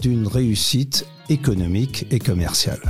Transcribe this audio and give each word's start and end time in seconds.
d'une 0.00 0.26
réussite 0.26 1.06
économique 1.28 2.06
et 2.10 2.18
commerciale. 2.18 2.80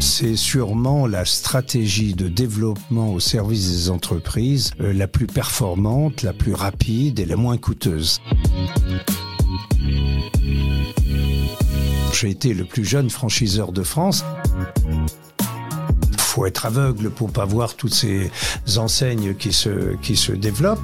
C'est 0.00 0.36
sûrement 0.36 1.06
la 1.06 1.24
stratégie 1.24 2.14
de 2.14 2.28
développement 2.28 3.12
au 3.12 3.20
service 3.20 3.70
des 3.70 3.90
entreprises 3.90 4.72
euh, 4.80 4.92
la 4.92 5.08
plus 5.08 5.26
performante, 5.26 6.22
la 6.22 6.32
plus 6.32 6.54
rapide 6.54 7.20
et 7.20 7.24
la 7.24 7.36
moins 7.36 7.56
coûteuse. 7.56 8.20
J'ai 12.12 12.30
été 12.30 12.54
le 12.54 12.64
plus 12.64 12.84
jeune 12.84 13.10
franchiseur 13.10 13.72
de 13.72 13.82
France 13.82 14.24
faut 16.34 16.46
être 16.46 16.66
aveugle 16.66 17.10
pour 17.10 17.30
pas 17.30 17.44
voir 17.44 17.76
toutes 17.76 17.94
ces 17.94 18.28
enseignes 18.76 19.34
qui 19.34 19.52
se, 19.52 19.94
qui 20.02 20.16
se 20.16 20.32
développent. 20.32 20.80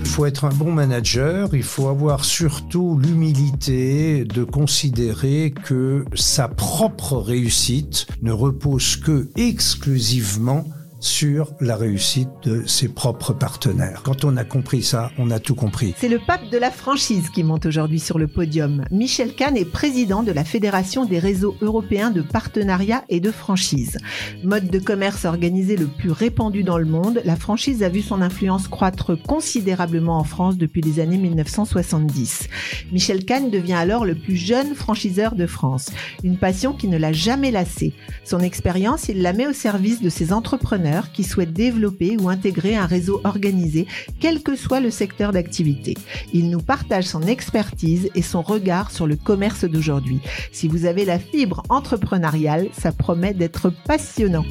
Il 0.00 0.06
faut 0.06 0.26
être 0.26 0.44
un 0.44 0.54
bon 0.54 0.72
manager, 0.72 1.54
il 1.54 1.62
faut 1.62 1.88
avoir 1.88 2.24
surtout 2.24 2.98
l'humilité 2.98 4.24
de 4.24 4.44
considérer 4.44 5.52
que 5.64 6.04
sa 6.14 6.48
propre 6.48 7.16
réussite 7.16 8.06
ne 8.22 8.32
repose 8.32 8.96
que 8.96 9.28
exclusivement 9.36 10.66
sur 11.00 11.52
la 11.60 11.76
réussite 11.76 12.28
de 12.42 12.66
ses 12.66 12.88
propres 12.88 13.32
partenaires. 13.32 14.02
Quand 14.02 14.24
on 14.24 14.36
a 14.36 14.44
compris 14.44 14.82
ça, 14.82 15.10
on 15.18 15.30
a 15.30 15.38
tout 15.38 15.54
compris. 15.54 15.94
C'est 15.96 16.08
le 16.08 16.18
pape 16.18 16.50
de 16.50 16.58
la 16.58 16.70
franchise 16.70 17.30
qui 17.30 17.44
monte 17.44 17.66
aujourd'hui 17.66 18.00
sur 18.00 18.18
le 18.18 18.26
podium. 18.26 18.84
Michel 18.90 19.34
Kahn 19.34 19.56
est 19.56 19.64
président 19.64 20.22
de 20.22 20.32
la 20.32 20.44
Fédération 20.44 21.04
des 21.04 21.18
réseaux 21.18 21.56
européens 21.60 22.10
de 22.10 22.22
partenariat 22.22 23.04
et 23.08 23.20
de 23.20 23.30
franchise. 23.30 23.98
Mode 24.42 24.68
de 24.68 24.78
commerce 24.78 25.24
organisé 25.24 25.76
le 25.76 25.86
plus 25.86 26.10
répandu 26.10 26.64
dans 26.64 26.78
le 26.78 26.84
monde, 26.84 27.20
la 27.24 27.36
franchise 27.36 27.82
a 27.82 27.88
vu 27.88 28.02
son 28.02 28.20
influence 28.20 28.66
croître 28.66 29.20
considérablement 29.22 30.18
en 30.18 30.24
France 30.24 30.56
depuis 30.56 30.80
les 30.80 31.00
années 31.00 31.18
1970. 31.18 32.48
Michel 32.92 33.24
Kahn 33.24 33.50
devient 33.50 33.74
alors 33.74 34.04
le 34.04 34.16
plus 34.16 34.36
jeune 34.36 34.74
franchiseur 34.74 35.36
de 35.36 35.46
France. 35.46 35.90
Une 36.24 36.38
passion 36.38 36.72
qui 36.72 36.88
ne 36.88 36.98
l'a 36.98 37.12
jamais 37.12 37.50
lassé. 37.50 37.94
Son 38.24 38.40
expérience, 38.40 39.08
il 39.08 39.22
la 39.22 39.32
met 39.32 39.46
au 39.46 39.52
service 39.52 40.00
de 40.00 40.08
ses 40.08 40.32
entrepreneurs 40.32 40.87
qui 41.12 41.24
souhaitent 41.24 41.52
développer 41.52 42.16
ou 42.18 42.28
intégrer 42.28 42.76
un 42.76 42.86
réseau 42.86 43.20
organisé, 43.24 43.86
quel 44.20 44.42
que 44.42 44.56
soit 44.56 44.80
le 44.80 44.90
secteur 44.90 45.32
d'activité. 45.32 45.94
Il 46.32 46.50
nous 46.50 46.60
partage 46.60 47.04
son 47.04 47.22
expertise 47.22 48.08
et 48.14 48.22
son 48.22 48.42
regard 48.42 48.90
sur 48.90 49.06
le 49.06 49.16
commerce 49.16 49.64
d'aujourd'hui. 49.64 50.20
Si 50.52 50.68
vous 50.68 50.84
avez 50.84 51.04
la 51.04 51.18
fibre 51.18 51.62
entrepreneuriale, 51.68 52.68
ça 52.72 52.92
promet 52.92 53.34
d'être 53.34 53.70
passionnant. 53.86 54.44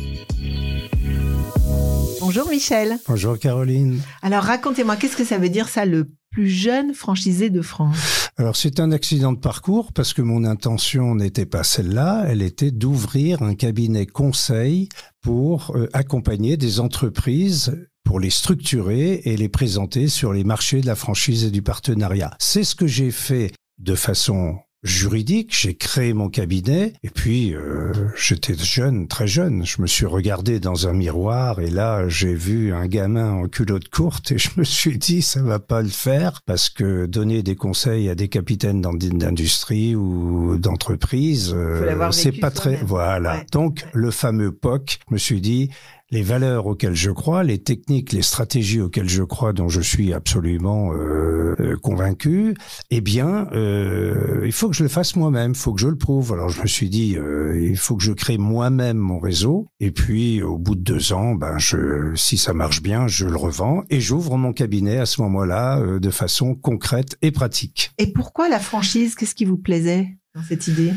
Bonjour 2.19 2.49
Michel. 2.49 2.97
Bonjour 3.07 3.39
Caroline. 3.39 4.01
Alors 4.21 4.43
racontez-moi, 4.43 4.95
qu'est-ce 4.97 5.15
que 5.15 5.23
ça 5.23 5.37
veut 5.37 5.49
dire 5.49 5.69
ça, 5.69 5.85
le 5.85 6.09
jeune 6.45 6.93
franchisé 6.93 7.49
de 7.49 7.61
France 7.61 8.29
Alors 8.37 8.55
c'est 8.55 8.79
un 8.79 8.91
accident 8.91 9.33
de 9.33 9.39
parcours 9.39 9.93
parce 9.93 10.13
que 10.13 10.21
mon 10.21 10.43
intention 10.43 11.15
n'était 11.15 11.45
pas 11.45 11.63
celle-là, 11.63 12.25
elle 12.27 12.41
était 12.41 12.71
d'ouvrir 12.71 13.41
un 13.41 13.55
cabinet 13.55 14.05
conseil 14.05 14.89
pour 15.21 15.75
euh, 15.75 15.89
accompagner 15.93 16.57
des 16.57 16.79
entreprises 16.79 17.75
pour 18.03 18.19
les 18.19 18.29
structurer 18.29 19.21
et 19.25 19.35
les 19.35 19.49
présenter 19.49 20.07
sur 20.07 20.31
les 20.31 20.45
marchés 20.45 20.79
de 20.79 20.85
la 20.85 20.95
franchise 20.95 21.43
et 21.43 21.51
du 21.51 21.61
partenariat. 21.61 22.35
C'est 22.39 22.63
ce 22.63 22.75
que 22.75 22.87
j'ai 22.87 23.11
fait 23.11 23.51
de 23.79 23.95
façon 23.95 24.57
juridique, 24.83 25.55
j'ai 25.57 25.75
créé 25.75 26.13
mon 26.13 26.29
cabinet 26.29 26.93
et 27.03 27.09
puis 27.09 27.53
euh, 27.55 27.91
j'étais 28.15 28.55
jeune, 28.55 29.07
très 29.07 29.27
jeune, 29.27 29.65
je 29.65 29.81
me 29.81 29.87
suis 29.87 30.05
regardé 30.05 30.59
dans 30.59 30.87
un 30.87 30.93
miroir 30.93 31.59
et 31.59 31.69
là 31.69 32.07
j'ai 32.07 32.33
vu 32.33 32.73
un 32.73 32.87
gamin 32.87 33.31
en 33.31 33.47
culotte 33.47 33.89
courte 33.89 34.31
et 34.31 34.37
je 34.37 34.49
me 34.57 34.63
suis 34.63 34.97
dit 34.97 35.21
ça 35.21 35.41
va 35.41 35.59
pas 35.59 35.81
le 35.81 35.89
faire 35.89 36.41
parce 36.45 36.69
que 36.69 37.05
donner 37.05 37.43
des 37.43 37.55
conseils 37.55 38.09
à 38.09 38.15
des 38.15 38.27
capitaines 38.27 38.81
d'industrie 38.81 39.95
ou 39.95 40.57
d'entreprise, 40.57 41.53
euh, 41.55 42.11
c'est 42.11 42.31
pas 42.31 42.51
très 42.51 42.75
voilà. 42.77 43.43
Donc 43.51 43.85
le 43.93 44.11
fameux 44.11 44.51
POC, 44.51 44.99
je 45.07 45.13
me 45.13 45.17
suis 45.17 45.41
dit 45.41 45.69
les 46.11 46.21
valeurs 46.21 46.65
auxquelles 46.67 46.95
je 46.95 47.11
crois, 47.11 47.43
les 47.43 47.57
techniques, 47.57 48.13
les 48.13 48.21
stratégies 48.21 48.81
auxquelles 48.81 49.09
je 49.09 49.23
crois, 49.23 49.53
dont 49.53 49.69
je 49.69 49.81
suis 49.81 50.13
absolument 50.13 50.93
euh, 50.93 51.55
euh, 51.59 51.75
convaincu, 51.77 52.55
eh 52.91 53.01
bien, 53.01 53.47
euh, 53.51 54.43
il 54.45 54.51
faut 54.51 54.69
que 54.69 54.75
je 54.75 54.83
le 54.83 54.89
fasse 54.89 55.15
moi-même, 55.15 55.51
il 55.51 55.57
faut 55.57 55.73
que 55.73 55.81
je 55.81 55.87
le 55.87 55.97
prouve. 55.97 56.33
Alors 56.33 56.49
je 56.49 56.61
me 56.61 56.67
suis 56.67 56.89
dit, 56.89 57.17
euh, 57.17 57.59
il 57.61 57.77
faut 57.77 57.95
que 57.95 58.03
je 58.03 58.13
crée 58.13 58.37
moi-même 58.37 58.97
mon 58.97 59.19
réseau. 59.19 59.67
Et 59.79 59.91
puis, 59.91 60.41
au 60.41 60.57
bout 60.57 60.75
de 60.75 60.81
deux 60.81 61.13
ans, 61.13 61.35
ben, 61.35 61.57
je, 61.57 62.13
si 62.15 62.37
ça 62.37 62.53
marche 62.53 62.81
bien, 62.81 63.07
je 63.07 63.25
le 63.25 63.35
revends 63.35 63.83
et 63.89 63.99
j'ouvre 63.99 64.37
mon 64.37 64.53
cabinet 64.53 64.97
à 64.97 65.05
ce 65.05 65.21
moment-là 65.21 65.79
euh, 65.79 65.99
de 65.99 66.09
façon 66.09 66.55
concrète 66.55 67.17
et 67.21 67.31
pratique. 67.31 67.91
Et 67.97 68.13
pourquoi 68.13 68.49
la 68.49 68.59
franchise? 68.59 69.15
Qu'est-ce 69.15 69.35
qui 69.35 69.45
vous 69.45 69.57
plaisait 69.57 70.17
dans 70.35 70.43
cette 70.43 70.67
idée? 70.67 70.93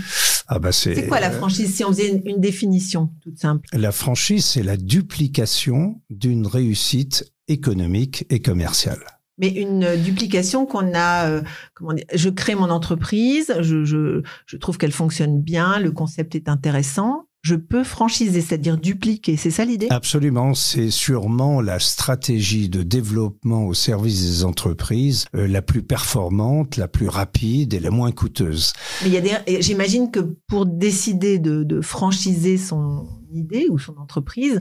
Ah 0.52 0.58
bah 0.58 0.72
c'est 0.72 1.06
quoi 1.06 1.20
la 1.20 1.30
franchise 1.30 1.72
si 1.76 1.84
on 1.84 1.88
faisait 1.88 2.08
une, 2.08 2.22
une 2.26 2.40
définition 2.40 3.10
toute 3.22 3.38
simple? 3.38 3.68
La 3.72 3.92
franchise, 3.92 4.44
c'est 4.44 4.64
la 4.64 4.76
duplication 4.76 6.00
d'une 6.10 6.44
réussite 6.44 7.32
économique 7.46 8.26
et 8.30 8.40
commerciale. 8.40 8.98
Mais 9.38 9.48
une 9.48 9.96
duplication 10.02 10.66
qu'on 10.66 10.92
a, 10.92 11.30
euh, 11.30 11.42
comment 11.74 11.92
dire, 11.92 12.04
je 12.12 12.28
crée 12.28 12.56
mon 12.56 12.68
entreprise, 12.68 13.54
je, 13.60 13.84
je, 13.84 14.22
je 14.44 14.56
trouve 14.56 14.76
qu'elle 14.76 14.92
fonctionne 14.92 15.40
bien, 15.40 15.78
le 15.78 15.92
concept 15.92 16.34
est 16.34 16.48
intéressant, 16.48 17.28
je 17.42 17.54
peux 17.54 17.84
franchiser, 17.84 18.40
c'est-à-dire 18.40 18.76
dupliquer. 18.76 19.36
C'est 19.36 19.50
ça 19.50 19.64
l'idée? 19.64 19.88
Absolument. 19.90 20.54
C'est 20.54 20.90
sûrement 20.90 21.60
la 21.60 21.78
stratégie 21.78 22.68
de 22.68 22.82
développement 22.82 23.66
au 23.66 23.74
service 23.74 24.22
des 24.22 24.44
entreprises 24.44 25.24
euh, 25.34 25.46
la 25.46 25.62
plus 25.62 25.82
performante, 25.82 26.76
la 26.76 26.88
plus 26.88 27.08
rapide 27.08 27.72
et 27.74 27.80
la 27.80 27.90
moins 27.90 28.12
coûteuse. 28.12 28.72
Mais 29.02 29.08
il 29.08 29.14
y 29.14 29.16
a 29.16 29.20
des, 29.20 29.62
j'imagine 29.62 30.10
que 30.10 30.20
pour 30.48 30.66
décider 30.66 31.38
de, 31.38 31.64
de 31.64 31.80
franchiser 31.80 32.58
son 32.58 33.08
idée 33.32 33.68
ou 33.70 33.78
son 33.78 33.96
entreprise, 33.96 34.60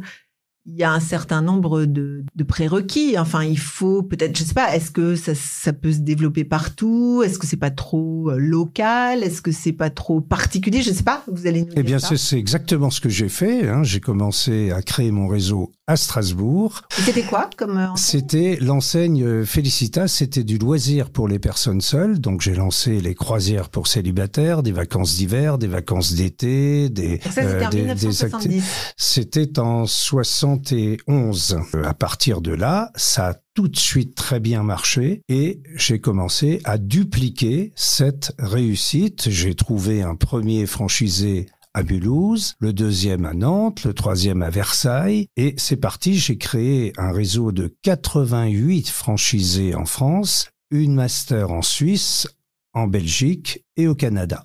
il 0.66 0.76
y 0.76 0.84
a 0.84 0.92
un 0.92 1.00
certain 1.00 1.42
nombre 1.42 1.86
de, 1.86 2.24
de 2.36 2.44
prérequis. 2.44 3.18
Enfin, 3.18 3.44
il 3.44 3.58
faut 3.58 4.04
peut-être, 4.04 4.38
je 4.38 4.44
sais 4.44 4.54
pas, 4.54 4.76
est-ce 4.76 4.92
que 4.92 5.16
ça, 5.16 5.34
ça, 5.36 5.74
peut 5.74 5.92
se 5.92 6.00
développer 6.00 6.44
partout? 6.44 7.24
Est-ce 7.24 7.40
que 7.40 7.48
c'est 7.48 7.58
pas 7.58 7.72
trop 7.72 8.30
euh, 8.30 8.38
local? 8.38 9.24
Est-ce 9.24 9.42
que 9.42 9.52
c'est 9.52 9.74
pas 9.74 9.90
trop 9.90 10.22
particulier? 10.22 10.82
Je 10.82 10.92
sais 10.92 11.04
pas. 11.04 11.24
Vous 11.32 11.48
allez 11.48 11.64
nous 11.64 11.74
Eh 11.76 11.84
bien, 11.84 12.00
c'est 12.00 12.38
exactement 12.38 12.90
ce 12.90 13.02
que 13.02 13.10
j'ai 13.10 13.30
fait. 13.30 13.68
Hein. 13.68 13.84
J'ai 13.84 14.00
commencé 14.00 14.72
à 14.72 14.82
créer 14.82 15.12
mon 15.12 15.28
réseau 15.28 15.72
à 15.88 15.96
Strasbourg. 15.96 16.82
C'était 16.92 17.24
quoi 17.24 17.50
comme 17.58 17.78
euh, 17.78 17.88
C'était 17.96 18.58
l'enseigne 18.62 19.46
Felicitas. 19.46 20.08
C'était 20.08 20.44
du 20.44 20.58
loisir 20.58 21.10
pour 21.10 21.28
les 21.28 21.40
personnes 21.40 21.82
seules. 21.82 22.20
Donc, 22.20 22.42
j'ai 22.42 22.54
lancé 22.54 23.00
les 23.00 23.16
croisières 23.16 23.70
pour 23.70 23.88
célibataires, 23.88 24.62
des 24.62 24.72
vacances 24.72 25.16
d'hiver, 25.16 25.58
des 25.58 25.68
vacances 25.68 26.14
d'été, 26.14 26.90
des. 26.90 27.20
Ça, 27.24 27.30
c'était 27.30 27.46
euh, 27.46 27.66
en 27.66 27.70
des, 27.70 27.82
1970. 27.82 28.94
C'était 28.98 29.60
en 29.60 29.86
60 29.86 30.49
71. 30.58 31.60
À 31.84 31.94
partir 31.94 32.42
de 32.42 32.52
là, 32.52 32.92
ça 32.96 33.30
a 33.30 33.34
tout 33.54 33.68
de 33.68 33.78
suite 33.78 34.16
très 34.16 34.40
bien 34.40 34.64
marché 34.64 35.22
et 35.30 35.62
j'ai 35.76 36.00
commencé 36.00 36.62
à 36.64 36.78
dupliquer 36.78 37.72
cette 37.76 38.34
réussite. 38.40 39.30
J'ai 39.30 39.54
trouvé 39.54 40.02
un 40.02 40.16
premier 40.16 40.66
franchisé 40.66 41.48
à 41.74 41.84
Mulhouse, 41.84 42.56
le 42.60 42.74
deuxième 42.74 43.26
à 43.26 43.34
Nantes, 43.34 43.84
le 43.84 43.94
troisième 43.94 44.42
à 44.42 44.50
Versailles. 44.50 45.28
Et 45.38 45.54
c'est 45.58 45.78
parti, 45.78 46.18
j'ai 46.18 46.38
créé 46.38 46.94
un 46.98 47.12
réseau 47.12 47.52
de 47.52 47.76
88 47.84 48.90
franchisés 48.90 49.76
en 49.76 49.86
France, 49.86 50.50
une 50.72 50.96
master 50.96 51.52
en 51.52 51.62
Suisse, 51.62 52.28
en 52.74 52.88
Belgique 52.88 53.66
et 53.78 53.88
au 53.88 53.94
Canada. 53.94 54.42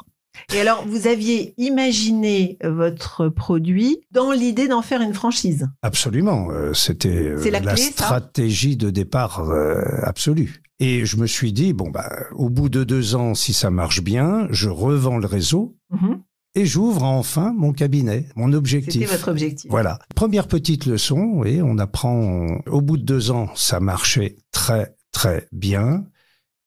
Et 0.53 0.61
alors, 0.61 0.85
vous 0.87 1.07
aviez 1.07 1.55
imaginé 1.59 2.59
votre 2.63 3.29
produit 3.29 3.99
dans 4.11 4.33
l'idée 4.33 4.69
d'en 4.69 4.83
faire 4.83 5.01
une 5.01 5.15
franchise 5.15 5.69
Absolument. 5.83 6.49
Euh, 6.51 6.73
C'était 6.75 7.09
euh, 7.09 7.51
la, 7.51 7.61
la 7.61 7.75
clé, 7.75 7.83
stratégie 7.83 8.77
de 8.77 8.91
départ 8.91 9.49
euh, 9.49 9.83
absolue. 10.03 10.63
Et 10.81 11.07
je 11.07 11.17
me 11.17 11.27
suis 11.27 11.53
dit, 11.53 11.73
bon, 11.73 11.91
bah, 11.91 12.11
au 12.35 12.51
bout 12.51 12.69
de 12.69 12.85
deux 12.85 13.15
ans, 13.15 13.35
si 13.35 13.53
ça 13.53 13.71
marche 13.71 14.03
bien, 14.03 14.49
je 14.51 14.69
revends 14.69 15.19
le 15.19 15.27
réseau. 15.27 15.77
Mhm. 15.91 16.23
Et 16.57 16.67
j'ouvre 16.67 17.03
enfin 17.03 17.53
mon 17.57 17.73
cabinet, 17.73 18.27
mon 18.37 18.53
objectif. 18.53 19.03
C'était 19.03 19.07
votre 19.07 19.29
objectif. 19.29 19.69
Voilà. 19.71 19.99
Première 20.15 20.47
petite 20.47 20.87
leçon, 20.87 21.43
et 21.45 21.63
on 21.63 21.79
apprend, 21.79 22.47
au 22.69 22.81
bout 22.81 22.97
de 22.97 23.03
deux 23.03 23.33
ans, 23.33 23.49
ça 23.57 23.81
marchait 23.81 24.37
très, 24.53 24.95
très 25.11 25.49
bien. 25.51 26.05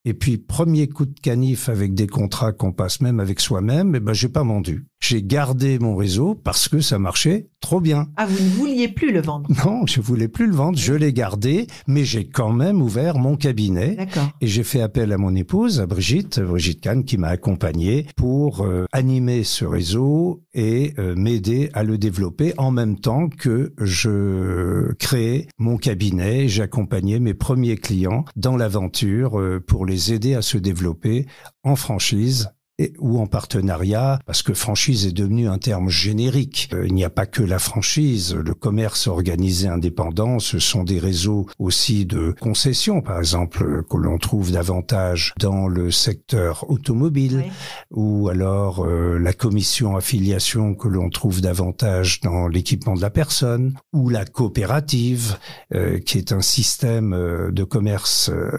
Et 0.08 0.14
puis, 0.14 0.38
premier 0.38 0.88
coup 0.88 1.06
de 1.06 1.20
canif 1.20 1.68
avec 1.68 1.94
des 1.94 2.08
contrats 2.08 2.54
qu'on 2.54 2.72
passe 2.72 3.02
même 3.02 3.20
avec 3.20 3.42
soi-même, 3.42 3.94
eh 3.94 4.00
ben, 4.00 4.14
j'ai 4.14 4.30
pas 4.30 4.42
vendu. 4.42 4.86
J'ai 5.02 5.22
gardé 5.22 5.80
mon 5.80 5.98
réseau 5.98 6.34
parce 6.34 6.70
que 6.70 6.80
ça 6.80 6.98
marchait 6.98 7.50
trop 7.60 7.82
bien. 7.82 8.08
Ah, 8.16 8.26
vous 8.26 8.44
ne 8.44 8.50
vouliez 8.50 8.88
plus 8.88 9.12
le 9.12 9.22
vendre 9.22 9.50
Non, 9.66 9.86
je 9.86 10.00
voulais 10.00 10.28
plus 10.28 10.48
le 10.48 10.54
vendre. 10.54 10.78
Je 10.78 10.94
l'ai 10.94 11.14
gardé, 11.14 11.68
mais 11.86 12.04
j'ai 12.04 12.28
quand 12.28 12.52
même 12.52 12.82
ouvert 12.82 13.18
mon 13.18 13.36
cabinet. 13.36 13.96
D'accord. 13.96 14.30
Et 14.42 14.48
j'ai 14.48 14.64
fait 14.64 14.82
appel 14.82 15.12
à 15.12 15.18
mon 15.18 15.36
épouse, 15.36 15.82
à 15.82 15.86
Brigitte, 15.86 16.40
Brigitte 16.40 16.82
Kahn, 16.82 17.04
qui 17.04 17.18
m'a 17.18 17.28
accompagné 17.28 18.08
pour 18.16 18.62
euh, 18.62 18.86
animer 18.92 19.44
ce 19.44 19.66
réseau 19.66 20.44
et 20.54 20.94
euh, 20.98 21.16
m'aider 21.16 21.70
à 21.74 21.84
le 21.84 21.98
développer 21.98 22.54
en 22.58 22.72
même 22.72 22.98
temps 23.00 23.28
que 23.30 23.74
je 23.80 24.94
créais 24.94 25.48
mon 25.58 25.78
cabinet. 25.78 26.48
J'accompagnais 26.48 27.20
mes 27.20 27.34
premiers 27.34 27.78
clients 27.78 28.26
dans 28.36 28.56
l'aventure 28.56 29.40
euh, 29.40 29.60
pour 29.60 29.86
les 29.86 29.97
aider 29.98 30.36
à 30.36 30.42
se 30.42 30.58
développer 30.58 31.26
en 31.64 31.76
franchise 31.76 32.50
et, 32.80 32.94
ou 33.00 33.20
en 33.20 33.28
partenariat, 33.28 34.20
parce 34.26 34.44
que 34.44 34.54
franchise 34.54 35.06
est 35.08 35.12
devenu 35.12 35.48
un 35.48 35.58
terme 35.58 35.90
générique. 35.90 36.70
Euh, 36.74 36.86
il 36.88 36.94
n'y 36.94 37.04
a 37.04 37.10
pas 37.10 37.26
que 37.26 37.44
la 37.44 37.60
franchise, 37.60 38.36
le 38.36 38.54
commerce 38.54 39.08
organisé 39.08 39.68
indépendant, 39.68 40.40
ce 40.40 40.60
sont 40.60 40.84
des 40.84 41.00
réseaux 41.00 41.48
aussi 41.60 42.06
de 42.06 42.36
concessions, 42.40 43.02
par 43.02 43.18
exemple, 43.20 43.84
que 43.90 43.98
l'on 43.98 44.18
trouve 44.18 44.52
davantage 44.52 45.34
dans 45.40 45.68
le 45.68 45.92
secteur 45.92 46.70
automobile, 46.70 47.44
Oui. 47.46 47.52
ou 47.92 48.30
alors 48.30 48.86
euh, 48.86 49.18
la 49.18 49.34
commission 49.34 49.96
affiliation 49.96 50.76
que 50.76 50.88
l'on 50.88 51.10
trouve 51.10 51.42
davantage 51.42 52.22
dans 52.22 52.48
l'équipement 52.48 52.96
de 52.96 53.02
la 53.02 53.10
personne, 53.10 53.74
ou 53.94 54.10
la 54.10 54.26
coopérative, 54.26 55.38
euh, 55.74 56.00
qui 56.00 56.18
est 56.18 56.32
un 56.32 56.42
système 56.42 57.14
euh, 57.14 57.52
de 57.52 57.64
commerce 57.64 58.30
euh, 58.30 58.52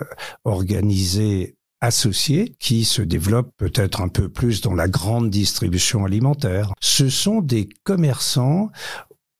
organisé 0.44 1.56
associé 1.80 2.54
qui 2.58 2.84
se 2.84 3.02
développe 3.02 3.52
peut-être 3.56 4.00
un 4.00 4.08
peu 4.08 4.28
plus 4.28 4.60
dans 4.60 4.74
la 4.74 4.88
grande 4.88 5.30
distribution 5.30 6.04
alimentaire. 6.04 6.72
Ce 6.80 7.08
sont 7.08 7.40
des 7.40 7.68
commerçants 7.84 8.70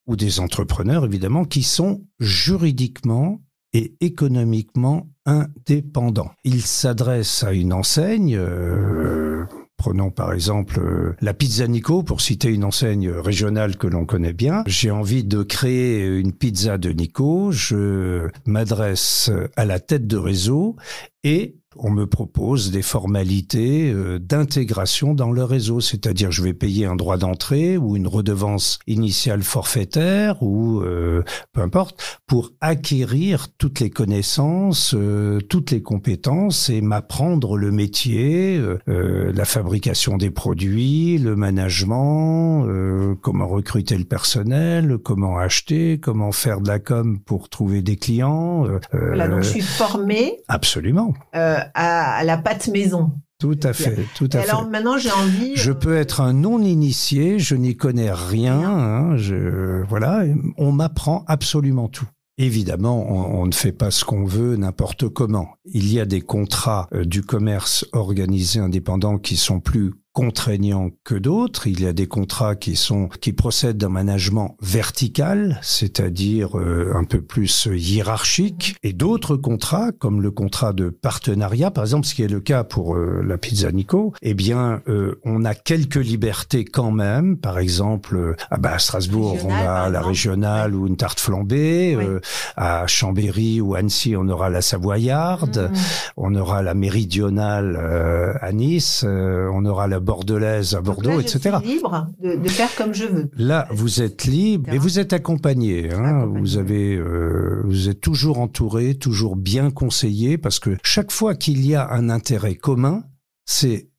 ou 0.06 0.17
des 0.17 0.40
entrepreneurs 0.40 1.05
évidemment 1.05 1.44
qui 1.44 1.62
sont 1.62 2.05
juridiquement 2.20 3.40
et 3.75 3.94
économiquement 4.00 5.08
indépendants. 5.26 6.31
Ils 6.44 6.62
s'adressent 6.62 7.44
à 7.44 7.52
une 7.52 7.73
enseigne 7.73 8.37
euh, 8.37 9.44
Prenons 9.79 10.11
par 10.11 10.32
exemple 10.32 10.81
euh, 10.81 11.14
la 11.20 11.32
Pizza 11.32 11.69
Nico, 11.69 12.02
pour 12.02 12.20
citer 12.20 12.49
une 12.49 12.64
enseigne 12.64 13.11
régionale 13.11 13.76
que 13.76 13.87
l'on 13.87 14.06
connaît 14.06 14.32
bien. 14.32 14.64
J'ai 14.67 14.91
envie 14.91 15.23
de 15.23 15.44
créer 15.44 16.05
une 16.05 16.32
pizza 16.32 16.79
de 16.79 16.91
Nico. 16.91 17.52
Je 17.52 18.29
m'adresse 18.44 19.31
à 19.55 19.64
la 19.64 19.79
tête 19.79 20.08
de 20.08 20.17
réseau 20.17 20.75
et 21.23 21.55
on 21.76 21.91
me 21.91 22.06
propose 22.06 22.70
des 22.70 22.82
formalités 22.82 23.93
euh, 23.93 24.19
d'intégration 24.19 25.15
dans 25.15 25.31
le 25.31 25.44
réseau, 25.44 25.81
c'est-à-dire 25.81 26.32
je 26.32 26.43
vais 26.43 26.55
payer 26.55 26.87
un 26.87 26.97
droit 26.97 27.17
d'entrée 27.19 27.76
ou 27.76 27.97
une 27.97 28.06
redevance 28.06 28.79
initiale 28.87 29.43
forfaitaire 29.43 30.43
ou 30.43 30.81
euh, 30.81 31.23
peu 31.53 31.61
importe 31.61 32.20
pour 32.26 32.53
acquérir 32.61 33.49
toutes 33.59 33.81
les 33.81 33.91
connaissances, 33.91 34.94
euh, 34.97 35.41
toutes 35.41 35.70
les 35.70 35.82
compétences 35.82 36.70
et 36.70 36.81
m'apprendre 36.81 37.56
le 37.56 37.70
métier, 37.70 38.59
euh, 38.88 39.32
la 39.35 39.44
fabrication 39.44 40.17
des 40.17 40.31
produits, 40.31 41.19
le 41.19 41.37
management, 41.37 42.67
euh, 42.67 43.15
comment 43.20 43.47
recruter 43.47 43.97
le 43.99 44.05
personnel, 44.05 44.99
comment 45.03 45.38
acheter, 45.38 45.99
comment 46.00 46.32
faire 46.32 46.61
de 46.61 46.69
la 46.69 46.79
com 46.79 47.19
pour 47.25 47.49
trouver 47.49 47.82
des 47.82 47.97
clients. 47.97 48.67
Voilà, 48.93 49.29
donc 49.29 49.43
je 49.43 49.49
suis 49.50 49.61
formée 49.61 50.37
Absolument. 50.49 51.12
euh, 51.35 51.59
à, 51.75 52.17
à 52.17 52.25
la 52.25 52.38
pâte 52.38 52.69
maison. 52.69 53.12
Tout 53.38 53.59
à 53.62 53.73
fait, 53.73 53.97
tout 54.17 54.29
Et 54.35 54.37
à 54.37 54.43
fait. 54.43 54.49
alors 54.50 54.69
maintenant, 54.69 54.99
j'ai 54.99 55.12
envie. 55.12 55.55
Je 55.55 55.70
euh, 55.70 55.75
peux 55.75 55.97
être 55.97 56.20
un 56.20 56.32
non-initié, 56.32 57.38
je 57.38 57.55
n'y 57.55 57.76
connais 57.76 58.11
rien. 58.12 58.59
hein, 58.61 59.17
je, 59.17 59.85
voilà, 59.88 60.25
on 60.56 60.73
m'apprend 60.73 61.25
absolument 61.29 61.88
tout. 61.88 62.06
Évidemment, 62.41 63.05
on, 63.09 63.43
on 63.43 63.47
ne 63.47 63.53
fait 63.55 63.73
pas 63.73 63.91
ce 63.91 64.05
qu'on 64.05 64.25
veut 64.25 64.56
n'importe 64.56 65.09
comment. 65.09 65.49
Il 65.67 65.93
y 65.93 65.99
a 66.00 66.05
des 66.06 66.20
contrats 66.20 66.88
euh, 66.93 67.05
du 67.05 67.23
commerce 67.23 67.85
organisé 67.93 68.61
indépendant 68.61 69.19
qui 69.19 69.37
sont 69.37 69.61
plus 69.61 69.93
contraignants 70.19 70.91
que 71.05 71.15
d'autres. 71.15 71.69
Il 71.69 71.81
y 71.81 71.87
a 71.87 71.93
des 71.93 72.09
contrats 72.09 72.56
qui 72.56 72.75
sont 72.75 73.09
qui 73.20 73.32
procèdent 73.32 73.76
d'un 73.79 73.88
management 73.88 74.56
vertical, 74.61 75.61
c'est-à-dire 75.62 76.59
euh, 76.59 76.93
un 76.97 77.05
peu 77.05 77.20
plus 77.20 77.69
hiérarchique, 77.73 78.75
et 78.82 78.93
d'autres 78.93 79.37
contrats 79.37 79.93
comme 79.93 80.20
le 80.20 80.32
contrat 80.32 80.73
de 80.73 80.88
partenariat, 80.88 81.70
par 81.70 81.85
exemple, 81.85 82.05
ce 82.05 82.17
qui 82.17 82.25
est 82.25 82.29
le 82.29 82.41
cas 82.41 82.65
pour 82.65 82.97
euh, 82.97 83.23
la 83.25 83.38
Pizza 83.38 83.70
Nico. 83.70 84.12
Eh 84.23 84.35
bien, 84.35 84.82
euh, 84.88 85.20
on 85.25 85.44
a 85.44 85.55
quelques 85.55 85.94
libertés 86.12 86.65
quand 86.65 86.91
même. 86.91 87.37
Par 87.37 87.61
exemple, 87.61 88.35
ah 88.50 88.56
bah, 88.56 88.73
à 88.75 88.79
Strasbourg, 88.81 89.37
on 89.44 89.53
a 89.53 89.88
la 89.88 90.00
régionale 90.03 90.75
ou 90.75 90.88
une 90.88 90.97
tarte 90.97 91.20
flambée. 91.20 91.94
Oui. 91.97 92.05
euh, 92.05 92.20
à 92.56 92.88
Chambéry 92.88 93.61
ou 93.61 93.76
Annecy, 93.76 94.17
on 94.17 94.29
aura 94.29 94.50
la 94.50 94.62
Savoyarde. 94.62 95.70
mm, 95.70 95.76
On 96.17 96.35
aura 96.35 96.62
la 96.62 96.75
méridionale 96.75 97.79
euh, 97.81 98.32
à 98.41 98.50
Nice, 98.50 99.05
euh, 99.06 99.49
on 99.55 99.65
aura 99.65 99.87
la 99.87 100.00
bordelaise 100.08 100.75
à 100.75 100.81
Bordeaux, 100.81 101.10
là, 101.10 101.16
je 101.16 101.37
etc. 101.37 101.58
suis 101.60 101.75
libre 101.75 102.06
de, 102.19 102.37
de 102.37 102.49
faire 102.49 102.75
comme 102.76 102.94
je 102.94 103.05
veux. 103.05 103.31
Là, 103.37 103.69
vous 103.70 104.00
êtes 104.00 104.25
libre 104.25 104.72
et 104.72 104.78
vous 104.78 104.99
êtes 104.99 105.12
accompagné. 105.12 105.93
Hein, 105.93 106.25
vous 106.25 106.56
avez, 106.56 106.96
euh, 106.96 107.60
vous 107.66 107.90
êtes 107.90 108.00
toujours 108.00 108.40
entouré, 108.40 108.94
toujours 108.94 109.37
bien 109.37 109.70
conseillé, 109.70 110.38
parce 110.38 110.60
que 110.60 110.78
chaque 110.82 111.12
fois 111.12 111.34
qu'il 111.34 111.64
y 111.66 111.75
a 111.75 111.93
un 111.93 112.08
intérêt 112.08 112.55
commun, 112.55 113.05
c'est 113.44 113.90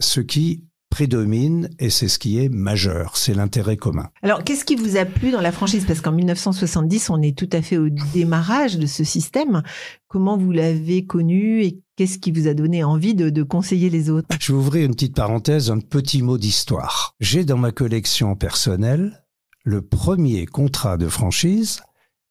ce 0.00 0.20
qui 0.20 0.64
prédomine 0.90 1.70
et 1.78 1.90
c'est 1.90 2.08
ce 2.08 2.18
qui 2.18 2.38
est 2.38 2.48
majeur, 2.50 3.16
c'est 3.16 3.32
l'intérêt 3.32 3.76
commun. 3.76 4.10
Alors, 4.22 4.44
qu'est-ce 4.44 4.64
qui 4.64 4.74
vous 4.74 4.96
a 4.96 5.04
plu 5.04 5.30
dans 5.30 5.40
la 5.40 5.52
franchise? 5.52 5.84
Parce 5.86 6.00
qu'en 6.00 6.12
1970, 6.12 7.08
on 7.08 7.22
est 7.22 7.38
tout 7.38 7.48
à 7.52 7.62
fait 7.62 7.78
au 7.78 7.88
démarrage 7.88 8.78
de 8.78 8.86
ce 8.86 9.02
système. 9.02 9.62
Comment 10.08 10.36
vous 10.36 10.52
l'avez 10.52 11.06
connu 11.06 11.62
et 11.62 11.80
qu'est-ce 12.02 12.18
qui 12.18 12.32
vous 12.32 12.48
a 12.48 12.54
donné 12.54 12.82
envie 12.82 13.14
de, 13.14 13.30
de 13.30 13.44
conseiller 13.44 13.88
les 13.88 14.10
autres? 14.10 14.26
Je 14.40 14.52
vais 14.52 14.58
ouvrir 14.58 14.86
une 14.86 14.94
petite 14.94 15.14
parenthèse, 15.14 15.70
un 15.70 15.78
petit 15.78 16.20
mot 16.20 16.36
d'histoire. 16.36 17.14
J'ai 17.20 17.44
dans 17.44 17.56
ma 17.56 17.70
collection 17.70 18.34
personnelle 18.34 19.24
le 19.62 19.82
premier 19.82 20.46
contrat 20.46 20.96
de 20.96 21.06
franchise 21.06 21.80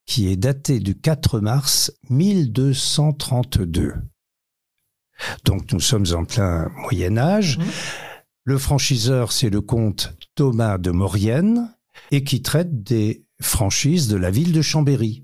qui 0.06 0.28
est 0.28 0.36
daté 0.36 0.82
du 0.82 0.94
4 0.94 1.40
mars 1.40 1.94
1232. 2.10 3.94
Donc 5.46 5.72
nous 5.72 5.80
sommes 5.80 6.08
en 6.12 6.26
plein 6.26 6.70
Moyen 6.76 7.18
Âge. 7.18 7.58
Le 8.44 8.58
franchiseur, 8.58 9.32
c'est 9.32 9.50
le 9.50 9.62
comte 9.62 10.14
Thomas 10.36 10.80
de 10.80 10.92
Maurienne 10.92 11.74
et 12.12 12.26
qui 12.26 12.42
traite 12.42 12.84
des 12.84 13.24
franchises 13.40 14.10
de 14.10 14.18
la 14.18 14.32
ville 14.32 14.52
de 14.52 14.62
Chambéry. 14.62 15.24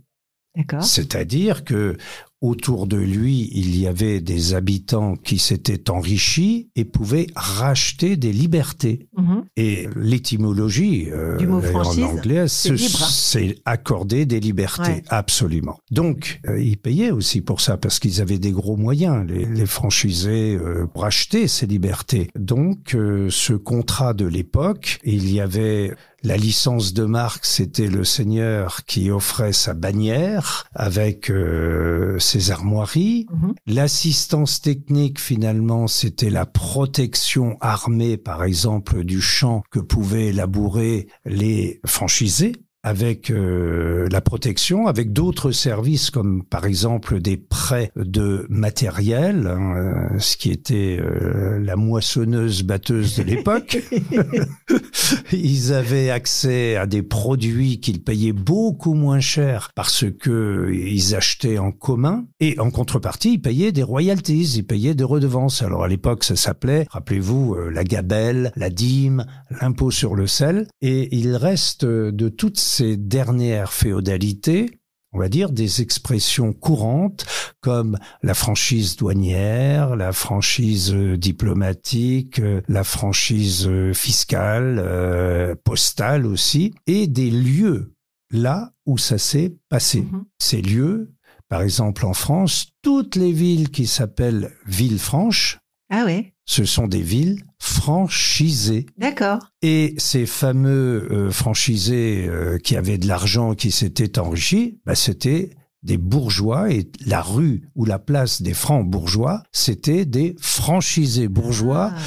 D'accord 0.56 0.84
C'est-à-dire 0.84 1.66
que 1.66 1.98
autour 2.42 2.86
de 2.86 2.98
lui, 2.98 3.50
il 3.54 3.80
y 3.80 3.88
avait 3.88 4.22
des 4.22 4.54
habitants 4.54 5.16
qui 5.16 5.40
s'étaient 5.40 5.90
enrichis 5.90 6.70
et 6.76 6.86
pouvaient 6.86 7.28
racheter 7.36 8.16
des 8.16 8.32
libertés. 8.32 9.08
Mhm. 9.18 9.46
Et 9.56 9.88
l'étymologie 9.96 11.08
euh, 11.12 11.38
en 11.74 12.02
anglais, 12.04 12.48
c'est 12.48 13.56
accorder 13.66 14.26
des 14.26 14.40
libertés, 14.40 14.78
Ouais. 14.92 15.04
absolument. 15.10 15.80
Donc, 15.90 16.40
euh, 16.48 16.62
ils 16.62 16.78
payaient 16.78 17.12
aussi 17.12 17.42
pour 17.42 17.62
ça 17.62 17.78
parce 17.78 18.00
qu'ils 18.00 18.22
avaient 18.22 18.38
des 18.38 18.52
gros 18.52 18.78
moyens, 18.78 19.26
les, 19.28 19.46
les 19.46 19.66
franchisés, 19.66 20.56
euh, 20.56 20.86
pour 20.86 21.06
acheter 21.06 21.48
ces 21.48 21.66
libertés. 21.66 22.30
Donc, 22.38 22.94
euh, 22.94 23.30
ce 23.32 23.54
contrat 23.54 24.14
de 24.14 24.26
l'époque, 24.26 25.00
il 25.04 25.32
y 25.32 25.40
avait 25.40 25.94
la 26.24 26.36
licence 26.36 26.94
de 26.94 27.06
marque, 27.06 27.46
c'était 27.46 27.88
le 27.88 28.04
seigneur 28.04 28.84
qui 28.86 29.12
offrait 29.12 29.54
sa 29.54 29.74
bannière 29.74 30.66
avec 30.74 31.30
euh, 31.30 32.18
ses 32.28 32.52
armoiries. 32.52 33.26
Mhm. 33.32 33.54
L'assistance 33.66 34.62
technique, 34.62 35.20
finalement, 35.20 35.88
c'était 35.88 36.30
la 36.30 36.46
protection 36.46 37.58
armée, 37.62 38.18
par 38.18 38.44
exemple, 38.44 39.04
du 39.04 39.22
champ 39.22 39.64
que 39.72 39.80
pouvaient 39.80 40.32
labourer 40.32 41.08
les 41.26 41.80
franchisés 41.86 42.54
avec 42.88 43.32
euh, 43.32 44.08
la 44.10 44.22
protection, 44.22 44.88
avec 44.88 45.12
d'autres 45.12 45.52
services 45.52 46.10
comme 46.10 46.44
par 46.44 46.66
exemple 46.66 47.20
des 47.20 47.36
prêts 47.36 47.92
de 47.98 48.46
matériel, 48.50 49.48
hein, 49.48 49.76
euh, 49.76 50.20
ce 50.20 50.38
qui 50.38 50.52
était 50.52 50.98
euh, 50.98 51.60
la 51.60 51.76
moissonneuse 51.76 52.64
batteuse 52.64 53.18
de 53.18 53.24
l'époque. 53.24 53.78
ils 55.34 55.74
avaient 55.74 56.10
accès 56.10 56.78
à 56.78 56.86
des 56.86 57.04
produits 57.04 57.82
qu'ils 57.82 58.02
payaient 58.02 58.32
beaucoup 58.32 58.94
moins 58.94 59.20
cher 59.20 59.72
parce 59.76 60.06
que 60.10 60.72
ils 60.72 61.14
achetaient 61.14 61.58
en 61.58 61.72
commun 61.72 62.26
et 62.40 62.58
en 62.60 62.72
contrepartie 62.72 63.34
ils 63.34 63.42
payaient 63.42 63.74
des 63.74 63.84
royalties, 63.84 64.54
ils 64.56 64.66
payaient 64.66 64.96
des 64.96 65.04
redevances. 65.04 65.62
Alors 65.62 65.84
à 65.84 65.88
l'époque 65.90 66.24
ça 66.24 66.38
s'appelait, 66.38 66.88
rappelez-vous, 66.90 67.56
euh, 67.56 67.70
la 67.70 67.84
gabelle, 67.84 68.54
la 68.56 68.70
dîme, 68.70 69.26
l'impôt 69.62 69.92
sur 69.92 70.16
le 70.16 70.28
sel 70.28 70.68
et 70.82 71.16
il 71.18 71.36
reste 71.36 71.86
de 71.86 72.30
toutes 72.30 72.58
ces 72.58 72.77
dernières 72.82 73.74
féodalités 73.74 74.80
on 75.14 75.20
va 75.20 75.30
dire, 75.30 75.52
des 75.52 75.82
expressions 75.82 76.54
courantes 76.54 77.26
comme 77.60 77.98
la 78.22 78.34
franchise 78.34 78.98
douanière, 78.98 79.96
la 79.96 80.12
franchise 80.12 80.94
euh, 80.94 81.18
diplomatique, 81.18 82.40
euh, 82.40 82.62
la 82.68 82.84
franchise 82.84 83.68
euh, 83.68 83.94
fiscale, 83.94 85.58
postale 85.64 86.26
aussi, 86.26 86.74
et 86.86 87.08
des 87.08 87.32
lieux 87.32 87.94
là 88.32 88.74
où 88.86 88.98
ça 88.98 89.18
s'est 89.18 89.56
passé. 89.70 90.02
Mhm. 90.02 90.26
Ces 90.40 90.62
lieux, 90.62 91.14
par 91.50 91.62
exemple 91.62 92.06
en 92.06 92.14
France, 92.14 92.68
toutes 92.82 93.16
les 93.16 93.32
villes 93.32 93.72
qui 93.72 93.88
s'appellent 93.88 94.52
villes 94.66 95.00
franches, 95.00 95.60
ah 95.90 96.06
ouais. 96.06 96.34
Ce 96.46 96.66
sont 96.66 96.88
des 96.88 97.02
villes 97.02 97.44
franchisées. 97.60 98.86
D'accord. 98.98 99.40
Et 99.62 99.96
ces 99.98 100.26
fameux 100.26 101.30
franchisés 101.32 102.30
qui 102.64 102.76
avaient 102.76 102.98
de 102.98 103.08
l'argent, 103.08 103.54
qui 103.54 103.72
s'étaient 103.72 104.20
enrichis, 104.20 104.80
bah, 104.86 104.96
c'était 104.96 105.52
des 105.84 105.98
bourgeois 105.98 106.72
et 106.72 106.90
la 107.06 107.22
rue 107.22 107.70
ou 107.76 107.86
la 107.86 108.00
place 108.00 108.42
des 108.42 108.54
francs 108.54 108.86
bourgeois, 108.86 109.44
c'était 109.52 110.06
des 110.06 110.36
franchisés 110.40 111.28
bourgeois. 111.28 111.92
Ah. 111.94 112.00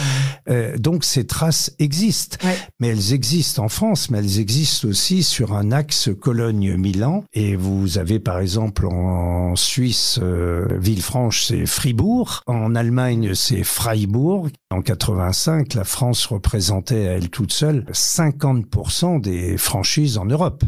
Euh, 0.50 0.76
donc 0.76 1.04
ces 1.04 1.26
traces 1.26 1.72
existent, 1.78 2.38
mais 2.78 2.88
elles 2.88 3.12
existent 3.12 3.64
en 3.64 3.68
France, 3.68 4.10
mais 4.10 4.18
elles 4.18 4.40
existent 4.40 4.88
aussi 4.88 5.22
sur 5.22 5.54
un 5.54 5.72
axe 5.72 6.10
Cologne-Milan. 6.20 7.24
Et 7.32 7.56
vous 7.56 7.98
avez 7.98 8.18
par 8.18 8.40
exemple 8.40 8.86
en 8.86 9.54
Suisse, 9.56 10.18
euh, 10.22 10.66
Villefranche, 10.78 11.44
c'est 11.44 11.66
Fribourg. 11.66 12.42
En 12.46 12.74
Allemagne, 12.74 13.34
c'est 13.34 13.64
Freiburg. 13.64 14.48
En 14.70 14.82
85, 14.82 15.74
la 15.74 15.84
France 15.84 16.26
représentait 16.26 17.08
à 17.08 17.12
elle 17.12 17.30
toute 17.30 17.52
seule 17.52 17.84
50% 17.92 19.20
des 19.20 19.56
franchises 19.56 20.18
en 20.18 20.26
Europe 20.26 20.64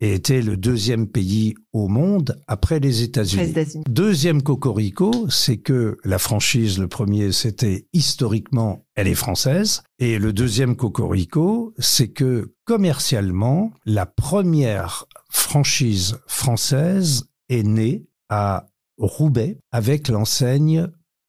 et 0.00 0.14
était 0.14 0.42
le 0.42 0.56
deuxième 0.56 1.08
pays 1.08 1.54
au 1.72 1.88
monde 1.88 2.40
après 2.46 2.78
les 2.80 3.02
États-Unis. 3.02 3.54
Deuxième 3.88 4.42
cocorico, 4.42 5.28
c'est 5.28 5.58
que 5.58 5.96
la 6.04 6.18
franchise, 6.18 6.78
le 6.78 6.88
premier, 6.88 7.32
c'était 7.32 7.86
historiquement, 7.92 8.84
elle 8.94 9.08
est 9.08 9.14
française. 9.14 9.82
Et 9.98 10.18
le 10.18 10.32
deuxième 10.32 10.76
cocorico, 10.76 11.74
c'est 11.78 12.08
que 12.08 12.54
commercialement, 12.64 13.72
la 13.84 14.06
première 14.06 15.06
franchise 15.30 16.18
française 16.26 17.24
est 17.48 17.64
née 17.64 18.06
à 18.28 18.66
Roubaix 18.98 19.58
avec 19.72 20.08
l'enseigne 20.08 20.88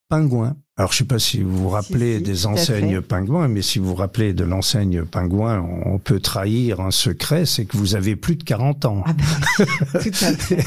Pingouin. 0.09 0.57
Alors, 0.79 0.93
je 0.93 1.00
sais 1.00 1.03
pas 1.03 1.19
si 1.19 1.41
vous 1.41 1.57
vous 1.57 1.67
rappelez 1.67 2.21
des 2.21 2.45
enseignes 2.45 3.01
pingouins, 3.01 3.50
mais 3.50 3.62
si 3.62 3.79
vous 3.79 3.88
vous 3.88 3.95
rappelez 3.95 4.31
de 4.31 4.45
l'enseigne 4.45 5.03
pingouin, 5.03 5.59
on 5.86 6.00
peut 6.00 6.21
trahir 6.21 6.79
un 6.79 6.91
secret, 6.91 7.45
c'est 7.45 7.65
que 7.65 7.75
vous 7.75 7.95
avez 7.95 8.15
plus 8.15 8.38
de 8.38 8.43
40 8.43 8.86
ans. 8.86 9.03
Ah 9.05 9.12
ben, 9.12 9.65
tout 10.01 10.09
à 10.24 10.31
fait. 10.31 10.63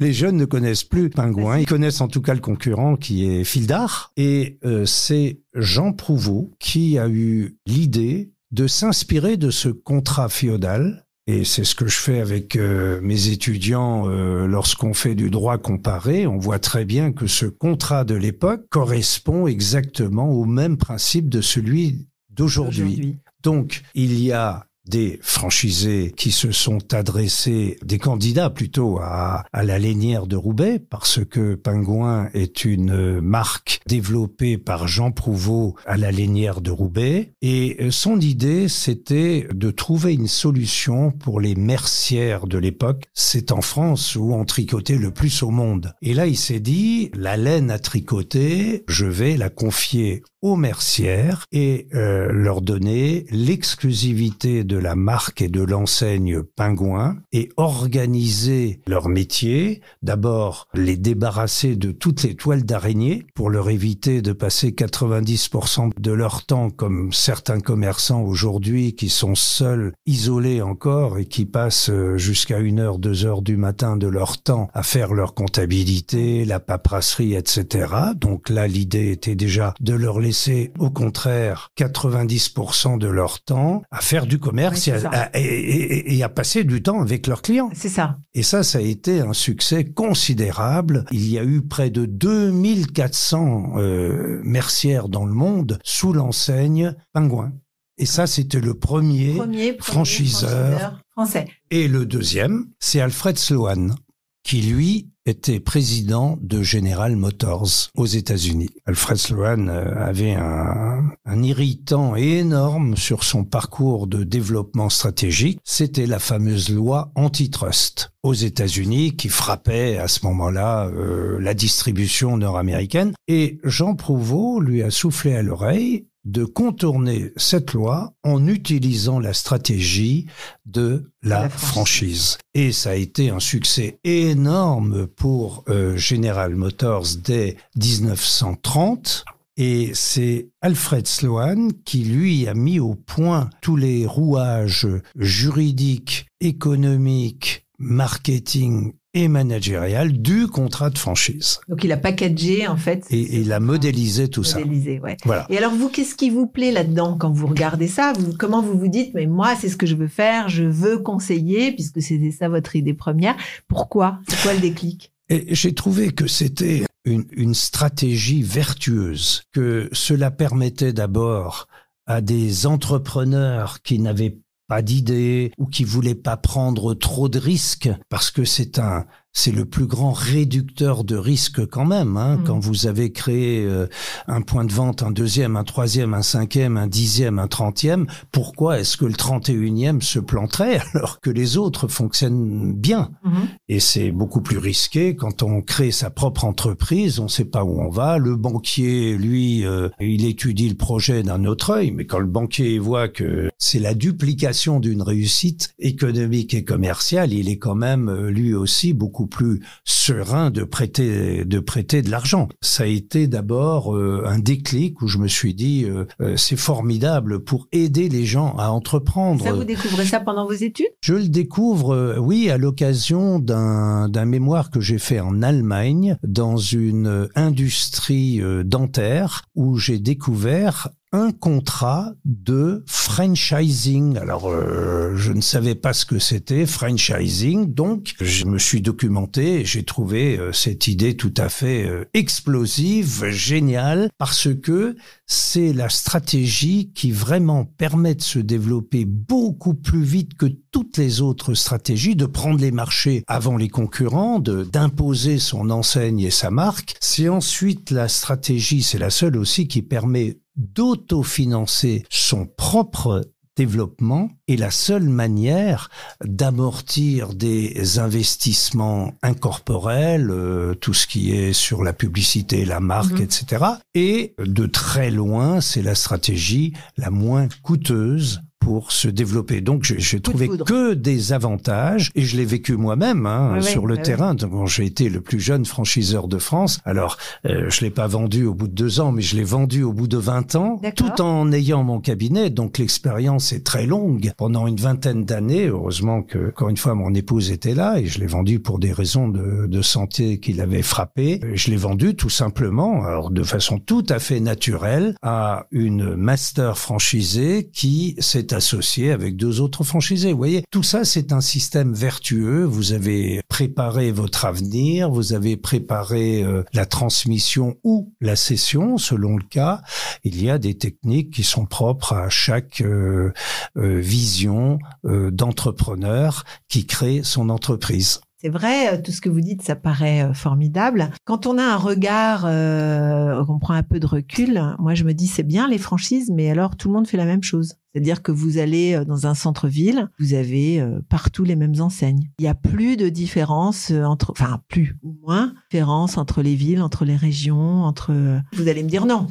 Les 0.00 0.14
jeunes 0.14 0.38
ne 0.38 0.46
connaissent 0.46 0.84
plus 0.84 1.10
pingouin, 1.10 1.58
ils 1.58 1.66
connaissent 1.66 2.00
en 2.00 2.08
tout 2.08 2.22
cas 2.22 2.32
le 2.32 2.40
concurrent 2.40 2.96
qui 2.96 3.26
est 3.26 3.44
Fildar. 3.44 4.12
Et 4.16 4.58
euh, 4.64 4.86
c'est 4.86 5.42
Jean 5.54 5.92
Prouveau 5.92 6.52
qui 6.58 6.96
a 6.98 7.06
eu 7.06 7.58
l'idée 7.66 8.32
de 8.52 8.66
s'inspirer 8.66 9.36
de 9.36 9.50
ce 9.50 9.68
contrat 9.68 10.30
féodal 10.30 11.04
et 11.26 11.44
c'est 11.44 11.64
ce 11.64 11.74
que 11.74 11.86
je 11.86 11.96
fais 11.96 12.20
avec 12.20 12.56
euh, 12.56 13.00
mes 13.02 13.28
étudiants 13.28 14.08
euh, 14.08 14.46
lorsqu'on 14.46 14.94
fait 14.94 15.14
du 15.14 15.30
droit 15.30 15.58
comparé. 15.58 16.26
On 16.26 16.38
voit 16.38 16.58
très 16.58 16.84
bien 16.84 17.12
que 17.12 17.26
ce 17.26 17.46
contrat 17.46 18.04
de 18.04 18.14
l'époque 18.14 18.62
correspond 18.70 19.46
exactement 19.46 20.30
au 20.30 20.44
même 20.44 20.76
principe 20.76 21.28
de 21.28 21.40
celui 21.40 22.08
d'aujourd'hui. 22.30 23.18
Donc, 23.42 23.82
il 23.94 24.20
y 24.20 24.32
a 24.32 24.66
des 24.86 25.18
franchisés 25.22 26.12
qui 26.16 26.30
se 26.30 26.52
sont 26.52 26.94
adressés, 26.94 27.78
des 27.84 27.98
candidats 27.98 28.50
plutôt 28.50 28.98
à, 28.98 29.44
à 29.52 29.62
la 29.62 29.78
Lénière 29.78 30.26
de 30.26 30.36
Roubaix, 30.36 30.78
parce 30.78 31.24
que 31.24 31.54
Pingouin 31.54 32.28
est 32.34 32.64
une 32.64 33.20
marque 33.20 33.80
développée 33.86 34.58
par 34.58 34.88
Jean 34.88 35.10
Prouveau 35.10 35.76
à 35.86 35.96
la 35.96 36.10
Lénière 36.10 36.60
de 36.60 36.70
Roubaix. 36.70 37.32
Et 37.42 37.90
son 37.90 38.20
idée, 38.20 38.68
c'était 38.68 39.46
de 39.52 39.70
trouver 39.70 40.14
une 40.14 40.28
solution 40.28 41.10
pour 41.10 41.40
les 41.40 41.54
mercières 41.54 42.46
de 42.46 42.58
l'époque. 42.58 43.04
C'est 43.14 43.52
en 43.52 43.60
France 43.60 44.16
où 44.16 44.32
on 44.32 44.44
tricotait 44.44 44.96
le 44.96 45.10
plus 45.10 45.42
au 45.42 45.50
monde. 45.50 45.94
Et 46.02 46.14
là, 46.14 46.26
il 46.26 46.36
s'est 46.36 46.60
dit, 46.60 47.10
la 47.14 47.36
laine 47.36 47.70
à 47.70 47.78
tricoter, 47.78 48.84
je 48.88 49.06
vais 49.06 49.36
la 49.36 49.50
confier 49.50 50.22
aux 50.42 50.56
mercières 50.56 51.44
et 51.52 51.88
euh, 51.94 52.32
leur 52.32 52.62
donner 52.62 53.26
l'exclusivité 53.30 54.64
de 54.64 54.78
la 54.78 54.94
marque 54.94 55.42
et 55.42 55.48
de 55.48 55.62
l'enseigne 55.62 56.42
Pingouin 56.42 57.18
et 57.32 57.50
organiser 57.56 58.80
leur 58.86 59.08
métier. 59.08 59.82
D'abord, 60.02 60.68
les 60.72 60.96
débarrasser 60.96 61.76
de 61.76 61.92
toutes 61.92 62.22
les 62.22 62.34
toiles 62.34 62.64
d'araignée 62.64 63.26
pour 63.34 63.50
leur 63.50 63.68
éviter 63.68 64.22
de 64.22 64.32
passer 64.32 64.70
90% 64.70 65.90
de 65.98 66.12
leur 66.12 66.46
temps 66.46 66.70
comme 66.70 67.12
certains 67.12 67.60
commerçants 67.60 68.22
aujourd'hui 68.22 68.94
qui 68.94 69.10
sont 69.10 69.34
seuls, 69.34 69.92
isolés 70.06 70.62
encore 70.62 71.18
et 71.18 71.26
qui 71.26 71.44
passent 71.44 71.90
euh, 71.90 72.16
jusqu'à 72.16 72.60
une 72.60 72.80
heure, 72.80 72.98
deux 72.98 73.26
heures 73.26 73.42
du 73.42 73.58
matin 73.58 73.96
de 73.98 74.06
leur 74.06 74.42
temps 74.42 74.68
à 74.72 74.82
faire 74.82 75.12
leur 75.12 75.34
comptabilité, 75.34 76.46
la 76.46 76.60
paperasserie, 76.60 77.34
etc. 77.34 77.88
Donc 78.16 78.48
là, 78.48 78.66
l'idée 78.66 79.10
était 79.10 79.34
déjà 79.34 79.74
de 79.80 79.92
leur 79.92 80.18
laisser 80.18 80.29
laisser 80.30 80.70
au 80.78 80.90
contraire 80.90 81.70
90% 81.76 82.98
de 82.98 83.08
leur 83.08 83.40
temps 83.40 83.82
à 83.90 84.00
faire 84.00 84.26
du 84.26 84.38
commerce 84.38 84.88
et, 85.34 86.22
à, 86.22 86.28
passer 86.28 86.62
du 86.62 86.84
temps 86.84 87.00
avec 87.00 87.26
leurs 87.26 87.42
clients. 87.42 87.70
C'est 87.74 87.88
ça. 87.88 88.18
Et 88.32 88.44
ça, 88.44 88.62
ça 88.62 88.78
a 88.78 88.80
été 88.80 89.20
un 89.20 89.32
succès 89.32 89.84
considérable. 89.84 91.04
Il 91.10 91.28
y 91.28 91.36
a 91.36 91.42
eu 91.42 91.62
près 91.62 91.90
de 91.90 92.06
2400 92.06 93.72
euh, 93.74 94.40
mercières 94.44 95.08
dans 95.08 95.26
le 95.26 95.34
monde 95.34 95.80
sous 95.82 96.12
l'enseigne 96.12 96.94
Pingouin. 97.12 97.52
Et 97.98 98.06
ça, 98.06 98.28
c'était 98.28 98.60
le 98.60 98.74
premier, 98.74 99.36
franchiseur, 99.80 101.02
français. 101.10 101.48
Et 101.72 101.88
le 101.88 102.06
deuxième, 102.06 102.66
c'est 102.78 103.00
Alfred 103.00 103.36
Sloan, 103.36 103.96
qui 104.44 104.62
lui 104.62 105.10
était 105.30 105.60
président 105.60 106.36
de 106.42 106.60
General 106.62 107.14
Motors 107.14 107.88
aux 107.94 108.06
États-Unis. 108.06 108.70
Alfred 108.84 109.16
Sloan 109.16 109.68
euh, 109.68 109.94
avait 109.96 110.34
un, 110.34 111.12
irritant 111.42 112.16
énorme 112.16 112.96
sur 112.96 113.24
son 113.24 113.44
parcours 113.44 114.08
de 114.08 114.24
développement 114.24 114.90
stratégique. 114.90 115.60
C'était 115.64 116.06
la 116.06 116.18
fameuse 116.18 116.68
loi 116.68 117.12
antitrust 117.14 118.10
aux 118.24 118.34
États-Unis 118.34 119.16
qui 119.16 119.28
frappait 119.28 119.96
à 119.96 120.08
ce 120.08 120.26
moment-là 120.26 120.88
euh, 120.88 121.38
la 121.40 121.54
distribution 121.54 122.36
nord-américaine. 122.36 123.14
Et 123.28 123.58
Jean 123.64 123.94
Prouveau 123.94 124.60
lui 124.60 124.82
a 124.82 124.90
soufflé 124.90 125.34
à 125.34 125.42
l'oreille 125.42 126.06
de 126.24 126.44
contourner 126.44 127.32
cette 127.36 127.72
loi 127.72 128.12
en 128.22 128.46
utilisant 128.46 129.18
la 129.18 129.32
stratégie 129.32 130.26
de 130.66 131.10
la, 131.22 131.48
franchise. 131.48 132.38
Et 132.54 132.72
ça 132.72 132.90
a 132.90 132.94
été 132.94 133.30
un 133.30 133.40
succès 133.40 133.98
énorme 134.04 135.06
pour 135.06 135.64
euh, 135.68 135.96
General 135.96 136.54
Motors 136.54 137.06
dès 137.22 137.56
1930. 137.76 139.24
Et 139.56 139.90
c'est 139.94 140.48
Alfred 140.62 141.06
Sloan 141.06 141.68
qui, 141.84 142.04
lui, 142.04 142.48
a 142.48 142.54
mis 142.54 142.80
au 142.80 142.94
point 142.94 143.50
tous 143.60 143.76
les 143.76 144.06
rouages 144.06 144.88
juridiques, 145.16 146.26
économiques, 146.40 147.66
marketing 147.78 148.92
et 149.14 149.28
managérial 149.28 150.12
du 150.12 150.46
contrat 150.46 150.90
de 150.90 150.98
franchise. 150.98 151.60
Donc 151.68 151.84
il 151.84 151.92
a 151.92 151.96
packagé 151.96 152.66
en 152.68 152.76
fait. 152.76 153.06
Et, 153.10 153.40
il 153.40 153.52
a 153.52 153.60
modélisé 153.60 154.28
tout 154.28 154.44
modélisé, 154.54 154.96
ça. 154.98 155.02
Ouais. 155.02 155.16
Voilà. 155.24 155.46
Et 155.50 155.58
alors 155.58 155.74
vous, 155.74 155.88
qu'est-ce 155.88 156.14
qui 156.14 156.30
vous 156.30 156.46
plaît 156.46 156.70
là-dedans 156.70 157.16
quand 157.18 157.32
vous 157.32 157.46
regardez 157.46 157.88
ça? 157.88 158.12
Vous, 158.12 158.34
Comment 158.38 158.62
vous 158.62 158.78
vous 158.78 158.88
dites, 158.88 159.12
mais 159.14 159.26
moi 159.26 159.54
c'est 159.60 159.68
ce 159.68 159.76
que 159.76 159.86
je 159.86 159.96
veux 159.96 160.08
faire, 160.08 160.48
je 160.48 160.64
veux 160.64 160.98
conseiller, 160.98 161.72
puisque 161.72 162.00
c'était 162.00 162.30
ça 162.30 162.48
votre 162.48 162.76
idée 162.76 162.94
première. 162.94 163.36
Pourquoi? 163.68 164.20
C'est 164.28 164.40
quoi 164.42 164.54
le 164.54 164.60
déclic? 164.60 165.12
Et 165.28 165.54
j'ai 165.54 165.74
trouvé 165.74 166.10
que 166.10 166.26
c'était 166.26 166.84
une, 167.04 167.24
une 167.32 167.54
stratégie 167.54 168.42
vertueuse, 168.42 169.42
que 169.52 169.88
cela 169.92 170.30
permettait 170.30 170.92
d'abord 170.92 171.68
à 172.06 172.20
des 172.20 172.66
entrepreneurs 172.66 173.82
qui 173.82 173.98
n'avaient 174.00 174.36
pas 174.70 174.82
d'idées 174.82 175.50
ou 175.58 175.66
qui 175.66 175.82
voulaient 175.82 176.14
pas 176.14 176.36
prendre 176.36 176.94
trop 176.94 177.28
de 177.28 177.40
risques 177.40 177.90
parce 178.08 178.30
que 178.30 178.44
c'est 178.44 178.78
un 178.78 179.04
c'est 179.32 179.52
le 179.52 179.64
plus 179.64 179.86
grand 179.86 180.12
réducteur 180.12 181.04
de 181.04 181.16
risque 181.16 181.64
quand 181.66 181.84
même. 181.84 182.16
Hein, 182.16 182.36
mmh. 182.36 182.44
Quand 182.44 182.58
vous 182.58 182.86
avez 182.86 183.12
créé 183.12 183.64
euh, 183.64 183.86
un 184.26 184.42
point 184.42 184.64
de 184.64 184.72
vente, 184.72 185.02
un 185.02 185.10
deuxième, 185.10 185.56
un 185.56 185.64
troisième, 185.64 186.14
un 186.14 186.22
cinquième, 186.22 186.76
un 186.76 186.88
dixième, 186.88 187.38
un 187.38 187.46
trentième, 187.46 188.06
pourquoi 188.32 188.80
est-ce 188.80 188.96
que 188.96 189.04
le 189.04 189.14
trente 189.14 189.48
et 189.48 189.52
unième 189.52 190.02
se 190.02 190.18
planterait 190.18 190.80
alors 190.94 191.20
que 191.20 191.30
les 191.30 191.56
autres 191.56 191.86
fonctionnent 191.88 192.72
bien? 192.72 193.10
Mmh. 193.22 193.30
Et 193.68 193.80
c'est 193.80 194.10
beaucoup 194.10 194.40
plus 194.40 194.58
risqué 194.58 195.14
quand 195.14 195.42
on 195.42 195.62
crée 195.62 195.92
sa 195.92 196.10
propre 196.10 196.44
entreprise, 196.44 197.20
on 197.20 197.24
ne 197.24 197.28
sait 197.28 197.44
pas 197.44 197.64
où 197.64 197.80
on 197.80 197.88
va. 197.88 198.18
Le 198.18 198.36
banquier, 198.36 199.16
lui, 199.16 199.64
euh, 199.64 199.88
il 200.00 200.24
étudie 200.24 200.68
le 200.68 200.74
projet 200.74 201.22
d'un 201.22 201.44
autre 201.44 201.70
œil, 201.70 201.92
mais 201.92 202.04
quand 202.04 202.18
le 202.18 202.26
banquier 202.26 202.78
voit 202.78 203.08
que 203.08 203.50
c'est 203.58 203.78
la 203.78 203.94
duplication 203.94 204.80
d'une 204.80 205.02
réussite 205.02 205.72
économique 205.78 206.54
et 206.54 206.64
commerciale, 206.64 207.32
il 207.32 207.48
est 207.48 207.58
quand 207.58 207.74
même 207.74 208.08
euh, 208.08 208.30
lui 208.30 208.54
aussi 208.54 208.92
beaucoup 208.92 209.19
beaucoup 209.20 209.26
plus 209.26 209.60
serein 209.84 210.50
de 210.50 210.64
prêter 210.64 211.44
de 211.44 211.60
prêter 211.60 212.02
de 212.02 212.10
l'argent. 212.10 212.48
Ça 212.62 212.84
a 212.84 212.86
été 212.86 213.26
d'abord 213.26 213.94
euh, 213.94 214.24
un 214.26 214.38
déclic 214.38 215.02
où 215.02 215.08
je 215.08 215.18
me 215.18 215.28
suis 215.28 215.54
dit 215.54 215.84
euh, 215.84 216.06
euh, 216.20 216.36
c'est 216.36 216.56
formidable 216.56 217.44
pour 217.44 217.68
aider 217.72 218.08
les 218.08 218.24
gens 218.24 218.54
à 218.56 218.70
entreprendre. 218.70 219.44
Ça 219.44 219.52
vous 219.52 219.64
découvrez 219.64 220.06
ça 220.06 220.20
pendant 220.20 220.46
vos 220.46 220.52
études? 220.52 220.86
Je 221.02 221.14
le 221.14 221.28
découvre 221.28 222.16
oui 222.18 222.50
à 222.50 222.56
l'occasion 222.56 223.38
d'un 223.38 224.08
d'un 224.08 224.24
mémoire 224.24 224.70
que 224.70 224.80
j'ai 224.80 224.98
fait 224.98 225.20
en 225.20 225.42
Allemagne 225.42 226.16
dans 226.22 226.56
une 226.56 227.28
industrie 227.34 228.40
dentaire 228.64 229.42
où 229.54 229.76
j'ai 229.76 229.98
découvert 229.98 230.88
un 231.12 231.32
contrat 231.32 232.12
de 232.24 232.84
franchising. 232.86 234.16
Alors, 234.16 234.48
euh, 234.48 235.16
je 235.16 235.32
ne 235.32 235.40
savais 235.40 235.74
pas 235.74 235.92
ce 235.92 236.06
que 236.06 236.18
c'était, 236.18 236.66
franchising, 236.66 237.74
donc 237.74 238.14
je 238.20 238.44
me 238.44 238.58
suis 238.58 238.80
documenté 238.80 239.60
et 239.60 239.64
j'ai 239.64 239.82
trouvé 239.82 240.38
euh, 240.38 240.52
cette 240.52 240.86
idée 240.86 241.16
tout 241.16 241.34
à 241.36 241.48
fait 241.48 241.88
euh, 241.88 242.04
explosive, 242.14 243.28
géniale, 243.30 244.10
parce 244.18 244.48
que 244.54 244.96
c'est 245.26 245.72
la 245.72 245.88
stratégie 245.88 246.92
qui 246.94 247.10
vraiment 247.10 247.64
permet 247.64 248.14
de 248.14 248.22
se 248.22 248.38
développer 248.38 249.04
beaucoup 249.04 249.74
plus 249.74 250.04
vite 250.04 250.34
que 250.34 250.46
toutes 250.70 250.96
les 250.96 251.20
autres 251.20 251.54
stratégies, 251.54 252.14
de 252.14 252.26
prendre 252.26 252.60
les 252.60 252.70
marchés 252.70 253.24
avant 253.26 253.56
les 253.56 253.68
concurrents, 253.68 254.38
d'imposer 254.38 255.38
son 255.38 255.70
enseigne 255.70 256.20
et 256.20 256.30
sa 256.30 256.50
marque. 256.50 256.94
C'est 257.00 257.28
ensuite 257.28 257.90
la 257.90 258.08
stratégie, 258.08 258.82
c'est 258.82 258.98
la 258.98 259.10
seule 259.10 259.36
aussi 259.36 259.66
qui 259.66 259.82
permet 259.82 260.38
d'autofinancer 260.60 262.04
son 262.10 262.46
propre 262.46 263.22
développement 263.56 264.30
est 264.48 264.56
la 264.56 264.70
seule 264.70 265.08
manière 265.08 265.90
d'amortir 266.24 267.34
des 267.34 267.98
investissements 267.98 269.12
incorporels, 269.22 270.30
euh, 270.30 270.74
tout 270.74 270.94
ce 270.94 271.06
qui 271.06 271.32
est 271.32 271.52
sur 271.52 271.82
la 271.82 271.92
publicité, 271.92 272.64
la 272.64 272.80
marque, 272.80 273.18
mhm. 273.18 273.22
etc. 273.22 273.64
Et 273.94 274.34
de 274.38 274.66
très 274.66 275.10
loin, 275.10 275.60
c'est 275.60 275.82
la 275.82 275.94
stratégie 275.94 276.72
la 276.96 277.10
moins 277.10 277.48
coûteuse 277.62 278.40
pour 278.60 278.92
se 278.92 279.08
développer. 279.08 279.60
Donc 279.60 279.82
j'ai 279.82 280.20
trouvé 280.20 280.48
que 280.48 280.94
des 280.94 281.32
avantages 281.32 282.10
et 282.14 282.22
je 282.22 282.36
l'ai 282.36 282.44
vécu 282.44 282.76
moi-même 282.76 283.26
hein, 283.26 283.60
sur 283.60 283.86
le 283.86 283.96
terrain. 283.96 284.34
Donc 284.34 284.68
j'ai 284.68 284.84
été 284.84 285.08
le 285.08 285.20
plus 285.20 285.40
jeune 285.40 285.64
franchiseur 285.64 286.28
de 286.28 286.38
France. 286.38 286.78
Alors 286.84 287.16
euh, 287.46 287.68
je 287.70 287.80
l'ai 287.80 287.90
pas 287.90 288.06
vendu 288.06 288.44
au 288.44 288.54
bout 288.54 288.68
de 288.68 288.74
deux 288.74 289.00
ans, 289.00 289.12
mais 289.12 289.22
je 289.22 289.34
l'ai 289.36 289.44
vendu 289.44 289.82
au 289.82 289.92
bout 289.92 290.06
de 290.06 290.18
20 290.18 290.54
ans, 290.54 290.80
tout 290.94 291.20
en 291.20 291.50
ayant 291.52 291.82
mon 291.82 292.00
cabinet. 292.00 292.50
Donc 292.50 292.78
l'expérience 292.78 293.52
est 293.52 293.64
très 293.64 293.86
longue. 293.86 294.32
Pendant 294.36 294.66
une 294.66 294.76
vingtaine 294.76 295.24
d'années, 295.24 295.66
heureusement 295.66 296.22
que 296.22 296.48
encore 296.48 296.68
une 296.68 296.76
fois 296.76 296.94
mon 296.94 297.14
épouse 297.14 297.50
était 297.50 297.74
là 297.74 297.98
et 297.98 298.06
je 298.06 298.20
l'ai 298.20 298.26
vendu 298.26 298.60
pour 298.60 298.78
des 298.78 298.92
raisons 298.92 299.28
de, 299.28 299.66
de 299.66 299.82
santé 299.82 300.38
qui 300.38 300.52
l'avaient 300.52 300.82
frappé. 300.82 301.40
Je 301.54 301.70
l'ai 301.70 301.76
vendu 301.76 302.14
tout 302.14 302.30
simplement, 302.30 303.04
alors 303.04 303.30
de 303.30 303.42
façon 303.42 303.78
tout 303.78 304.04
à 304.10 304.18
fait 304.18 304.40
naturelle, 304.40 305.14
à 305.22 305.66
une 305.70 306.14
master 306.14 306.76
franchisée 306.76 307.70
qui 307.72 308.16
s'est 308.18 308.49
associé 308.52 309.10
avec 309.10 309.36
deux 309.36 309.60
autres 309.60 309.84
franchisés. 309.84 310.32
Vous 310.32 310.38
voyez, 310.38 310.64
tout 310.70 310.82
ça, 310.82 311.04
c'est 311.04 311.32
un 311.32 311.40
système 311.40 311.94
vertueux. 311.94 312.64
Vous 312.64 312.92
avez 312.92 313.42
préparé 313.48 314.12
votre 314.12 314.44
avenir, 314.44 315.10
vous 315.10 315.32
avez 315.32 315.56
préparé 315.56 316.42
euh, 316.42 316.64
la 316.72 316.86
transmission 316.86 317.76
ou 317.84 318.12
la 318.20 318.36
cession, 318.36 318.98
selon 318.98 319.36
le 319.36 319.44
cas. 319.44 319.82
Il 320.24 320.42
y 320.42 320.50
a 320.50 320.58
des 320.58 320.76
techniques 320.76 321.32
qui 321.32 321.42
sont 321.42 321.66
propres 321.66 322.14
à 322.14 322.28
chaque 322.28 322.80
euh, 322.80 323.32
euh, 323.76 324.00
vision 324.00 324.78
d'entrepreneur 325.04 326.44
qui 326.68 326.86
crée 326.86 327.22
son 327.22 327.48
entreprise. 327.48 328.20
C'est 328.42 328.48
vrai, 328.48 328.94
euh, 328.94 329.02
tout 329.02 329.12
ce 329.12 329.20
que 329.20 329.28
vous 329.28 329.42
dites, 329.42 329.60
ça 329.60 329.76
paraît 329.76 330.22
euh, 330.22 330.32
formidable. 330.32 331.10
Quand 331.24 331.46
on 331.46 331.58
a 331.58 331.62
un 331.62 331.76
regard, 331.76 332.46
euh, 332.46 333.44
on 333.46 333.58
prend 333.58 333.74
un 333.74 333.82
peu 333.82 334.00
de 334.00 334.06
recul, 334.06 334.62
moi 334.78 334.94
je 334.94 335.04
me 335.04 335.12
dis 335.12 335.26
c'est 335.26 335.42
bien 335.42 335.68
les 335.68 335.76
franchises, 335.76 336.30
mais 336.34 336.50
alors 336.50 336.76
tout 336.76 336.88
le 336.88 336.94
monde 336.94 337.06
fait 337.06 337.18
la 337.18 337.26
même 337.26 337.42
chose. 337.42 337.74
C'est-à-dire 337.92 338.22
que 338.22 338.32
vous 338.32 338.56
allez 338.56 339.04
dans 339.04 339.26
un 339.26 339.34
centre-ville, 339.34 340.08
vous 340.18 340.32
avez 340.32 340.82
partout 341.08 341.42
les 341.44 341.56
mêmes 341.56 341.80
enseignes. 341.80 342.30
Il 342.38 342.42
n'y 342.42 342.48
a 342.48 342.54
plus 342.54 342.96
de 342.96 343.08
différence 343.08 343.90
entre, 343.90 344.30
enfin 344.30 344.60
plus 344.68 344.96
ou 345.02 345.16
moins, 345.26 345.52
différence 345.72 346.16
entre 346.16 346.40
les 346.40 346.54
villes, 346.54 346.82
entre 346.82 347.04
les 347.04 347.16
régions, 347.16 347.82
entre. 347.82 348.14
Vous 348.52 348.68
allez 348.68 348.84
me 348.84 348.88
dire 348.88 349.06
non. 349.06 349.26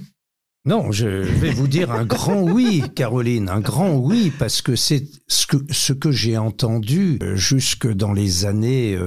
Non, 0.65 0.91
je 0.91 1.07
vais 1.07 1.51
vous 1.51 1.69
dire 1.69 1.89
un 1.89 2.03
grand 2.03 2.41
oui, 2.41 2.83
Caroline, 2.93 3.47
un 3.47 3.61
grand 3.61 3.95
oui, 3.95 4.29
parce 4.37 4.61
que 4.61 4.75
c'est 4.75 5.07
ce 5.27 5.47
que, 5.47 5.55
ce 5.71 5.93
que 5.93 6.11
j'ai 6.11 6.37
entendu 6.37 7.17
euh, 7.23 7.37
jusque 7.37 7.87
dans 7.87 8.11
les 8.11 8.45
années 8.45 8.99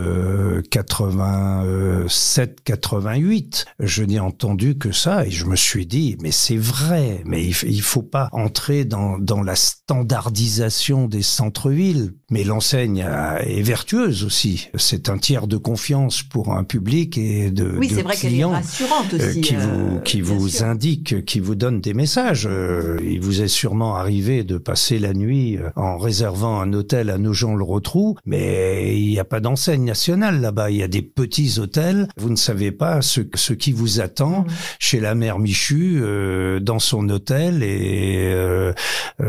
87, 0.70 2.62
88. 2.64 3.66
Je 3.80 4.02
n'ai 4.02 4.18
entendu 4.18 4.78
que 4.78 4.92
ça 4.92 5.26
et 5.26 5.30
je 5.30 5.44
me 5.44 5.56
suis 5.56 5.84
dit, 5.84 6.16
mais 6.22 6.32
c'est 6.32 6.56
vrai, 6.56 7.22
mais 7.26 7.44
il, 7.44 7.54
il 7.64 7.82
faut 7.82 8.02
pas 8.02 8.30
entrer 8.32 8.86
dans, 8.86 9.18
dans 9.18 9.42
la 9.42 9.54
standardisation 9.54 11.06
des 11.06 11.22
centres-villes. 11.22 12.14
Mais 12.30 12.44
l'enseigne 12.44 13.06
est 13.40 13.60
vertueuse 13.60 14.24
aussi. 14.24 14.70
C'est 14.76 15.10
un 15.10 15.18
tiers 15.18 15.46
de 15.46 15.58
confiance 15.58 16.22
pour 16.22 16.54
un 16.54 16.64
public 16.64 17.18
et 17.18 17.50
de, 17.50 17.76
oui, 17.76 17.88
vrai 17.88 18.16
est 18.22 18.44
rassurante 18.44 19.12
euh, 19.12 19.28
aussi. 19.28 19.42
qui 19.42 19.54
vous, 19.54 20.00
qui 20.00 20.22
vous 20.22 20.64
indique, 20.64 21.26
qui 21.26 21.41
vous 21.42 21.54
donne 21.54 21.80
des 21.80 21.94
messages. 21.94 22.48
Euh, 22.50 22.98
il 23.02 23.20
vous 23.20 23.42
est 23.42 23.48
sûrement 23.48 23.96
arrivé 23.96 24.44
de 24.44 24.58
passer 24.58 24.98
la 24.98 25.12
nuit 25.12 25.58
euh, 25.58 25.70
en 25.76 25.98
réservant 25.98 26.60
un 26.60 26.72
hôtel 26.72 27.10
à 27.10 27.18
Nogent-le-Rotrou, 27.18 28.16
mais 28.26 28.98
il 28.98 29.08
n'y 29.08 29.18
a 29.18 29.24
pas 29.24 29.40
d'enseigne 29.40 29.84
nationale 29.84 30.40
là-bas. 30.40 30.70
Il 30.70 30.76
y 30.76 30.82
a 30.82 30.88
des 30.88 31.02
petits 31.02 31.58
hôtels. 31.58 32.08
Vous 32.16 32.30
ne 32.30 32.36
savez 32.36 32.72
pas 32.72 33.02
ce, 33.02 33.20
ce 33.34 33.52
qui 33.52 33.72
vous 33.72 34.00
attend 34.00 34.40
mmh. 34.40 34.46
chez 34.78 35.00
la 35.00 35.14
mère 35.14 35.38
Michu 35.38 36.00
euh, 36.02 36.60
dans 36.60 36.78
son 36.78 37.08
hôtel 37.08 37.62
et 37.62 38.32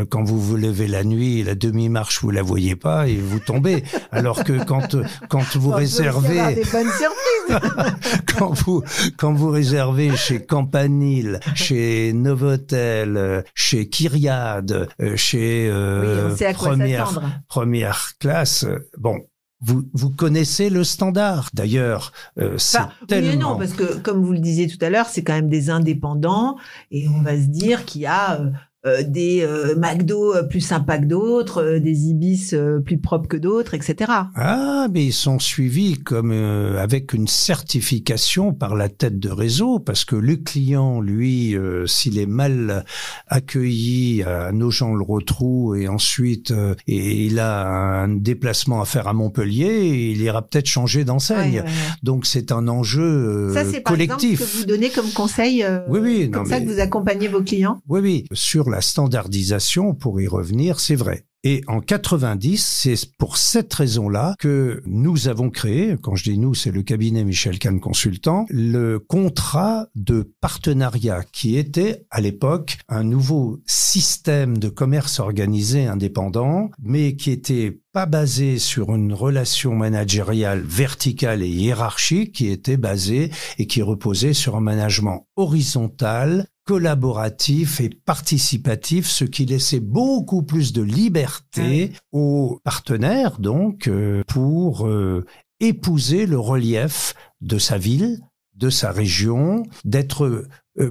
quand 0.09 0.23
vous 0.23 0.39
vous 0.39 0.57
levez 0.57 0.87
la 0.87 1.03
nuit, 1.03 1.43
la 1.43 1.55
demi-marche, 1.55 2.21
vous 2.21 2.31
la 2.31 2.41
voyez 2.41 2.75
pas 2.75 3.07
et 3.07 3.15
vous 3.15 3.39
tombez. 3.39 3.83
Alors 4.11 4.43
que 4.43 4.63
quand 4.63 4.95
quand 5.29 5.55
vous 5.55 5.71
réservez 5.71 6.55
des 6.55 6.63
bonnes 6.63 6.87
surprises. 6.87 7.93
quand 8.37 8.53
vous 8.53 8.83
quand 9.17 9.33
vous 9.33 9.49
réservez 9.49 10.15
chez 10.15 10.43
Campanile, 10.43 11.39
chez 11.55 12.02
Novotel, 12.11 13.15
euh, 13.15 13.41
chez 13.55 13.87
Kyriade, 13.87 14.89
euh, 15.01 15.15
chez 15.15 15.69
euh, 15.71 16.35
première, 16.53 17.43
première 17.47 18.11
classe, 18.19 18.65
bon, 18.97 19.19
vous, 19.61 19.83
vous 19.93 20.09
connaissez 20.09 20.69
le 20.69 20.83
standard. 20.83 21.49
D'ailleurs, 21.53 22.11
c'est 22.57 22.79
tellement... 23.07 23.31
Oui 23.31 23.37
non, 23.37 23.57
parce 23.57 23.73
que 23.73 23.99
comme 23.99 24.21
vous 24.21 24.33
le 24.33 24.39
disiez 24.39 24.67
tout 24.67 24.83
à 24.83 24.89
l'heure, 24.89 25.07
c'est 25.07 25.23
quand 25.23 25.33
même 25.33 25.49
des 25.49 25.69
indépendants 25.69 26.57
et 26.91 27.07
on 27.07 27.21
va 27.21 27.37
se 27.37 27.47
dire 27.47 27.85
qu'il 27.85 28.01
y 28.01 28.05
a 28.05 28.41
euh, 28.41 28.49
des 28.83 29.43
euh, 29.43 29.75
McDo 29.77 30.35
euh, 30.35 30.43
plus 30.43 30.59
sympas 30.59 30.97
que 30.97 31.05
d'autres, 31.05 31.77
des 31.77 32.07
Ibis 32.07 32.53
plus 32.85 32.97
propres 32.97 33.27
que 33.27 33.37
d'autres, 33.37 33.73
etc. 33.73 34.11
Ah, 34.35 34.87
mais 34.91 35.05
ils 35.05 35.13
sont 35.13 35.39
suivis 35.39 35.97
comme 35.99 36.31
avec 36.31 37.13
une 37.13 37.27
certification 37.27 38.53
par 38.53 38.75
la 38.75 38.89
tête 38.89 39.19
de 39.19 39.29
réseau, 39.29 39.79
parce 39.79 40.03
que 40.05 40.15
le 40.15 40.35
client, 40.35 40.99
lui, 40.99 41.55
s'il 41.85 42.19
est 42.19 42.25
mal 42.25 42.83
accueilli 43.27 44.23
à 44.23 44.51
Nogent-le-Rotrou 44.51 45.75
et 45.75 45.87
ensuite 45.87 46.53
et 46.87 47.25
il 47.25 47.39
a 47.39 47.67
un 47.67 48.09
déplacement 48.09 48.81
à 48.81 48.85
faire 48.85 49.07
à 49.07 49.13
Montpellier, 49.13 50.11
il 50.11 50.21
ira 50.21 50.41
peut-être 50.41 50.67
changer 50.67 51.05
d'enseigne. 51.05 51.63
Donc 52.01 52.25
c'est 52.25 52.51
un 52.51 52.67
enjeu 52.67 53.51
ça, 53.53 53.63
c'est 53.65 53.81
collectif. 53.81 54.39
Par 54.39 54.47
exemple, 54.47 54.51
que 54.51 54.57
vous 54.57 54.65
donnez 54.65 54.89
comme 54.89 55.11
conseil. 55.11 55.65
oui, 55.87 55.99
oui, 56.01 56.31
comme 56.31 56.45
ça 56.45 56.59
que 56.59 56.65
vous 56.65 56.79
accompagnez 56.79 57.27
vos 57.27 57.41
clients? 57.41 57.81
Oui, 57.87 58.01
oui, 58.01 58.25
sur 58.33 58.72
la 58.73 58.81
standardisation, 58.81 59.93
pour 59.93 60.19
y 60.19 60.27
revenir, 60.27 60.79
c'est 60.79 60.95
vrai. 60.95 61.25
Et 61.45 61.61
en 61.67 61.81
90, 61.81 62.65
c'est 62.65 63.17
pour 63.17 63.35
cette 63.35 63.73
raison-là 63.73 64.33
que 64.39 64.81
nous 64.85 65.27
avons 65.27 65.49
créé, 65.49 65.97
quand 66.01 66.15
je 66.15 66.23
dis 66.23 66.37
nous, 66.37 66.53
c'est 66.53 66.71
le 66.71 66.83
cabinet 66.83 67.25
Michel 67.25 67.59
Kahn 67.59 67.81
Consultant, 67.81 68.45
le 68.49 68.97
contrat 68.97 69.87
de 69.93 70.33
partenariat 70.39 71.21
qui 71.33 71.57
était 71.57 72.05
à 72.11 72.21
l'époque 72.21 72.77
un 72.87 73.03
nouveau 73.03 73.59
système 73.65 74.57
de 74.57 74.69
commerce 74.69 75.19
organisé 75.19 75.85
indépendant, 75.85 76.71
mais 76.81 77.17
qui 77.17 77.31
était 77.31 77.81
pas 77.91 78.05
basé 78.05 78.57
sur 78.57 78.95
une 78.95 79.13
relation 79.13 79.75
managériale 79.75 80.61
verticale 80.61 81.43
et 81.43 81.49
hiérarchique, 81.49 82.31
qui 82.31 82.47
était 82.47 82.77
basé 82.77 83.31
et 83.59 83.67
qui 83.67 83.81
reposait 83.81 84.33
sur 84.33 84.55
un 84.55 84.61
management 84.61 85.27
horizontal 85.35 86.47
collaboratif 86.65 87.81
et 87.81 87.89
participatif, 87.89 89.07
ce 89.07 89.25
qui 89.25 89.45
laissait 89.45 89.79
beaucoup 89.79 90.43
plus 90.43 90.73
de 90.73 90.81
liberté 90.81 91.91
aux 92.11 92.59
partenaires, 92.63 93.39
donc, 93.39 93.87
euh, 93.87 94.23
pour 94.27 94.87
euh, 94.87 95.25
épouser 95.59 96.25
le 96.25 96.39
relief 96.39 97.15
de 97.41 97.57
sa 97.57 97.77
ville, 97.77 98.19
de 98.55 98.69
sa 98.69 98.91
région, 98.91 99.63
d'être 99.83 100.47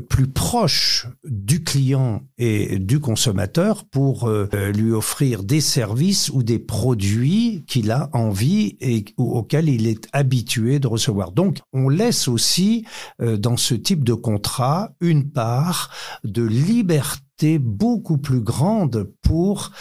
plus 0.09 0.29
proche 0.29 1.09
du 1.25 1.65
client 1.65 2.23
et 2.39 2.79
du 2.79 3.01
consommateur 3.01 3.85
pour 3.85 4.29
euh, 4.29 4.49
lui 4.75 4.93
offrir 4.93 5.43
des 5.43 5.61
services 5.61 6.31
ou 6.31 6.43
des 6.43 6.59
produits 6.59 7.65
qu'il 7.67 7.91
a 7.91 8.09
envie 8.13 8.77
et 8.81 9.05
auxquels 9.17 9.69
il 9.69 9.89
est 9.89 10.09
habitué 10.13 10.79
de 10.79 10.87
recevoir. 10.87 11.33
Donc, 11.33 11.59
on 11.73 11.89
laisse 11.89 12.29
aussi 12.29 12.87
euh, 13.21 13.37
dans 13.37 13.57
ce 13.57 13.75
type 13.75 14.05
de 14.05 14.15
contrat 14.15 14.93
une 15.01 15.31
part 15.31 15.91
de 16.23 16.43
liberté 16.43 17.59
beaucoup 17.59 18.19
plus 18.19 18.41
grande 18.41 19.11
pour 19.21 19.73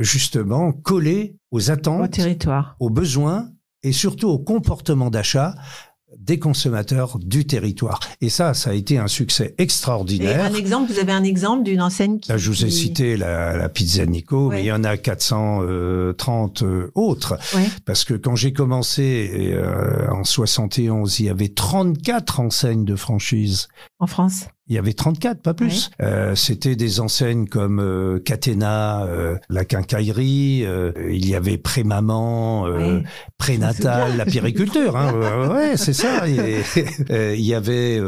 justement 0.00 0.72
coller 0.72 1.34
aux 1.50 1.72
attentes, 1.72 2.20
aux 2.78 2.90
besoins 2.90 3.50
et 3.82 3.92
surtout 3.92 4.28
au 4.28 4.38
comportement 4.38 5.10
d'achat 5.10 5.54
des 6.18 6.38
consommateurs 6.38 7.18
du 7.18 7.46
territoire. 7.46 8.00
Et 8.20 8.28
ça, 8.28 8.54
ça 8.54 8.70
a 8.70 8.72
été 8.74 8.98
un 8.98 9.08
succès 9.08 9.54
extraordinaire. 9.58 10.40
Et 10.40 10.54
un 10.54 10.54
exemple, 10.54 10.92
vous 10.92 10.98
avez 10.98 11.12
un 11.12 11.24
exemple 11.24 11.62
d'une 11.64 11.80
enseigne 11.80 12.18
qui... 12.18 12.30
je 12.36 12.50
vous 12.50 12.64
ai 12.64 12.70
cité 12.70 13.16
la, 13.16 13.56
la 13.56 13.68
Pizza 13.68 14.04
Nico, 14.04 14.50
mais 14.50 14.62
il 14.62 14.66
y 14.66 14.72
en 14.72 14.84
a 14.84 14.96
430 14.96 16.62
euh, 16.62 16.90
autres. 16.94 17.38
Parce 17.84 18.04
que 18.04 18.14
quand 18.14 18.36
j'ai 18.36 18.52
commencé 18.52 19.52
euh, 19.52 20.08
en 20.10 20.24
71, 20.24 21.20
il 21.20 21.26
y 21.26 21.28
avait 21.28 21.48
34 21.48 22.40
enseignes 22.40 22.84
de 22.84 22.96
franchise. 22.96 23.68
En 23.98 24.06
France 24.06 24.46
il 24.68 24.74
y 24.74 24.78
avait 24.78 24.92
34, 24.92 25.40
pas 25.40 25.54
plus. 25.54 25.90
Euh, 26.02 26.34
C'était 26.34 26.76
des 26.76 27.00
enseignes 27.00 27.46
comme 27.46 27.80
euh, 27.80 28.18
Catena, 28.18 29.04
euh, 29.04 29.36
la 29.48 29.64
quincaillerie, 29.64 30.64
euh, 30.66 30.92
il 31.10 31.26
y 31.26 31.34
avait 31.34 31.56
Prémaman, 31.56 32.66
euh, 32.66 33.00
Prénatal, 33.38 34.16
la 34.18 34.26
périculture. 34.26 34.96
Hein, 34.96 35.12
ouais, 35.54 35.76
c'est 35.78 35.94
ça. 35.94 36.28
il 36.28 37.40
y 37.40 37.54
avait 37.54 37.98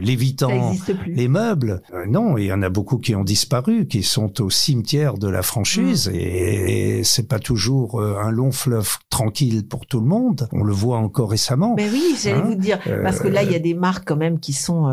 Lévitan, 0.00 0.74
les 1.06 1.28
meubles. 1.28 1.82
non, 2.08 2.36
il 2.36 2.46
y 2.46 2.52
en 2.52 2.62
a 2.62 2.68
beaucoup 2.68 2.98
qui 2.98 3.14
ont 3.14 3.24
disparu, 3.24 3.86
qui 3.86 4.02
sont 4.02 4.42
au 4.42 4.50
cimetière 4.50 5.18
de 5.18 5.28
la 5.28 5.42
franchise, 5.42 6.08
mm. 6.08 6.14
et, 6.14 6.98
et 6.98 7.04
c'est 7.04 7.28
pas 7.28 7.38
toujours 7.38 8.02
un 8.02 8.30
long 8.32 8.50
fleuve 8.50 8.96
tranquille 9.08 9.66
pour 9.68 9.86
tout 9.86 10.00
le 10.00 10.06
monde. 10.06 10.48
On 10.52 10.64
le 10.64 10.72
voit 10.72 10.98
encore 10.98 11.30
récemment. 11.30 11.74
Mais 11.76 11.88
oui, 11.90 12.16
j'allais 12.20 12.38
hein. 12.38 12.44
vous 12.44 12.54
dire, 12.56 12.80
parce 13.04 13.20
que 13.20 13.28
là, 13.28 13.44
il 13.44 13.52
y 13.52 13.56
a 13.56 13.60
des 13.60 13.74
marques 13.74 14.06
quand 14.06 14.16
même 14.16 14.40
qui 14.40 14.52
sont 14.52 14.88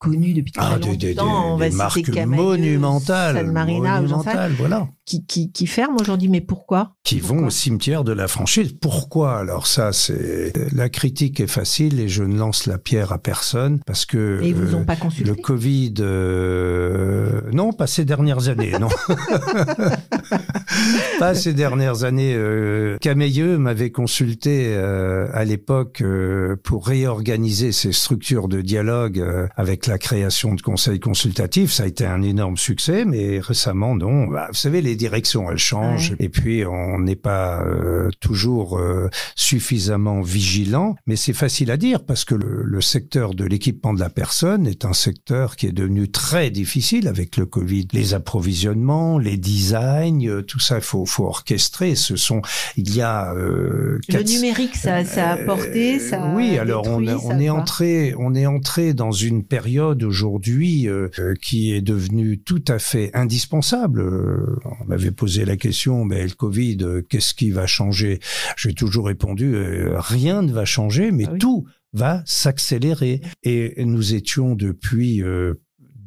connu 0.00 0.32
depuis 0.32 0.50
très 0.52 0.64
ah, 0.64 0.74
longtemps. 0.74 0.94
Des, 0.94 1.14
des, 1.14 1.20
on 1.20 1.56
va 1.56 1.68
des 1.68 1.76
marques 1.76 2.08
monumentales, 2.26 3.36
San 3.36 3.52
Marina, 3.52 4.00
monumentales, 4.00 4.52
voilà. 4.58 4.88
Qui, 5.10 5.26
qui, 5.26 5.50
qui 5.50 5.66
ferment 5.66 5.96
aujourd'hui, 5.98 6.28
mais 6.28 6.40
pourquoi? 6.40 6.92
Qui 7.02 7.18
vont 7.18 7.46
au 7.46 7.50
cimetière 7.50 8.04
de 8.04 8.12
la 8.12 8.28
franchise. 8.28 8.76
Pourquoi? 8.80 9.36
Alors 9.36 9.66
ça, 9.66 9.92
c'est 9.92 10.52
la 10.72 10.88
critique 10.88 11.40
est 11.40 11.48
facile 11.48 11.98
et 11.98 12.08
je 12.08 12.22
ne 12.22 12.38
lance 12.38 12.66
la 12.66 12.78
pierre 12.78 13.10
à 13.10 13.18
personne 13.18 13.80
parce 13.86 14.06
que 14.06 14.40
et 14.40 14.52
vous 14.52 14.76
ont 14.76 14.84
pas 14.84 14.94
consulté? 14.94 15.28
le 15.28 15.34
Covid, 15.34 15.94
euh, 15.98 17.40
non, 17.52 17.72
pas 17.72 17.88
ces 17.88 18.04
dernières 18.04 18.48
années, 18.48 18.70
non, 18.78 18.88
pas 21.18 21.34
ces 21.34 21.54
dernières 21.54 22.04
années. 22.04 22.34
Euh, 22.36 22.96
Cameilleux 23.00 23.58
m'avait 23.58 23.90
consulté 23.90 24.66
euh, 24.68 25.26
à 25.32 25.44
l'époque 25.44 26.02
euh, 26.02 26.54
pour 26.62 26.86
réorganiser 26.86 27.72
ses 27.72 27.90
structures 27.90 28.46
de 28.46 28.60
dialogue 28.60 29.18
euh, 29.18 29.48
avec 29.56 29.88
la 29.88 29.98
création 29.98 30.54
de 30.54 30.62
conseils 30.62 31.00
consultatifs, 31.00 31.72
ça 31.72 31.82
a 31.82 31.86
été 31.86 32.06
un 32.06 32.22
énorme 32.22 32.56
succès, 32.56 33.04
mais 33.04 33.40
récemment, 33.40 33.96
non. 33.96 34.28
Bah, 34.28 34.46
vous 34.50 34.54
savez, 34.54 34.82
les 34.82 34.99
directions, 35.04 35.50
elles 35.50 35.64
changent, 35.72 36.14
et 36.18 36.28
puis 36.28 36.64
on 36.66 36.98
n'est 36.98 37.22
pas 37.32 37.62
euh, 37.64 38.10
toujours 38.20 38.78
euh, 38.78 39.08
suffisamment 39.34 40.20
vigilant. 40.20 40.94
Mais 41.06 41.16
c'est 41.16 41.38
facile 41.44 41.70
à 41.70 41.76
dire 41.76 42.04
parce 42.04 42.24
que 42.24 42.34
le, 42.34 42.62
le 42.62 42.80
secteur 42.80 43.34
de 43.34 43.44
l'équipement 43.44 43.94
de 43.94 44.00
la 44.00 44.10
personne 44.10 44.66
est 44.66 44.84
un 44.84 44.92
secteur 44.92 45.56
qui 45.56 45.66
est 45.66 45.76
devenu 45.82 46.10
très 46.10 46.50
difficile 46.50 47.08
avec 47.08 47.36
le 47.36 47.46
Covid. 47.46 47.88
Les 47.92 48.14
approvisionnements, 48.14 49.18
les 49.18 49.38
designs, 49.38 50.26
euh, 50.26 50.42
tout 50.42 50.60
ça, 50.60 50.76
il 50.76 50.86
faut, 50.90 51.06
faut 51.06 51.26
orchestrer. 51.26 51.94
Ce 51.94 52.16
sont, 52.16 52.42
il 52.76 52.94
y 52.94 53.00
a 53.00 53.32
le 53.34 54.22
numérique, 54.34 54.76
ça, 54.76 55.04
ça 55.04 55.30
a 55.30 55.32
apporté, 55.34 55.98
ça. 55.98 56.32
oui, 56.36 56.58
alors 56.58 56.86
on, 56.86 57.06
on 57.06 57.38
est 57.38 57.50
entré, 57.50 58.14
on 58.18 58.34
est 58.34 58.46
entré 58.46 58.94
dans 58.94 59.12
une 59.12 59.44
période 59.44 60.02
aujourd'hui 60.02 60.88
euh, 60.88 61.08
euh, 61.18 61.34
qui 61.40 61.72
est 61.72 61.80
devenue 61.80 62.38
tout 62.38 62.64
à 62.68 62.78
fait 62.78 63.10
indispensable. 63.14 64.02
Euh, 64.90 64.96
m'avait 64.96 65.10
posé 65.10 65.44
la 65.44 65.56
question, 65.56 66.04
mais 66.04 66.24
le 66.24 66.34
Covid, 66.34 66.78
qu'est-ce 67.08 67.34
qui 67.34 67.50
va 67.50 67.66
changer? 67.66 68.20
J'ai 68.56 68.74
toujours 68.74 69.06
répondu, 69.06 69.54
rien 69.94 70.42
ne 70.42 70.52
va 70.52 70.64
changer, 70.64 71.10
mais 71.12 71.24
ah 71.26 71.36
tout 71.38 71.66
va 71.92 72.22
s'accélérer. 72.26 73.20
Et 73.42 73.84
nous 73.84 74.14
étions 74.14 74.54
depuis 74.54 75.22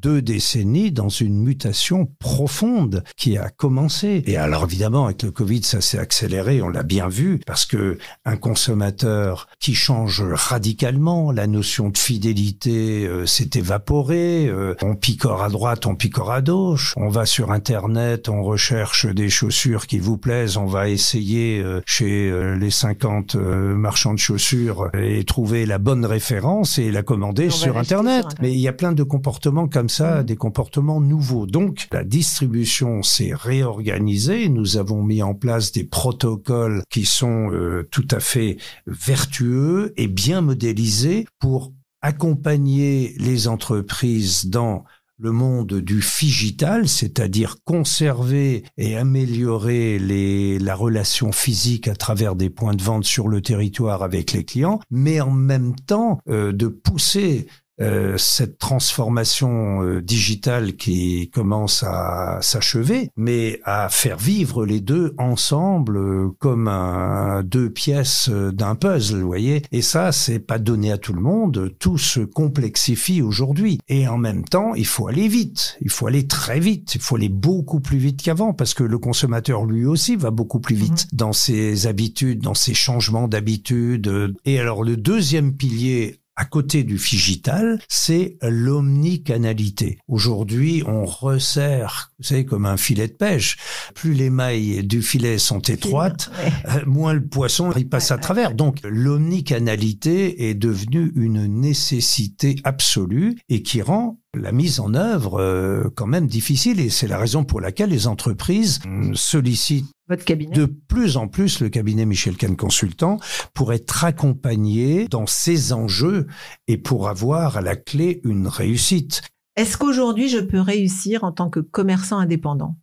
deux 0.04 0.22
décennies 0.22 0.92
dans 0.92 1.10
une 1.10 1.42
mutation 1.42 2.10
profonde 2.20 3.04
qui 3.16 3.38
a 3.38 3.50
commencé. 3.50 4.22
Et 4.28 4.36
alors 4.36 4.66
évidemment, 4.66 5.06
avec 5.06 5.24
le 5.24 5.32
Covid, 5.32 5.64
ça 5.64 5.80
s'est 5.80 5.98
accéléré, 5.98 6.62
on 6.62 6.68
l'a 6.68 6.84
bien 6.84 7.08
vu, 7.08 7.40
parce 7.48 7.66
que 7.66 7.98
un 8.26 8.36
consommateur 8.36 9.48
qui 9.60 9.76
change 9.76 10.22
radicalement, 10.22 11.32
la 11.32 11.48
notion 11.48 11.90
de 11.90 11.98
fidélité 11.98 13.08
euh, 13.08 13.26
s'est 13.26 13.52
évaporée, 13.56 14.48
euh, 14.48 14.76
on 14.82 14.96
picore 14.96 15.42
à 15.42 15.50
droite, 15.50 15.86
on 15.86 15.96
picore 15.96 16.32
à 16.32 16.42
gauche, 16.42 16.94
on 16.98 17.08
va 17.08 17.26
sur 17.26 17.52
Internet, 17.52 18.28
on 18.28 18.44
recherche 18.44 19.06
des 19.06 19.30
chaussures 19.30 19.88
qui 19.88 20.00
vous 20.00 20.18
plaisent, 20.18 20.58
on 20.58 20.66
va 20.66 20.90
essayer 20.90 21.62
euh, 21.62 21.82
chez 21.86 22.32
les 22.60 22.72
50 22.72 23.36
marchands 23.36 24.14
de 24.14 24.20
chaussures 24.20 24.90
et 24.94 25.24
trouver 25.24 25.66
la 25.66 25.78
bonne 25.78 26.06
référence 26.06 26.78
et 26.78 26.92
la 26.92 27.04
commander 27.04 27.50
sur 27.50 27.78
Internet. 27.78 28.26
Mais 28.42 28.52
il 28.52 28.60
y 28.60 28.68
a 28.68 28.74
plein 28.74 28.92
de 28.92 29.04
comportements 29.04 29.68
comme 29.68 29.90
ça 29.94 30.24
des 30.24 30.36
comportements 30.36 31.00
nouveaux. 31.00 31.46
Donc 31.46 31.88
la 31.92 32.04
distribution 32.04 33.04
s'est 33.04 33.34
réorganisée. 33.34 34.50
Nous 34.50 34.78
avons 34.78 35.04
mis 35.04 35.22
en 35.22 35.36
place 35.36 35.72
des 35.72 35.84
protocoles 35.84 36.82
qui 36.90 37.06
sont 37.06 37.52
euh, 37.52 37.88
tout 37.92 38.08
à 38.12 38.20
fait 38.20 38.58
vertueux 38.88 39.94
et 39.96 40.08
bien 40.08 40.42
modélisés 40.42 41.26
pour 41.40 41.74
accompagner 42.02 43.14
les 43.18 43.48
entreprises 43.48 44.48
dans 44.48 44.84
le 45.20 45.32
monde 45.32 45.76
du 45.76 46.02
figital, 46.02 46.90
c'est-à-dire 46.90 47.58
conserver 47.64 48.66
et 48.78 48.98
améliorer 48.98 50.00
les, 50.00 50.60
la 50.60 50.76
relation 50.76 51.32
physique 51.32 51.88
à 51.88 51.96
travers 51.96 52.36
des 52.36 52.50
points 52.50 52.74
de 52.74 52.82
vente 52.82 53.06
sur 53.06 53.28
le 53.28 53.42
territoire 53.42 54.04
avec 54.04 54.34
les 54.34 54.44
clients, 54.44 54.80
mais 54.90 55.22
en 55.22 55.32
même 55.32 55.76
temps 55.76 56.20
euh, 56.28 56.52
de 56.52 56.68
pousser 56.68 57.48
euh, 57.82 58.18
cette 58.18 58.60
transformation 58.60 59.82
euh, 59.82 60.02
digitale 60.02 60.76
qui 60.76 61.32
commence 61.34 61.84
à 61.84 62.38
s'achever, 62.42 63.10
mais 63.18 63.60
à 63.64 63.90
faire 63.90 64.18
vivre 64.18 64.64
les 64.64 64.80
deux 64.80 65.16
ensemble 65.18 65.98
euh, 65.98 66.30
comme 66.38 66.68
un, 66.68 67.42
deux 67.42 67.72
pièces 67.72 68.30
d'un 68.30 68.76
puzzle, 68.76 69.22
vous 69.22 69.28
voyez. 69.28 69.64
Et 69.72 69.82
ça, 69.82 70.12
c'est 70.12 70.40
pas 70.40 70.60
donné 70.60 70.92
à 70.92 71.00
tout 71.00 71.14
le 71.14 71.22
monde. 71.22 71.74
Tout 71.80 71.98
se 71.98 72.20
complexifie 72.20 73.24
aujourd'hui. 73.24 73.80
Et 73.88 74.08
en 74.08 74.20
même 74.20 74.44
temps, 74.44 74.76
il 74.76 74.86
faut 74.86 75.08
aller 75.08 75.28
vite. 75.28 75.78
Il 75.82 75.90
faut 75.90 76.06
aller 76.06 76.28
très 76.28 76.60
vite. 76.60 76.94
Il 76.94 77.02
faut 77.02 77.16
aller 77.16 77.30
beaucoup 77.30 77.80
plus 77.80 77.98
vite 77.98 78.22
qu'avant 78.22 78.54
parce 78.54 78.76
que 78.76 78.84
le 78.84 79.00
consommateur 79.00 79.66
lui 79.66 79.86
aussi 79.86 80.16
va 80.16 80.30
beaucoup 80.30 80.60
plus 80.60 80.76
vite 80.76 81.08
mhm. 81.12 81.18
dans 81.18 81.34
ses 81.34 81.88
habitudes, 81.88 82.42
dans 82.42 82.54
ses 82.54 82.76
changements 82.76 83.28
d'habitudes. 83.28 84.36
Et 84.46 84.60
alors, 84.60 84.84
le 84.84 84.96
deuxième 84.96 85.56
pilier 85.56 86.20
à 86.36 86.46
côté 86.46 86.84
du 86.84 86.98
figital, 86.98 87.80
c'est 87.88 88.38
l'omnicanalité. 88.42 90.00
Aujourd'hui, 90.08 90.84
on 90.88 91.06
resserre, 91.06 92.12
vous 92.18 92.26
savez, 92.26 92.46
comme 92.46 92.66
un 92.66 92.78
filet 92.78 93.08
de 93.08 93.14
pêche. 93.14 93.58
Plus 93.94 94.14
les 94.14 94.30
mailles 94.30 94.84
du 94.84 95.02
filet 95.02 95.38
sont 95.38 95.60
étroites, 95.60 96.32
euh, 96.70 96.82
moins 96.86 97.14
le 97.14 97.26
poisson 97.26 97.72
il 97.76 97.88
passe 97.88 98.12
à 98.12 98.18
travers. 98.18 98.54
Donc, 98.54 98.80
l'omnicanalité 98.84 100.50
est 100.50 100.56
devenue 100.56 101.12
une 101.16 101.46
nécessité 101.46 102.56
absolue 102.64 103.38
et 103.50 103.62
qui 103.62 103.82
rend 103.82 104.20
la 104.36 104.52
mise 104.52 104.80
en 104.80 104.94
œuvre 104.94 105.40
euh, 105.40 105.90
quand 105.96 106.08
même 106.08 106.28
difficile 106.28 106.80
et 106.80 106.90
c'est 106.90 107.08
la 107.08 107.18
raison 107.18 107.44
pour 107.44 107.62
laquelle 107.62 107.90
les 107.90 108.08
entreprises 108.08 108.80
sollicitent 109.14 109.92
votre 110.10 110.26
cabinet 110.26 110.56
de 110.56 110.66
plus 110.66 111.18
en 111.18 111.28
plus 111.28 111.60
le 111.60 111.70
cabinet 111.70 112.06
Michel 112.06 112.36
Kahn 112.36 112.56
Consultant 112.56 113.20
pour 113.54 113.74
être 113.74 114.04
accompagné 114.04 115.08
dans 115.08 115.28
ces 115.28 115.72
enjeux 115.72 116.28
et 116.68 116.78
pour 116.78 117.08
avoir 117.08 117.58
à 117.58 117.62
la 117.62 117.76
clé 117.76 118.22
une 118.24 118.48
réussite. 118.48 119.22
Est-ce 119.56 119.78
qu'aujourd'hui 119.78 120.30
je 120.30 120.40
peux 120.40 120.60
réussir 120.60 121.24
en 121.24 121.32
tant 121.32 121.50
que 121.50 121.60
commerçant 121.60 122.18
indépendant? 122.18 122.76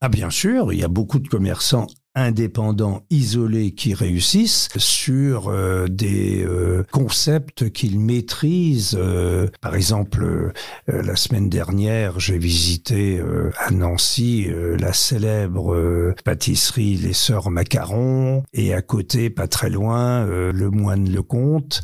Ah 0.00 0.08
bien 0.08 0.30
sûr, 0.30 0.72
il 0.72 0.80
y 0.80 0.84
a 0.84 0.88
beaucoup 0.88 1.20
de 1.20 1.28
commerçants 1.28 1.86
indépendants 2.14 3.04
isolés 3.10 3.72
qui 3.72 3.94
réussissent 3.94 4.68
sur 4.76 5.48
euh, 5.48 5.86
des 5.88 6.44
euh, 6.44 6.84
concepts 6.90 7.70
qu'ils 7.70 7.98
maîtrisent. 7.98 8.96
Euh, 8.98 9.48
par 9.60 9.74
exemple, 9.74 10.52
la 10.86 11.16
semaine 11.16 11.48
dernière, 11.48 12.20
j'ai 12.20 12.38
visité 12.38 13.20
à 13.58 13.70
Nancy 13.70 14.48
la 14.78 14.92
célèbre 14.92 16.14
pâtisserie 16.24 16.96
Les 16.96 17.12
Sœurs 17.12 17.50
Macarons 17.50 18.42
et 18.52 18.74
à 18.74 18.82
côté, 18.82 19.30
pas 19.30 19.48
très 19.48 19.70
loin, 19.70 20.26
le 20.26 20.70
moine 20.70 21.10
Lecomte 21.10 21.82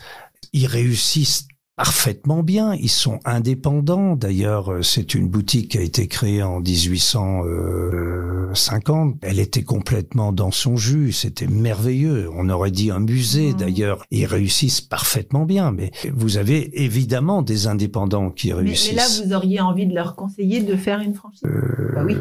Ils 0.53 0.67
réussissent 0.67 1.49
parfaitement 1.79 2.43
bien. 2.43 2.75
Ils 2.75 2.91
sont 2.91 3.21
indépendants. 3.25 4.17
D'ailleurs, 4.17 4.73
euh, 4.73 4.83
c'est 4.83 5.15
une 5.15 5.29
boutique 5.29 5.71
qui 5.71 5.79
a 5.79 5.81
été 5.81 6.09
créée 6.09 6.43
en 6.43 6.59
1850. 6.59 9.19
Elle 9.23 9.39
était 9.39 9.63
complètement 9.63 10.33
dans 10.33 10.51
son 10.51 10.77
jus. 10.77 11.13
C'était 11.13 11.47
merveilleux. 11.47 12.29
On 12.35 12.51
aurait 12.51 12.73
dit 12.73 12.91
un 12.91 12.99
musée. 12.99 13.53
Mmh. 13.53 13.57
D'ailleurs, 13.57 14.05
ils 14.11 14.27
réussissent 14.27 14.81
parfaitement 14.81 15.45
bien. 15.45 15.71
Mais 15.71 15.93
vous 16.13 16.37
avez 16.37 16.83
évidemment 16.83 17.43
des 17.43 17.69
indépendants 17.69 18.31
qui 18.31 18.49
Mais, 18.49 18.55
réussissent. 18.55 18.91
mais 18.91 18.97
là, 18.97 19.07
vous 19.25 19.33
auriez 19.33 19.61
envie 19.61 19.87
de 19.87 19.95
leur 19.95 20.17
conseiller 20.17 20.63
de 20.63 20.75
faire 20.75 20.99
une 20.99 21.15
franchise? 21.15 21.43
Bah 21.95 22.03
oui. 22.05 22.17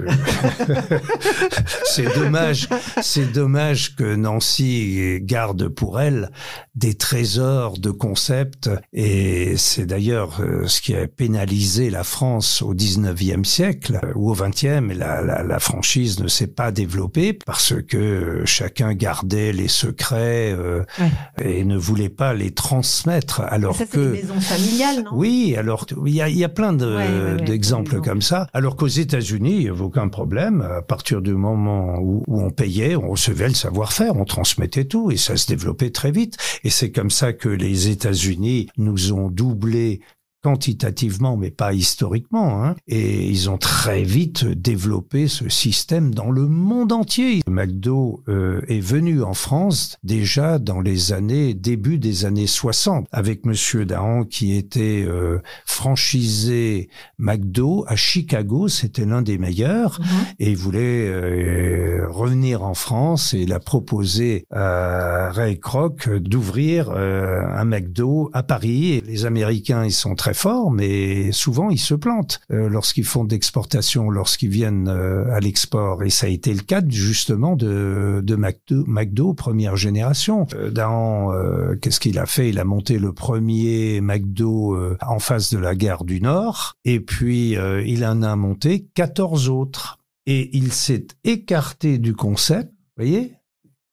c'est 1.84 2.14
dommage, 2.16 2.70
c'est 3.02 3.34
dommage 3.34 3.96
que 3.96 4.16
Nancy 4.16 5.18
garde 5.22 5.68
pour 5.68 6.00
elle 6.00 6.30
des 6.76 6.94
trésors 6.94 7.80
de 7.80 7.90
concepts 7.90 8.70
et 8.94 9.47
c'est 9.56 9.86
d'ailleurs 9.86 10.42
euh, 10.42 10.68
ce 10.68 10.82
qui 10.82 10.94
a 10.96 11.08
pénalisé 11.08 11.90
la 11.90 12.04
France 12.04 12.62
au 12.62 12.74
19e 12.74 13.44
siècle 13.46 14.00
euh, 14.04 14.12
ou 14.16 14.32
au 14.32 14.36
20e. 14.36 14.92
La, 14.94 15.22
la, 15.22 15.44
la 15.44 15.60
franchise 15.60 16.20
ne 16.20 16.28
s'est 16.28 16.48
pas 16.48 16.72
développée 16.72 17.34
parce 17.34 17.74
que 17.88 17.98
euh, 17.98 18.46
chacun 18.46 18.94
gardait 18.94 19.54
les 19.54 19.68
secrets 19.68 20.52
euh, 20.52 20.84
Ouais. 21.00 21.12
et 21.46 21.64
ne 21.64 21.78
voulait 21.78 22.10
pas 22.10 22.34
les 22.34 22.52
transmettre 22.52 23.42
alors 23.42 23.76
ça, 23.76 23.86
que 23.86 23.98
des 24.12 24.22
maisons 24.24 24.40
familiales, 24.42 25.04
non? 25.04 25.12
Oui, 25.14 25.56
alors 25.58 25.86
il 26.06 26.14
y 26.14 26.22
a, 26.22 26.30
y 26.30 26.44
a 26.44 26.50
plein 26.50 26.74
de- 26.74 26.88
Ouais, 26.88 27.08
ouais, 27.08 27.34
ouais, 27.40 27.46
d'exemples 27.46 27.90
par 27.92 28.00
exemple. 28.00 28.10
comme 28.10 28.22
ça. 28.22 28.48
Alors 28.54 28.76
qu'aux 28.76 28.88
États-Unis, 28.88 29.54
il 29.54 29.60
n'y 29.60 29.70
avait 29.70 29.82
aucun 29.82 30.08
problème. 30.10 30.62
À 30.62 30.82
partir 30.82 31.22
du 31.22 31.34
moment 31.34 32.00
où, 32.00 32.24
où 32.28 32.42
on 32.42 32.50
payait, 32.50 32.96
on 32.96 33.10
recevait 33.10 33.48
le 33.50 33.54
savoir-faire, 33.54 34.16
on 34.16 34.26
transmettait 34.26 34.86
tout 34.86 35.12
et 35.12 35.18
ça 35.18 35.38
se 35.38 35.48
développait 35.48 35.92
très 35.92 36.12
vite. 36.12 36.38
Et 36.64 36.70
c'est 36.70 36.92
comme 36.92 37.12
ça 37.12 37.34
que 37.34 37.50
les 37.50 37.90
États-Unis 37.90 38.68
nous 38.78 39.14
ont 39.14 39.30
doublé 39.38 40.02
quantitativement, 40.44 41.38
mais 41.38 41.52
pas 41.52 41.74
historiquement. 41.74 42.64
Hein. 42.64 42.76
Et 42.88 43.28
ils 43.28 43.50
ont 43.50 43.58
très 43.58 44.04
vite 44.04 44.46
développé 44.46 45.28
ce 45.28 45.50
système 45.50 46.14
dans 46.14 46.32
le 46.32 46.48
monde 46.48 46.92
entier. 46.92 47.42
McDo 47.50 48.24
euh, 48.28 48.62
est 48.68 48.80
venu 48.80 49.24
en 49.24 49.34
France 49.34 49.98
déjà 50.04 50.60
dans 50.60 50.82
les 50.82 51.12
années 51.14 51.54
début 51.54 51.98
des 51.98 52.26
années 52.26 52.48
60 52.48 53.08
avec 53.12 53.46
Monsieur 53.46 53.86
Dahan 53.86 54.24
qui 54.24 54.56
était 54.56 55.04
euh, 55.08 55.40
franchisé 55.66 56.90
McDo 57.18 57.84
à 57.88 57.96
Chicago. 57.96 58.68
C'était 58.68 59.06
l'un 59.06 59.22
des 59.22 59.38
meilleurs 59.38 60.00
Mhm. 60.00 60.06
et 60.40 60.50
il 60.52 60.58
voulait 60.58 61.08
euh, 61.08 62.08
revenir 62.10 62.64
en 62.64 62.74
France 62.74 63.34
et 63.34 63.40
il 63.40 63.54
a 63.54 63.60
proposé 63.60 64.46
à 64.52 65.30
Ray 65.32 65.60
Kroc 65.60 66.10
d'ouvrir 66.10 66.90
euh, 66.90 67.42
un 67.46 67.66
McDo 67.66 68.30
à 68.34 68.44
Paris. 68.44 68.94
Et 68.94 69.02
les 69.02 69.26
Américains, 69.26 69.84
ils 69.86 69.92
sont 69.92 70.16
très 70.16 70.27
forts, 70.34 70.72
mais 70.72 71.32
souvent 71.32 71.70
ils 71.70 71.80
se 71.80 71.94
plantent 71.94 72.40
euh, 72.52 72.70
lorsqu'ils 72.70 73.06
font 73.06 73.24
d'exportation, 73.24 74.10
lorsqu'ils 74.10 74.50
viennent 74.50 74.88
euh, 74.88 75.32
à 75.34 75.40
l'export. 75.40 76.04
Et 76.04 76.10
ça 76.10 76.28
a 76.28 76.30
été 76.30 76.54
le 76.54 76.62
cas 76.62 76.82
justement 76.88 77.56
de, 77.56 78.22
de 78.24 78.36
McDo, 78.36 78.84
McDo 78.88 79.34
première 79.34 79.76
génération. 79.76 80.48
Euh, 80.56 80.72
Dahan, 80.72 81.34
euh, 81.34 81.76
qu'est-ce 81.76 82.00
qu'il 82.00 82.20
a 82.20 82.26
fait? 82.26 82.50
Il 82.50 82.60
a 82.60 82.66
monté 82.66 83.00
le 83.00 83.14
premier 83.14 84.02
McDo 84.02 84.76
euh, 84.76 84.98
en 85.06 85.20
face 85.20 85.52
de 85.54 85.58
la 85.58 85.76
gare 85.76 86.04
du 86.04 86.22
Nord, 86.22 86.74
et 86.86 87.00
puis 87.00 87.56
il 87.86 88.06
en 88.06 88.22
a 88.22 88.36
monté 88.36 88.88
14 88.94 89.50
autres 89.50 90.00
et 90.26 90.56
il 90.58 90.72
s'est 90.72 91.08
écarté 91.24 91.98
du 91.98 92.14
concept, 92.14 92.72
vous 92.98 93.06
voyez? 93.06 93.37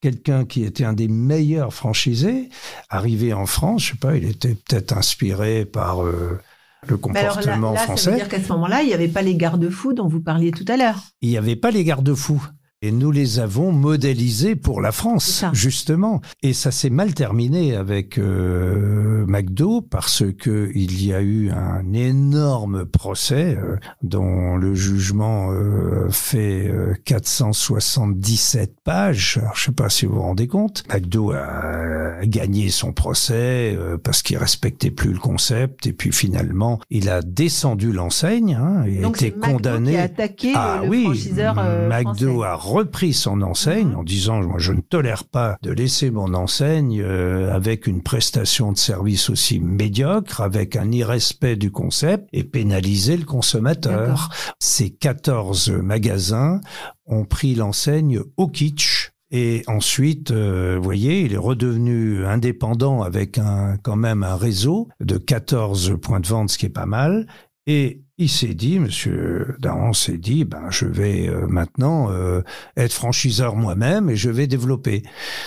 Quelqu'un 0.04 0.44
qui 0.44 0.64
était 0.64 0.84
un 0.84 0.92
des 0.92 1.08
meilleurs 1.08 1.72
franchisés, 1.72 2.50
arrivé 2.90 3.32
en 3.32 3.46
France, 3.46 3.84
je 3.84 3.90
sais 3.92 3.96
pas, 3.96 4.18
il 4.18 4.26
était 4.26 4.54
peut-être 4.54 4.94
inspiré 4.94 5.64
par 5.64 6.04
euh, 6.04 6.38
le 6.86 6.98
Mais 7.08 7.20
alors 7.20 7.36
là, 7.36 7.42
comportement 7.42 7.72
là, 7.72 7.78
ça 7.78 7.84
français. 7.86 8.10
veut 8.10 8.16
dire 8.18 8.28
qu'à 8.28 8.42
ce 8.42 8.48
moment-là, 8.52 8.82
il 8.82 8.88
n'y 8.88 8.92
avait 8.92 9.08
pas 9.08 9.22
les 9.22 9.34
garde-fous 9.34 9.94
dont 9.94 10.06
vous 10.06 10.20
parliez 10.20 10.50
tout 10.50 10.66
à 10.68 10.76
l'heure. 10.76 11.00
Il 11.22 11.30
n'y 11.30 11.38
avait 11.38 11.56
pas 11.56 11.70
les 11.70 11.84
garde-fous. 11.84 12.46
Et 12.84 12.92
nous 12.92 13.10
les 13.10 13.38
avons 13.38 13.72
modélisés 13.72 14.56
pour 14.56 14.82
la 14.82 14.92
France, 14.92 15.42
justement. 15.54 16.20
Et 16.42 16.52
ça 16.52 16.70
s'est 16.70 16.90
mal 16.90 17.14
terminé 17.14 17.74
avec 17.74 18.18
euh, 18.18 19.24
McDo 19.26 19.80
parce 19.80 20.22
que 20.38 20.70
il 20.74 21.02
y 21.02 21.14
a 21.14 21.22
eu 21.22 21.50
un 21.50 21.94
énorme 21.94 22.84
procès 22.84 23.56
euh, 23.58 23.76
dont 24.02 24.56
le 24.56 24.74
jugement 24.74 25.50
euh, 25.50 26.10
fait 26.10 26.68
euh, 26.68 26.92
477 27.06 28.74
pages. 28.84 29.38
Alors, 29.40 29.56
je 29.56 29.64
sais 29.64 29.72
pas 29.72 29.88
si 29.88 30.04
vous 30.04 30.16
vous 30.16 30.20
rendez 30.22 30.46
compte. 30.46 30.84
McDo 30.92 31.32
a 31.32 32.26
gagné 32.26 32.68
son 32.68 32.92
procès 32.92 33.74
euh, 33.76 33.96
parce 33.96 34.22
qu'il 34.22 34.36
respectait 34.36 34.90
plus 34.90 35.12
le 35.12 35.18
concept 35.18 35.86
et 35.86 35.92
puis 35.92 36.12
finalement 36.12 36.80
il 36.90 37.08
a 37.08 37.22
descendu 37.22 37.92
l'enseigne. 37.92 38.54
Hein, 38.60 38.84
et 38.86 39.04
a 39.04 39.08
été 39.08 39.30
condamné. 39.32 39.92
qui 39.92 39.96
a 39.96 40.02
attaqué 40.02 40.52
Ah 40.54 40.80
le, 40.82 40.88
oui, 40.88 41.04
franchiseur 41.04 41.56
euh, 41.58 41.88
McDo 41.88 42.34
français. 42.42 42.46
a 42.48 42.54
repris 42.74 43.12
son 43.12 43.40
enseigne 43.42 43.88
Mhm. 43.88 43.96
en 43.96 44.02
disant 44.04 44.42
moi 44.42 44.58
je 44.58 44.72
ne 44.72 44.80
tolère 44.80 45.24
pas 45.24 45.56
de 45.62 45.70
laisser 45.70 46.10
mon 46.10 46.34
enseigne 46.34 47.00
euh, 47.02 47.52
avec 47.54 47.86
une 47.86 48.02
prestation 48.02 48.72
de 48.72 48.78
service 48.78 49.30
aussi 49.30 49.60
médiocre, 49.60 50.40
avec 50.40 50.76
un 50.76 50.90
irrespect 50.90 51.56
du 51.56 51.70
concept 51.70 52.28
et 52.32 52.44
pénaliser 52.44 53.16
le 53.16 53.24
consommateur. 53.24 54.30
Ces 54.58 54.90
14 54.90 55.70
magasins 55.70 56.60
ont 57.06 57.24
pris 57.24 57.54
l'enseigne 57.54 58.20
au 58.36 58.48
kitsch. 58.48 59.10
Et 59.30 59.62
ensuite, 59.66 60.30
euh, 60.30 60.76
vous 60.76 60.84
voyez, 60.84 61.22
il 61.22 61.32
est 61.32 61.38
redevenu 61.38 62.24
indépendant 62.24 63.02
avec 63.02 63.38
un, 63.38 63.76
quand 63.82 63.96
même 63.96 64.22
un 64.22 64.36
réseau 64.36 64.88
de 65.00 65.16
14 65.16 65.96
points 66.00 66.20
de 66.20 66.26
vente, 66.28 66.50
ce 66.50 66.58
qui 66.58 66.66
est 66.66 66.68
pas 66.68 66.86
mal. 66.86 67.26
Et 67.66 68.03
il 68.16 68.28
s'est 68.28 68.54
dit, 68.54 68.78
Monsieur 68.78 69.56
Dahan 69.58 69.92
s'est 69.92 70.18
dit, 70.18 70.44
ben 70.44 70.70
je 70.70 70.86
vais 70.86 71.28
euh, 71.28 71.48
maintenant 71.48 72.12
euh, 72.12 72.42
être 72.76 72.92
franchiseur 72.92 73.56
moi-même 73.56 74.08
et 74.08 74.14
je 74.14 74.30
vais 74.30 74.46
développer. 74.46 75.02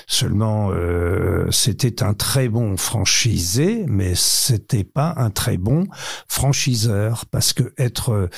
Seulement, 0.06 0.72
euh, 0.72 1.50
c'était 1.50 2.04
un 2.04 2.14
très 2.14 2.50
bon 2.50 2.76
franchisé, 2.76 3.86
mais 3.88 4.16
c'était 4.16 4.84
pas 4.84 5.14
un 5.16 5.30
très 5.30 5.58
bon 5.58 5.86
franchiseur 6.28 7.26
parce 7.28 7.54
que 7.54 7.74
être 7.78 8.10
euh, 8.10 8.30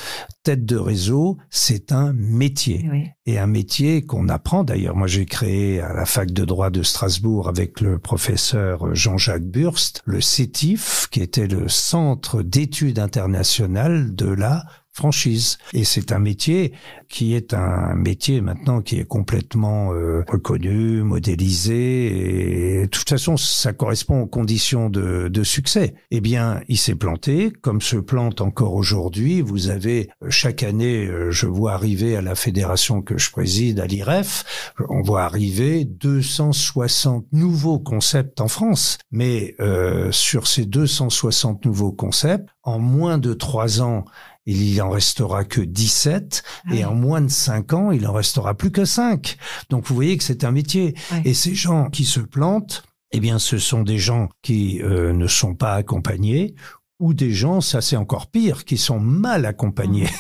tête 0.44 0.66
de 0.66 0.78
réseau, 0.78 1.38
c'est 1.50 1.92
un 1.92 2.14
métier 2.14 2.88
Oui. 2.92 3.08
et 3.26 3.40
un 3.40 3.48
métier 3.48 4.04
qu'on 4.06 4.30
apprend. 4.30 4.64
D'ailleurs, 4.64 4.96
moi, 4.96 5.08
j'ai 5.08 5.26
créé 5.26 5.82
à 5.82 5.94
la 5.94 6.06
fac 6.06 6.32
de 6.32 6.46
droit 6.46 6.70
de 6.70 6.82
Strasbourg 6.84 7.48
avec 7.50 7.82
le 7.82 8.00
professeur 8.00 8.94
Jean-Jacques 8.96 9.46
Burst 9.46 10.02
le 10.06 10.22
CETIF, 10.22 11.08
qui 11.12 11.22
était 11.22 11.48
le 11.48 11.68
Centre 11.68 12.42
d'études 12.42 13.00
internationales 13.00 14.16
de 14.16 14.28
la 14.28 14.64
franchise. 15.00 15.58
Et 15.74 15.86
c'est 15.86 16.12
un 16.12 16.20
métier 16.20 16.74
qui 17.08 17.34
est 17.34 17.54
un 17.54 17.96
métier 17.96 18.42
maintenant 18.42 18.82
qui 18.82 19.00
est 19.00 19.06
complètement 19.06 19.94
euh, 19.94 20.24
reconnu, 20.28 21.02
modélisé. 21.04 22.80
Et 22.80 22.82
de 22.82 22.88
toute 22.88 23.10
façon, 23.10 23.38
ça 23.38 23.72
correspond 23.72 24.22
aux 24.22 24.28
conditions 24.28 24.90
de, 24.90 25.30
de 25.30 25.44
succès. 25.44 25.96
Eh 26.12 26.20
bien, 26.20 26.62
il 26.68 26.78
s'est 26.78 26.96
planté, 26.96 27.52
comme 27.62 27.82
se 27.82 27.96
plante 27.96 28.42
encore 28.42 28.74
aujourd'hui. 28.74 29.42
Vous 29.42 29.70
avez 29.70 30.10
euh, 30.22 30.30
chaque 30.30 30.64
année, 30.64 31.08
euh, 31.08 31.32
je 31.32 31.48
vois 31.48 31.74
arriver 31.74 32.18
à 32.18 32.22
la 32.22 32.36
fédération 32.36 33.02
que 33.02 33.18
je 33.18 33.32
préside, 33.32 33.80
à 33.80 33.88
l'IREF, 33.88 34.74
on 34.90 35.02
voit 35.02 35.24
arriver 35.24 35.86
260 35.86 37.26
nouveaux 37.32 37.80
concepts 37.80 38.42
en 38.42 38.48
France. 38.48 38.98
Mais 39.12 39.56
euh, 39.60 40.12
sur 40.12 40.48
ces 40.48 40.66
260 40.66 41.66
nouveaux 41.66 41.92
concepts, 41.92 42.50
en 42.64 42.80
moins 42.80 43.18
de 43.18 43.34
trois 43.34 43.82
ans, 43.82 44.06
il 44.52 44.82
en 44.82 44.90
restera 44.90 45.44
que 45.44 45.62
17 45.62 46.44
Ah 46.66 46.76
et 46.76 46.86
en 46.86 46.96
moins 46.96 47.22
de 47.22 47.30
5 47.30 47.74
ans, 47.74 47.92
il 47.92 48.08
en 48.08 48.14
restera 48.14 48.56
plus 48.56 48.72
que 48.72 48.86
5. 48.86 49.38
Donc 49.70 49.88
vous 49.88 49.96
voyez 49.96 50.18
que 50.18 50.24
c'est 50.24 50.44
un 50.44 50.52
métier. 50.52 50.96
Ouais. 51.12 51.22
Et 51.26 51.34
ces 51.34 51.56
gens 51.56 51.90
qui 51.90 52.06
se 52.06 52.20
plantent, 52.20 52.84
eh 53.12 53.20
bien 53.20 53.40
ce 53.40 53.58
sont 53.58 53.84
des 53.84 53.98
gens 53.98 54.30
qui 54.42 54.82
euh, 54.82 55.14
ne 55.14 55.28
sont 55.28 55.56
pas 55.56 55.76
accompagnés 55.76 56.56
ou 57.00 57.14
des 57.14 57.32
gens, 57.32 57.62
ça 57.62 57.82
c'est 57.82 57.96
encore 57.96 58.28
pire, 58.28 58.66
qui 58.66 58.78
sont 58.78 59.00
mal 59.00 59.46
accompagnés. 59.46 60.08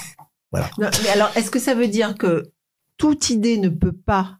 Non, 0.51 0.89
mais 1.03 1.09
alors, 1.09 1.29
est-ce 1.35 1.51
que 1.51 1.59
ça 1.59 1.75
veut 1.75 1.87
dire 1.87 2.15
que 2.15 2.51
toute 2.97 3.29
idée 3.29 3.59
ne 3.59 3.69
peut 3.69 3.93
pas 3.93 4.39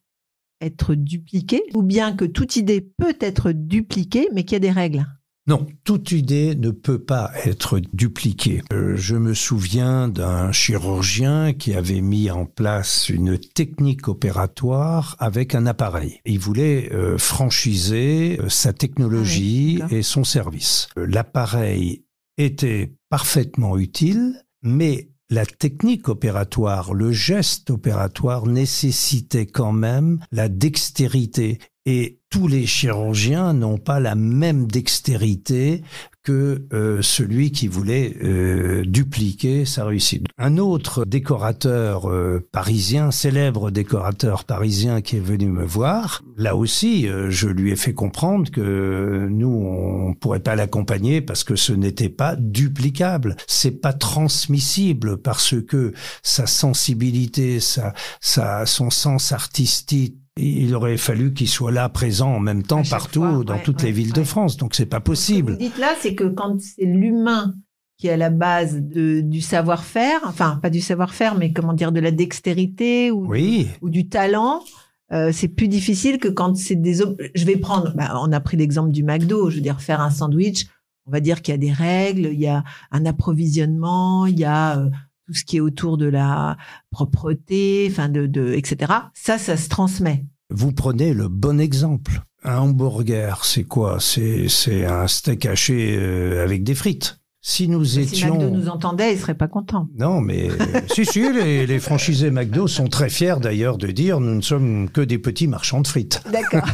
être 0.60 0.96
dupliquée 0.96 1.62
ou 1.76 1.84
bien 1.84 2.16
que 2.16 2.26
toute 2.26 2.56
idée 2.56 2.82
peut 2.82 3.16
être 3.20 3.52
dupliquée 3.52 4.28
mais 4.34 4.44
qu'il 4.44 4.54
y 4.54 4.56
a 4.56 4.60
des 4.60 4.72
règles? 4.72 5.06
Non, 5.50 5.66
toute 5.84 6.12
idée 6.12 6.54
ne 6.54 6.70
peut 6.70 7.00
pas 7.00 7.32
être 7.44 7.82
dupliquée. 7.92 8.62
Euh, 8.72 8.96
je 8.96 9.16
me 9.16 9.34
souviens 9.34 10.08
d'un 10.08 10.52
chirurgien 10.52 11.54
qui 11.54 11.74
avait 11.74 12.02
mis 12.02 12.30
en 12.30 12.46
place 12.46 13.10
une 13.10 13.40
technique 13.40 14.08
opératoire 14.08 15.16
avec 15.18 15.56
un 15.56 15.66
appareil. 15.66 16.22
Il 16.26 16.38
voulait 16.38 16.94
euh, 16.94 17.18
franchiser 17.18 18.38
euh, 18.40 18.48
sa 18.48 18.74
technologie 18.74 19.80
Ah 19.82 19.88
et 19.90 20.04
son 20.04 20.24
service. 20.24 20.88
L'appareil 20.96 22.06
était 22.38 22.94
parfaitement 23.10 23.76
utile, 23.76 24.46
mais 24.62 25.10
la 25.30 25.46
technique 25.46 26.10
opératoire, 26.10 26.94
le 26.94 27.12
geste 27.12 27.70
opératoire 27.70 28.48
nécessitait 28.48 29.46
quand 29.46 29.72
même 29.72 30.20
la 30.32 30.50
dextérité. 30.50 31.60
Et 31.86 32.20
tous 32.30 32.48
les 32.48 32.66
chirurgiens 32.66 33.54
n'ont 33.54 33.78
pas 33.78 34.00
la 34.00 34.16
même 34.16 34.68
dextérité 34.68 35.84
que 36.30 36.62
euh, 36.74 37.02
celui 37.02 37.52
qui 37.52 37.68
voulait 37.68 38.16
euh, 38.22 38.84
dupliquer 38.86 39.66
sa 39.66 39.84
réussite. 39.84 40.28
Un 40.38 40.60
autre 40.60 41.04
décorateur 41.04 42.08
euh, 42.08 42.48
parisien, 42.52 43.10
célèbre 43.10 43.72
décorateur 43.72 44.44
parisien 44.44 45.02
qui 45.02 45.16
est 45.16 45.22
venu 45.22 45.48
me 45.48 45.66
voir, 45.66 46.22
là 46.38 46.56
aussi, 46.56 47.08
je 47.30 47.48
lui 47.48 47.72
ai 47.72 47.76
fait 47.76 47.96
comprendre 47.96 48.52
que 48.52 49.28
nous, 49.32 49.50
on 49.50 50.14
pourrait 50.14 50.40
pas 50.40 50.56
l'accompagner 50.56 51.22
parce 51.22 51.44
que 51.44 51.56
ce 51.56 51.74
n'était 51.74 52.10
pas 52.10 52.36
duplicable, 52.36 53.36
c'est 53.48 53.82
pas 53.82 53.94
transmissible 53.94 55.18
parce 55.18 55.56
que 55.60 55.94
sa 56.22 56.46
sensibilité, 56.46 57.60
sa, 57.60 57.96
sa, 58.22 58.68
son 58.68 58.92
sens 58.92 59.32
artistique 59.32 60.19
il 60.42 60.76
aurait 60.76 60.98
fallu 60.98 61.34
qu'il 61.34 61.48
soit 61.48 61.72
là, 61.72 61.90
présent 61.90 62.34
en 62.34 62.40
même 62.40 62.64
temps, 62.64 62.84
partout, 62.90 63.44
dans 63.44 63.60
toutes 63.60 63.84
les 63.84 63.92
villes 63.92 64.14
de 64.14 64.24
France. 64.24 64.58
Donc 64.58 64.76
c'est 64.76 64.86
pas 64.86 65.00
possible. 65.00 65.54
Ce 65.54 65.58
que 65.58 65.64
vous 65.64 65.70
dites 65.70 65.78
là, 65.78 65.94
c'est 66.00 66.16
que 66.16 66.26
quand 66.26 66.60
c'est 66.60 66.86
l'humain 66.86 67.54
qui 67.98 68.08
est 68.08 68.12
à 68.12 68.18
la 68.18 68.30
base 68.30 68.78
de, 68.82 69.20
du 69.20 69.42
savoir-faire, 69.42 70.22
enfin 70.24 70.58
pas 70.62 70.70
du 70.70 70.80
savoir-faire, 70.80 71.36
mais 71.36 71.52
comment 71.52 71.74
dire, 71.74 71.92
de 71.92 72.00
la 72.00 72.12
dextérité 72.12 73.12
ou, 73.12 73.34
ou 73.82 73.90
du 73.90 74.08
talent, 74.08 74.64
euh, 75.12 75.32
c'est 75.34 75.48
plus 75.48 75.68
difficile 75.68 76.18
que 76.18 76.28
quand 76.28 76.56
c'est 76.56 76.76
des. 76.76 77.00
Je 77.36 77.46
vais 77.46 77.58
prendre. 77.58 77.94
Bah, 77.96 78.14
on 78.22 78.32
a 78.32 78.40
pris 78.40 78.58
l'exemple 78.58 78.92
du 78.92 79.04
McDo. 79.04 79.50
Je 79.50 79.56
veux 79.56 79.62
dire, 79.62 79.82
faire 79.82 80.02
un 80.02 80.12
sandwich. 80.12 80.68
On 81.06 81.12
va 81.12 81.20
dire 81.20 81.42
qu'il 81.42 81.54
y 81.54 81.56
a 81.56 81.58
des 81.58 81.72
règles, 81.72 82.30
il 82.32 82.40
y 82.40 82.48
a 82.48 82.64
un 82.92 83.06
approvisionnement, 83.06 84.28
il 84.28 84.40
y 84.40 84.46
a 84.46 84.78
euh, 84.78 84.90
tout 85.30 85.36
ce 85.36 85.46
qui 85.46 85.58
est 85.58 85.60
autour 85.60 86.00
de 86.00 86.08
la 86.08 86.58
propreté, 86.90 87.88
enfin 87.92 88.10
de, 88.10 88.26
de 88.26 88.54
etc. 88.54 88.92
Ça, 89.14 89.38
ça 89.38 89.58
se 89.58 89.70
transmet. 89.70 90.26
Vous 90.50 90.72
prenez 90.72 91.14
le 91.14 91.28
bon 91.28 91.60
exemple. 91.60 92.24
Un 92.44 92.58
hamburger, 92.58 93.46
c'est 93.46 93.66
quoi? 93.66 94.00
C'est 94.00 94.48
c'est 94.50 94.86
un 94.86 95.08
steak 95.08 95.46
haché 95.46 95.96
euh, 96.00 96.44
avec 96.44 96.64
des 96.64 96.74
frites. 96.74 97.20
Si 97.42 97.68
nous 97.68 98.00
étions. 98.00 98.34
Si 98.34 98.40
McDo 98.40 98.50
nous 98.50 98.70
entendait, 98.70 99.14
il 99.14 99.20
serait 99.20 99.38
pas 99.38 99.48
content. 99.48 99.88
Non, 99.96 100.20
mais 100.20 100.50
si, 100.92 101.06
si, 101.06 101.32
les, 101.32 101.68
les, 101.68 101.80
franchisés 101.80 102.32
McDo 102.32 102.66
sont 102.66 102.88
très 102.88 103.10
fiers 103.10 103.40
d'ailleurs 103.40 103.78
de 103.78 103.88
dire 103.92 104.20
nous 104.20 104.34
ne 104.34 104.42
sommes 104.42 104.90
que 104.90 105.02
des 105.02 105.20
petits 105.20 105.48
marchands 105.48 105.82
de 105.82 105.88
frites. 105.88 106.24
D'accord. 106.32 106.68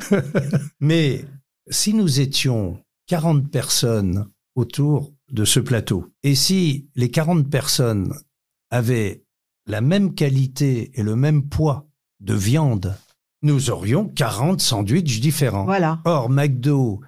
mais 0.80 1.26
si 1.68 1.92
nous 1.92 2.18
étions 2.20 2.78
40 3.08 3.50
personnes 3.50 4.26
autour 4.54 5.12
de 5.30 5.44
ce 5.44 5.60
plateau. 5.60 6.12
Et 6.22 6.34
si 6.34 6.88
les 6.94 7.10
40 7.10 7.48
personnes 7.50 8.12
avaient 8.70 9.24
la 9.66 9.80
même 9.80 10.14
qualité 10.14 10.90
et 10.94 11.02
le 11.02 11.16
même 11.16 11.48
poids 11.48 11.86
de 12.20 12.34
viande, 12.34 12.96
nous 13.42 13.70
aurions 13.70 14.08
40 14.08 14.60
sandwichs 14.60 15.20
différents. 15.20 15.64
Voilà. 15.64 16.00
Or, 16.04 16.30
McDo 16.30 17.00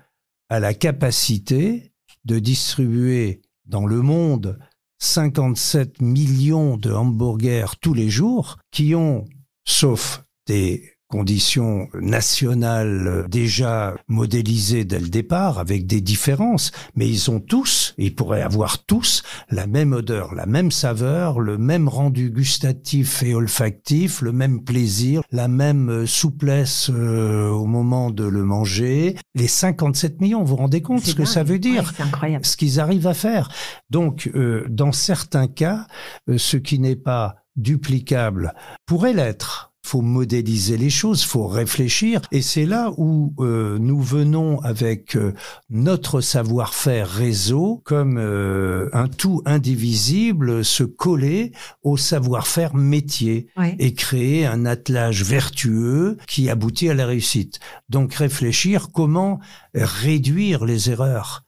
a 0.49 0.61
la 0.61 0.75
capacité 0.75 1.93
de 2.25 2.39
distribuer 2.39 3.43
dans 3.67 3.87
le 3.87 4.03
monde 4.03 4.59
57 4.99 6.01
millions 6.01 6.77
de 6.77 6.93
hamburgers 6.93 7.77
tous 7.81 7.95
les 7.95 8.09
jours 8.09 8.59
qui 8.71 8.95
ont, 8.95 9.25
sauf 9.67 10.25
des 10.47 10.96
conditions 11.09 11.89
nationales 12.01 13.27
déjà 13.29 13.95
modélisées 14.09 14.85
dès 14.85 14.99
le 14.99 15.09
départ, 15.09 15.59
avec 15.59 15.87
des 15.87 16.01
différences, 16.01 16.73
mais 16.95 17.09
ils 17.09 17.31
ont 17.31 17.41
tous, 17.41 17.95
ils 17.99 18.15
pourraient 18.15 18.43
avoir 18.43 18.85
tous, 18.85 19.23
la 19.51 19.67
même 19.67 19.93
odeur, 19.93 20.35
la 20.35 20.47
même 20.47 20.71
saveur, 20.71 21.41
le 21.41 21.59
même 21.59 21.89
rendu 21.89 22.31
gustatif 22.31 23.23
et 23.23 23.35
olfactif, 23.35 24.21
le 24.21 24.33
même 24.33 24.65
plaisir, 24.65 25.23
la 25.31 25.49
même 25.49 26.07
souplesse 26.07 26.91
euh, 26.91 27.49
au 27.49 27.67
moment 27.67 28.11
de 28.11 28.25
le 28.25 28.45
manger. 28.45 29.17
Les 29.35 29.49
57 29.49 30.21
millions, 30.21 30.41
vous 30.41 30.47
vous 30.47 30.57
rendez 30.57 30.83
compte 30.83 31.05
ce 31.05 31.15
que 31.15 31.25
ça 31.25 31.43
veut 31.43 31.59
dire? 31.59 31.93
incroyable. 31.99 32.45
Ce 32.45 32.57
qu'ils 32.57 32.81
arrivent 32.81 33.07
à 33.07 33.15
faire. 33.15 33.51
Donc, 33.91 34.31
euh, 34.35 34.65
dans 34.69 34.93
certains 34.93 35.49
cas, 35.49 35.87
euh, 36.29 36.39
ce 36.39 36.57
qui 36.57 36.79
n'est 36.79 36.97
pas 36.97 37.37
duplicable 37.57 38.55
pourrait 38.85 39.15
l'être 39.15 39.66
faut 39.87 40.03
modéliser 40.03 40.77
les 40.77 40.91
choses, 40.91 41.23
faut 41.23 41.47
réfléchir, 41.47 42.21
et 42.33 42.43
c'est 42.43 42.67
là 42.67 42.91
où 42.97 43.33
euh, 43.39 43.79
nous 43.79 44.01
venons 44.01 44.61
avec 44.63 45.17
euh, 45.17 45.33
notre 45.71 46.21
savoir-faire 46.21 47.09
réseau 47.09 47.83
comme 47.85 48.19
euh, 48.19 48.89
un 48.93 49.07
tout 49.07 49.43
indivisible 49.47 50.65
se 50.65 50.83
coller 50.83 51.53
au 51.85 51.97
savoir-faire 51.97 52.75
métier 52.75 53.47
et 53.79 53.95
créer 53.95 54.45
un 54.45 54.67
attelage 54.67 55.23
vertueux 55.23 56.17
qui 56.27 56.51
aboutit 56.51 56.91
à 56.91 56.95
la 56.95 57.07
réussite. 57.07 57.61
Donc 57.89 58.15
réfléchir 58.15 58.89
comment 58.93 59.39
réduire 59.75 60.65
les 60.65 60.91
erreurs 60.91 61.46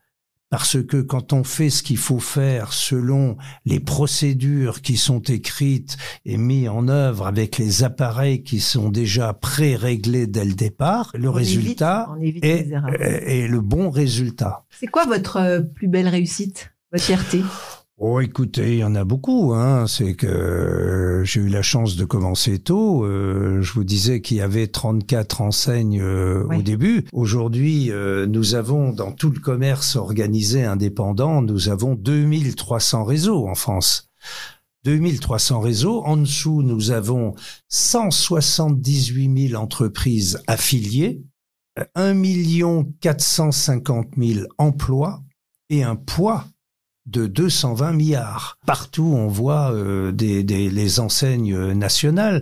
parce 0.49 0.81
que 0.83 0.97
quand 0.97 1.33
on 1.33 1.43
fait 1.43 1.69
ce 1.69 1.83
qu'il 1.83 1.97
faut 1.97 2.19
faire 2.19 2.73
selon 2.73 3.37
les 3.65 3.79
procédures 3.79 4.81
qui 4.81 4.97
sont 4.97 5.21
écrites 5.21 5.97
et 6.25 6.37
mises 6.37 6.69
en 6.69 6.87
œuvre 6.87 7.27
avec 7.27 7.57
les 7.57 7.83
appareils 7.83 8.43
qui 8.43 8.59
sont 8.59 8.89
déjà 8.89 9.33
pré-réglés 9.33 10.27
dès 10.27 10.45
le 10.45 10.53
départ, 10.53 11.11
le 11.13 11.29
résultat 11.29 12.09
est, 12.21 12.71
est, 13.01 13.47
le 13.47 13.61
bon 13.61 13.89
résultat. 13.89 14.65
C'est 14.71 14.87
quoi 14.87 15.05
votre 15.05 15.37
euh, 15.37 15.61
plus 15.61 15.87
belle 15.87 16.07
réussite, 16.07 16.71
votre 16.91 17.03
fierté? 17.03 17.43
Oh, 18.01 18.21
écoutez, 18.21 18.75
il 18.75 18.79
y 18.79 18.83
en 18.85 18.95
a 18.95 19.03
beaucoup. 19.03 19.53
Hein. 19.53 19.85
C'est 19.85 20.13
que 20.13 20.25
euh, 20.25 21.25
j'ai 21.25 21.41
eu 21.41 21.49
la 21.49 21.61
chance 21.61 21.97
de 21.97 22.05
commencer 22.05 22.57
tôt. 22.57 23.03
Euh, 23.03 23.61
je 23.61 23.73
vous 23.73 23.83
disais 23.83 24.21
qu'il 24.21 24.37
y 24.37 24.41
avait 24.41 24.67
34 24.67 25.41
enseignes 25.41 25.99
euh, 26.01 26.45
au 26.45 26.61
début. 26.61 27.03
Aujourd'hui, 27.11 27.91
nous 27.91 28.55
avons 28.55 28.93
dans 28.93 29.11
tout 29.11 29.31
le 29.31 29.41
commerce 29.41 29.97
organisé 29.97 30.63
indépendant, 30.63 31.41
nous 31.41 31.67
avons 31.67 31.93
2300 31.95 33.03
réseaux 33.03 33.49
en 33.49 33.55
France. 33.55 34.09
2300 34.85 35.59
réseaux. 35.59 36.01
En 36.05 36.15
dessous, 36.15 36.63
nous 36.63 36.91
avons 36.91 37.35
178 37.67 39.49
000 39.49 39.61
entreprises 39.61 40.41
affiliées, 40.47 41.21
1 41.95 42.15
450 43.01 44.07
000 44.17 44.45
emplois 44.57 45.21
et 45.69 45.83
un 45.83 45.97
poids 45.97 46.45
de 47.09 47.27
220 47.27 47.93
milliards. 47.93 48.57
Partout, 48.65 49.13
on 49.15 49.27
voit 49.27 49.71
euh, 49.71 50.11
des, 50.11 50.43
les 50.43 50.99
enseignes 50.99 51.73
nationales. 51.73 52.41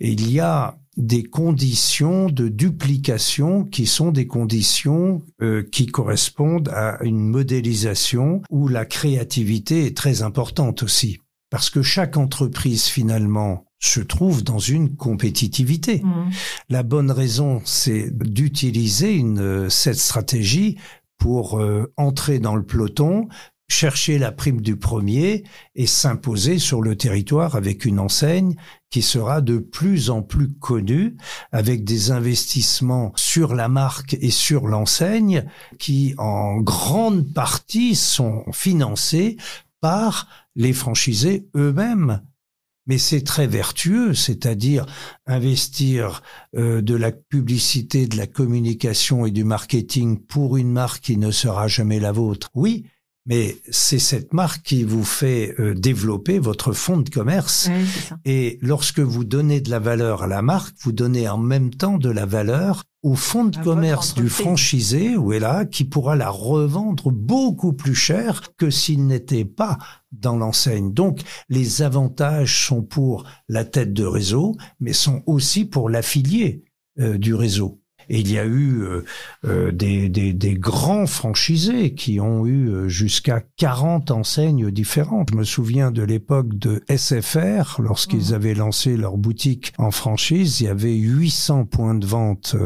il 0.00 0.30
y 0.30 0.40
a 0.40 0.76
des 0.96 1.24
conditions 1.24 2.30
de 2.30 2.48
duplication 2.48 3.64
qui 3.64 3.86
sont 3.86 4.12
des 4.12 4.26
conditions 4.26 5.22
euh, 5.42 5.62
qui 5.70 5.86
correspondent 5.86 6.70
à 6.70 7.02
une 7.04 7.20
modélisation 7.20 8.42
où 8.50 8.68
la 8.68 8.86
créativité 8.86 9.86
est 9.86 9.96
très 9.96 10.22
importante 10.22 10.82
aussi. 10.82 11.18
Parce 11.50 11.70
que 11.70 11.82
chaque 11.82 12.16
entreprise, 12.16 12.86
finalement, 12.86 13.66
se 13.78 14.00
trouve 14.00 14.42
dans 14.42 14.58
une 14.58 14.96
compétitivité. 14.96 16.00
Mmh. 16.02 16.30
La 16.70 16.82
bonne 16.82 17.10
raison, 17.10 17.60
c'est 17.64 18.10
d'utiliser 18.10 19.14
une, 19.14 19.68
cette 19.68 19.98
stratégie 19.98 20.78
pour 21.18 21.58
euh, 21.58 21.92
entrer 21.96 22.38
dans 22.38 22.56
le 22.56 22.64
peloton, 22.64 23.28
chercher 23.68 24.18
la 24.18 24.32
prime 24.32 24.60
du 24.60 24.76
premier 24.76 25.42
et 25.74 25.86
s'imposer 25.86 26.58
sur 26.58 26.82
le 26.82 26.96
territoire 26.96 27.56
avec 27.56 27.84
une 27.84 27.98
enseigne 27.98 28.54
qui 28.90 29.02
sera 29.02 29.40
de 29.40 29.58
plus 29.58 30.10
en 30.10 30.22
plus 30.22 30.52
connue 30.52 31.16
avec 31.52 31.84
des 31.84 32.10
investissements 32.12 33.12
sur 33.16 33.54
la 33.54 33.68
marque 33.68 34.16
et 34.20 34.30
sur 34.30 34.68
l'enseigne 34.68 35.44
qui 35.78 36.14
en 36.18 36.58
grande 36.58 37.32
partie 37.32 37.96
sont 37.96 38.44
financés 38.52 39.36
par 39.80 40.28
les 40.54 40.72
franchisés 40.72 41.48
eux-mêmes. 41.56 42.22
Mais 42.88 42.98
c'est 42.98 43.22
très 43.22 43.48
vertueux, 43.48 44.14
c'est-à-dire 44.14 44.86
investir 45.26 46.22
euh, 46.56 46.80
de 46.80 46.94
la 46.94 47.10
publicité, 47.10 48.06
de 48.06 48.16
la 48.16 48.28
communication 48.28 49.26
et 49.26 49.32
du 49.32 49.42
marketing 49.42 50.20
pour 50.20 50.56
une 50.56 50.70
marque 50.70 51.02
qui 51.02 51.16
ne 51.16 51.32
sera 51.32 51.66
jamais 51.66 51.98
la 51.98 52.12
vôtre. 52.12 52.48
Oui, 52.54 52.86
mais 53.26 53.56
c'est 53.70 53.98
cette 53.98 54.32
marque 54.32 54.62
qui 54.62 54.84
vous 54.84 55.04
fait 55.04 55.54
euh, 55.58 55.74
développer 55.74 56.38
votre 56.38 56.72
fonds 56.72 56.98
de 56.98 57.10
commerce. 57.10 57.68
Et 58.24 58.58
lorsque 58.62 59.00
vous 59.00 59.24
donnez 59.24 59.60
de 59.60 59.70
la 59.70 59.80
valeur 59.80 60.22
à 60.22 60.26
la 60.26 60.42
marque, 60.42 60.76
vous 60.80 60.92
donnez 60.92 61.28
en 61.28 61.38
même 61.38 61.70
temps 61.70 61.98
de 61.98 62.10
la 62.10 62.24
valeur 62.24 62.84
au 63.02 63.14
fonds 63.14 63.44
de 63.44 63.56
commerce 63.62 64.14
du 64.14 64.28
franchisé, 64.28 65.16
où 65.16 65.32
est 65.32 65.38
là, 65.38 65.64
qui 65.64 65.84
pourra 65.84 66.16
la 66.16 66.28
revendre 66.28 67.12
beaucoup 67.12 67.72
plus 67.72 67.94
cher 67.94 68.42
que 68.56 68.70
s'il 68.70 69.06
n'était 69.06 69.44
pas 69.44 69.78
dans 70.10 70.36
l'enseigne. 70.36 70.92
Donc, 70.92 71.20
les 71.48 71.82
avantages 71.82 72.66
sont 72.66 72.82
pour 72.82 73.24
la 73.48 73.64
tête 73.64 73.92
de 73.92 74.04
réseau, 74.04 74.56
mais 74.80 74.92
sont 74.92 75.22
aussi 75.26 75.64
pour 75.64 75.88
l'affilié 75.88 76.64
euh, 76.98 77.18
du 77.18 77.34
réseau. 77.34 77.80
Et 78.08 78.20
il 78.20 78.30
y 78.30 78.38
a 78.38 78.44
eu 78.44 78.82
euh, 78.82 79.04
euh, 79.44 79.72
des, 79.72 80.08
des, 80.08 80.32
des, 80.32 80.54
grands 80.54 81.06
franchisés 81.06 81.94
qui 81.94 82.20
ont 82.20 82.46
eu 82.46 82.68
euh, 82.68 82.88
jusqu'à 82.88 83.42
40 83.56 84.10
enseignes 84.10 84.70
différentes. 84.70 85.30
Je 85.32 85.36
me 85.36 85.44
souviens 85.44 85.90
de 85.90 86.02
l'époque 86.02 86.54
de 86.54 86.82
SFR, 86.88 87.80
lorsqu'ils 87.80 88.30
mmh. 88.30 88.34
avaient 88.34 88.54
lancé 88.54 88.96
leur 88.96 89.16
boutique 89.16 89.72
en 89.78 89.90
franchise, 89.90 90.60
il 90.60 90.64
y 90.64 90.68
avait 90.68 90.94
800 90.94 91.66
points 91.66 91.94
de 91.94 92.06
vente 92.06 92.56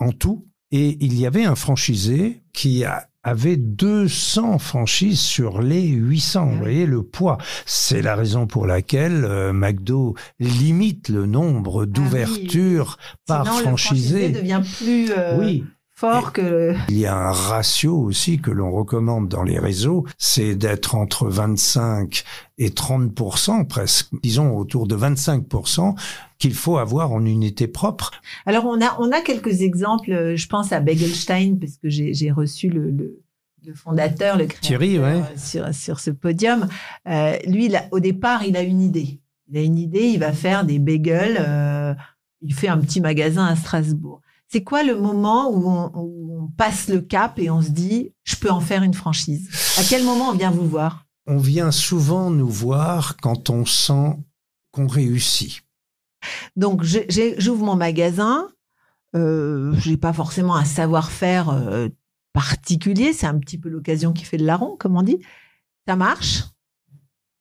en 0.00 0.12
tout. 0.12 0.46
Et 0.72 0.96
il 1.00 1.18
y 1.18 1.26
avait 1.26 1.44
un 1.44 1.54
franchisé 1.54 2.42
qui 2.52 2.84
a 2.84 3.08
avait 3.26 3.56
200 3.56 4.60
franchises 4.60 5.18
sur 5.18 5.60
les 5.60 5.82
800. 5.82 6.46
Vous 6.46 6.58
voyez 6.58 6.86
le 6.86 7.02
poids. 7.02 7.38
C'est 7.66 8.00
la 8.00 8.14
raison 8.14 8.46
pour 8.46 8.68
laquelle 8.68 9.24
euh, 9.24 9.52
McDo 9.52 10.14
limite 10.38 11.08
le 11.08 11.26
nombre 11.26 11.82
ah 11.82 11.86
d'ouvertures 11.86 12.98
par 13.26 13.44
franchisé. 13.46 14.28
Le 14.28 14.40
devient 14.40 14.62
plus 14.78 15.10
euh, 15.10 15.40
oui. 15.40 15.64
Fort 15.96 16.32
que. 16.32 16.74
Il 16.88 16.98
y 16.98 17.06
a 17.06 17.16
un 17.16 17.32
ratio 17.32 17.96
aussi 17.96 18.38
que 18.38 18.50
l'on 18.50 18.70
recommande 18.70 19.28
dans 19.28 19.42
les 19.42 19.58
réseaux, 19.58 20.04
c'est 20.18 20.54
d'être 20.54 20.94
entre 20.94 21.26
25 21.28 22.22
et 22.58 22.68
30% 22.68 23.66
presque, 23.66 24.08
disons 24.22 24.56
autour 24.56 24.86
de 24.86 24.94
25 24.94 25.44
qu'il 26.38 26.54
faut 26.54 26.76
avoir 26.76 27.12
en 27.12 27.24
unité 27.24 27.66
propre. 27.66 28.10
Alors 28.44 28.66
on 28.66 28.80
a 28.80 28.96
on 29.00 29.10
a 29.10 29.22
quelques 29.22 29.62
exemples. 29.62 30.12
Euh, 30.12 30.36
je 30.36 30.46
pense 30.46 30.70
à 30.72 30.80
Begelstein 30.80 31.56
parce 31.58 31.78
que 31.78 31.88
j'ai 31.88 32.30
reçu 32.30 32.68
le, 32.68 32.90
le, 32.90 33.22
le, 33.66 33.74
fondateur, 33.74 34.36
le 34.36 34.46
créateur 34.46 34.78
Thierry, 34.78 34.98
ouais. 34.98 35.22
sur 35.36 35.74
sur 35.74 35.98
ce 35.98 36.10
podium. 36.10 36.68
Euh, 37.08 37.38
lui, 37.46 37.72
au 37.90 38.00
départ, 38.00 38.44
il 38.44 38.56
a 38.56 38.62
une 38.62 38.82
idée. 38.82 39.20
Il 39.48 39.56
a 39.56 39.62
une 39.62 39.78
idée. 39.78 40.08
Il 40.08 40.18
va 40.18 40.32
faire 40.32 40.64
des 40.64 40.78
bagels. 40.78 41.38
Euh, 41.40 41.94
il 42.42 42.52
fait 42.52 42.68
un 42.68 42.78
petit 42.78 43.00
magasin 43.00 43.46
à 43.46 43.56
Strasbourg. 43.56 44.20
C'est 44.48 44.62
quoi 44.62 44.82
le 44.82 44.96
moment 44.98 45.50
où 45.50 45.68
on, 45.68 45.90
où 45.94 46.42
on 46.44 46.48
passe 46.48 46.88
le 46.88 47.00
cap 47.00 47.38
et 47.38 47.50
on 47.50 47.62
se 47.62 47.70
dit 47.70 48.14
je 48.24 48.36
peux 48.36 48.50
en 48.50 48.60
faire 48.60 48.82
une 48.82 48.94
franchise? 48.94 49.48
À 49.78 49.82
quel 49.82 50.04
moment 50.04 50.30
on 50.30 50.34
vient 50.34 50.50
vous 50.50 50.68
voir? 50.68 51.06
On 51.26 51.38
vient 51.38 51.72
souvent 51.72 52.30
nous 52.30 52.48
voir 52.48 53.16
quand 53.16 53.50
on 53.50 53.64
sent 53.64 54.16
qu'on 54.70 54.86
réussit. 54.86 55.62
Donc, 56.54 56.82
j'ouvre 56.84 57.64
mon 57.64 57.76
magasin. 57.76 58.48
Euh, 59.14 59.74
j'ai 59.78 59.96
pas 59.96 60.12
forcément 60.12 60.54
un 60.54 60.64
savoir-faire 60.64 61.50
euh, 61.50 61.88
particulier. 62.32 63.12
C'est 63.12 63.26
un 63.26 63.38
petit 63.38 63.58
peu 63.58 63.68
l'occasion 63.68 64.12
qui 64.12 64.24
fait 64.24 64.36
le 64.36 64.44
larron, 64.44 64.76
comme 64.76 64.96
on 64.96 65.02
dit. 65.02 65.18
Ça 65.88 65.96
marche? 65.96 66.44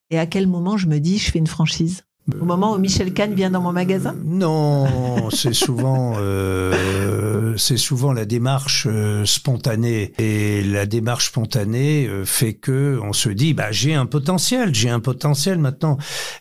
Et 0.10 0.18
à 0.18 0.26
quel 0.26 0.48
moment 0.48 0.78
je 0.78 0.88
me 0.88 1.00
dis, 1.00 1.18
je 1.18 1.32
fais 1.32 1.40
une 1.40 1.48
franchise? 1.48 2.04
Au 2.34 2.46
moment 2.46 2.74
où 2.74 2.78
Michel 2.78 3.14
Kahn 3.14 3.34
vient 3.34 3.52
dans 3.52 3.62
mon 3.62 3.72
magasin? 3.72 4.16
Non, 4.26 5.30
c'est 5.30 5.54
souvent, 5.54 6.14
euh, 6.18 7.56
c'est 7.58 7.78
souvent 7.78 8.14
la 8.14 8.26
démarche 8.26 8.88
euh, 8.90 9.26
spontanée 9.26 10.14
et 10.18 10.64
la 10.64 10.86
démarche 10.86 11.28
spontanée 11.28 12.08
euh, 12.08 12.26
fait 12.26 12.54
que 12.54 13.00
on 13.04 13.14
se 13.14 13.30
dit, 13.30 13.54
bah 13.54 13.72
j'ai 13.72 13.94
un 13.94 14.06
potentiel, 14.06 14.74
j'ai 14.74 14.90
un 14.90 15.00
potentiel 15.00 15.60
maintenant. 15.60 15.98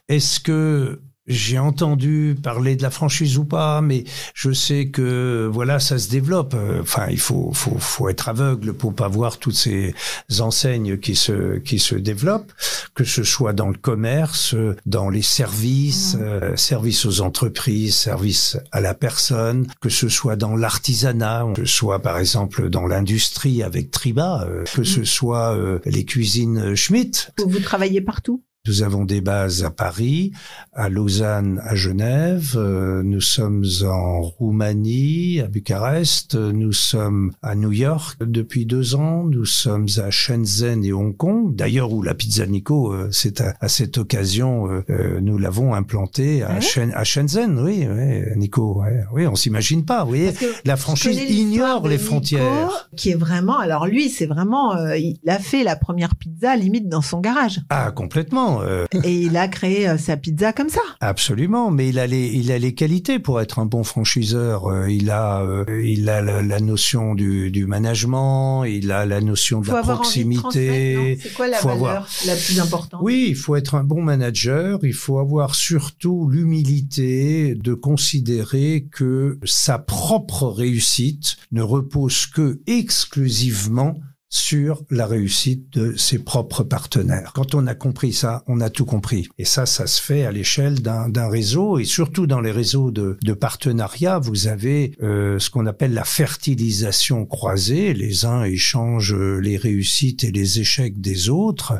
Est-ce 0.08 0.40
que 0.40 1.02
j'ai 1.26 1.58
entendu 1.58 2.36
parler 2.42 2.76
de 2.76 2.82
la 2.82 2.90
franchise 2.90 3.38
ou 3.38 3.44
pas, 3.44 3.80
mais 3.80 4.04
je 4.34 4.52
sais 4.52 4.88
que 4.88 5.48
voilà, 5.52 5.80
ça 5.80 5.98
se 5.98 6.08
développe. 6.08 6.54
Enfin, 6.80 7.06
il 7.10 7.18
faut 7.18 7.50
faut 7.52 7.78
faut 7.78 8.08
être 8.08 8.28
aveugle 8.28 8.72
pour 8.74 8.94
pas 8.94 9.08
voir 9.08 9.38
toutes 9.38 9.56
ces 9.56 9.94
enseignes 10.40 10.98
qui 10.98 11.14
se 11.14 11.58
qui 11.58 11.78
se 11.78 11.94
développent, 11.94 12.52
que 12.94 13.04
ce 13.04 13.22
soit 13.22 13.52
dans 13.52 13.68
le 13.68 13.76
commerce, 13.76 14.54
dans 14.86 15.08
les 15.08 15.22
services, 15.22 16.14
mmh. 16.14 16.22
euh, 16.22 16.56
services 16.56 17.06
aux 17.06 17.20
entreprises, 17.20 17.94
services 17.94 18.58
à 18.72 18.80
la 18.80 18.94
personne, 18.94 19.66
que 19.80 19.88
ce 19.88 20.08
soit 20.08 20.36
dans 20.36 20.56
l'artisanat, 20.56 21.46
que 21.54 21.64
ce 21.64 21.74
soit 21.74 22.00
par 22.00 22.18
exemple 22.18 22.68
dans 22.68 22.86
l'industrie 22.86 23.62
avec 23.62 23.90
Triba, 23.90 24.46
euh, 24.48 24.64
que 24.74 24.84
ce 24.84 25.00
mmh. 25.00 25.04
soit 25.04 25.56
euh, 25.56 25.78
les 25.84 26.04
cuisines 26.04 26.74
Schmitt. 26.74 27.32
Vous 27.44 27.60
travaillez 27.60 28.00
partout? 28.00 28.42
Nous 28.66 28.82
avons 28.82 29.04
des 29.04 29.20
bases 29.20 29.62
à 29.62 29.70
Paris, 29.70 30.32
à 30.72 30.88
Lausanne, 30.88 31.60
à 31.64 31.74
Genève. 31.74 32.54
Euh, 32.56 33.02
nous 33.02 33.20
sommes 33.20 33.66
en 33.84 34.22
Roumanie, 34.22 35.40
à 35.40 35.48
Bucarest. 35.48 36.34
Nous 36.34 36.72
sommes 36.72 37.32
à 37.42 37.56
New 37.56 37.72
York 37.72 38.16
depuis 38.24 38.64
deux 38.64 38.94
ans. 38.94 39.24
Nous 39.24 39.44
sommes 39.44 39.86
à 39.98 40.10
Shenzhen 40.10 40.82
et 40.82 40.94
Hong 40.94 41.14
Kong. 41.14 41.54
D'ailleurs, 41.54 41.92
où 41.92 42.02
la 42.02 42.14
pizza 42.14 42.46
Nico, 42.46 42.90
euh, 42.90 43.08
c'est 43.10 43.42
à, 43.42 43.68
cette 43.68 43.98
occasion, 43.98 44.82
euh, 44.88 45.20
nous 45.20 45.36
l'avons 45.36 45.74
implanté 45.74 46.42
à, 46.42 46.54
à, 46.54 47.04
Shenzhen. 47.04 47.58
Oui, 47.58 47.86
oui 47.86 48.22
Nico. 48.36 48.82
Oui, 49.12 49.26
on 49.26 49.36
s'imagine 49.36 49.84
pas. 49.84 50.04
Vous 50.04 50.08
voyez, 50.08 50.32
la 50.64 50.78
franchise 50.78 51.18
ignore 51.18 51.86
les 51.86 51.98
frontières. 51.98 52.88
qui 52.96 53.10
est 53.10 53.14
vraiment, 53.14 53.58
alors 53.58 53.86
lui, 53.86 54.08
c'est 54.08 54.26
vraiment, 54.26 54.74
il 54.94 55.18
a 55.28 55.38
fait 55.38 55.64
la 55.64 55.76
première 55.76 56.16
pizza 56.16 56.56
limite 56.56 56.88
dans 56.88 57.02
son 57.02 57.20
garage. 57.20 57.60
Ah, 57.68 57.90
complètement. 57.90 58.53
Euh. 58.62 58.86
Et 59.04 59.14
il 59.14 59.36
a 59.36 59.48
créé 59.48 59.88
euh, 59.88 59.98
sa 59.98 60.16
pizza 60.16 60.52
comme 60.52 60.68
ça. 60.68 60.80
Absolument, 61.00 61.70
mais 61.70 61.88
il 61.88 61.98
a 61.98 62.06
les, 62.06 62.26
il 62.26 62.52
a 62.52 62.58
les 62.58 62.74
qualités 62.74 63.18
pour 63.18 63.40
être 63.40 63.58
un 63.58 63.66
bon 63.66 63.84
franchiseur. 63.84 64.66
Euh, 64.66 64.90
il 64.90 65.10
a, 65.10 65.44
il 65.82 66.08
a 66.08 66.22
la, 66.22 66.60
notion 66.60 67.14
du, 67.14 67.50
du, 67.50 67.66
management, 67.66 68.64
il 68.64 68.92
a 68.92 69.06
la 69.06 69.20
notion 69.20 69.60
de 69.60 69.68
la 69.70 69.82
proximité. 69.82 71.18
C'est 71.20 71.32
quoi 71.34 71.48
la 71.48 71.60
valeur 71.60 72.08
la 72.26 72.34
plus 72.36 72.60
importante? 72.60 73.00
Oui, 73.02 73.26
il 73.28 73.36
faut 73.36 73.56
être 73.56 73.74
un 73.74 73.84
bon 73.84 74.02
manager. 74.02 74.78
Il 74.82 74.94
faut 74.94 75.18
avoir 75.18 75.54
surtout 75.54 76.28
l'humilité 76.30 77.54
de 77.54 77.74
considérer 77.74 78.86
que 78.90 79.38
sa 79.44 79.78
propre 79.78 80.48
réussite 80.48 81.36
ne 81.52 81.62
repose 81.62 82.26
que 82.26 82.60
exclusivement 82.66 83.94
sur 84.34 84.82
la 84.90 85.06
réussite 85.06 85.72
de 85.74 85.96
ses 85.96 86.18
propres 86.18 86.64
partenaires. 86.64 87.30
Quand 87.34 87.54
on 87.54 87.68
a 87.68 87.74
compris 87.76 88.12
ça, 88.12 88.42
on 88.48 88.60
a 88.60 88.68
tout 88.68 88.84
compris. 88.84 89.28
Et 89.38 89.44
ça, 89.44 89.64
ça 89.64 89.86
se 89.86 90.02
fait 90.02 90.24
à 90.24 90.32
l'échelle 90.32 90.82
d'un 90.82 91.28
réseau 91.28 91.78
et 91.78 91.84
surtout 91.84 92.26
dans 92.26 92.40
les 92.40 92.50
réseaux 92.50 92.90
de, 92.90 93.16
de 93.22 93.32
partenariat, 93.32 94.18
vous 94.18 94.48
avez 94.48 94.96
euh, 95.02 95.38
ce 95.38 95.50
qu'on 95.50 95.66
appelle 95.66 95.94
la 95.94 96.04
fertilisation 96.04 97.26
croisée. 97.26 97.94
Les 97.94 98.24
uns 98.24 98.42
échangent 98.42 99.14
les 99.14 99.56
réussites 99.56 100.24
et 100.24 100.32
les 100.32 100.58
échecs 100.58 101.00
des 101.00 101.28
autres 101.28 101.74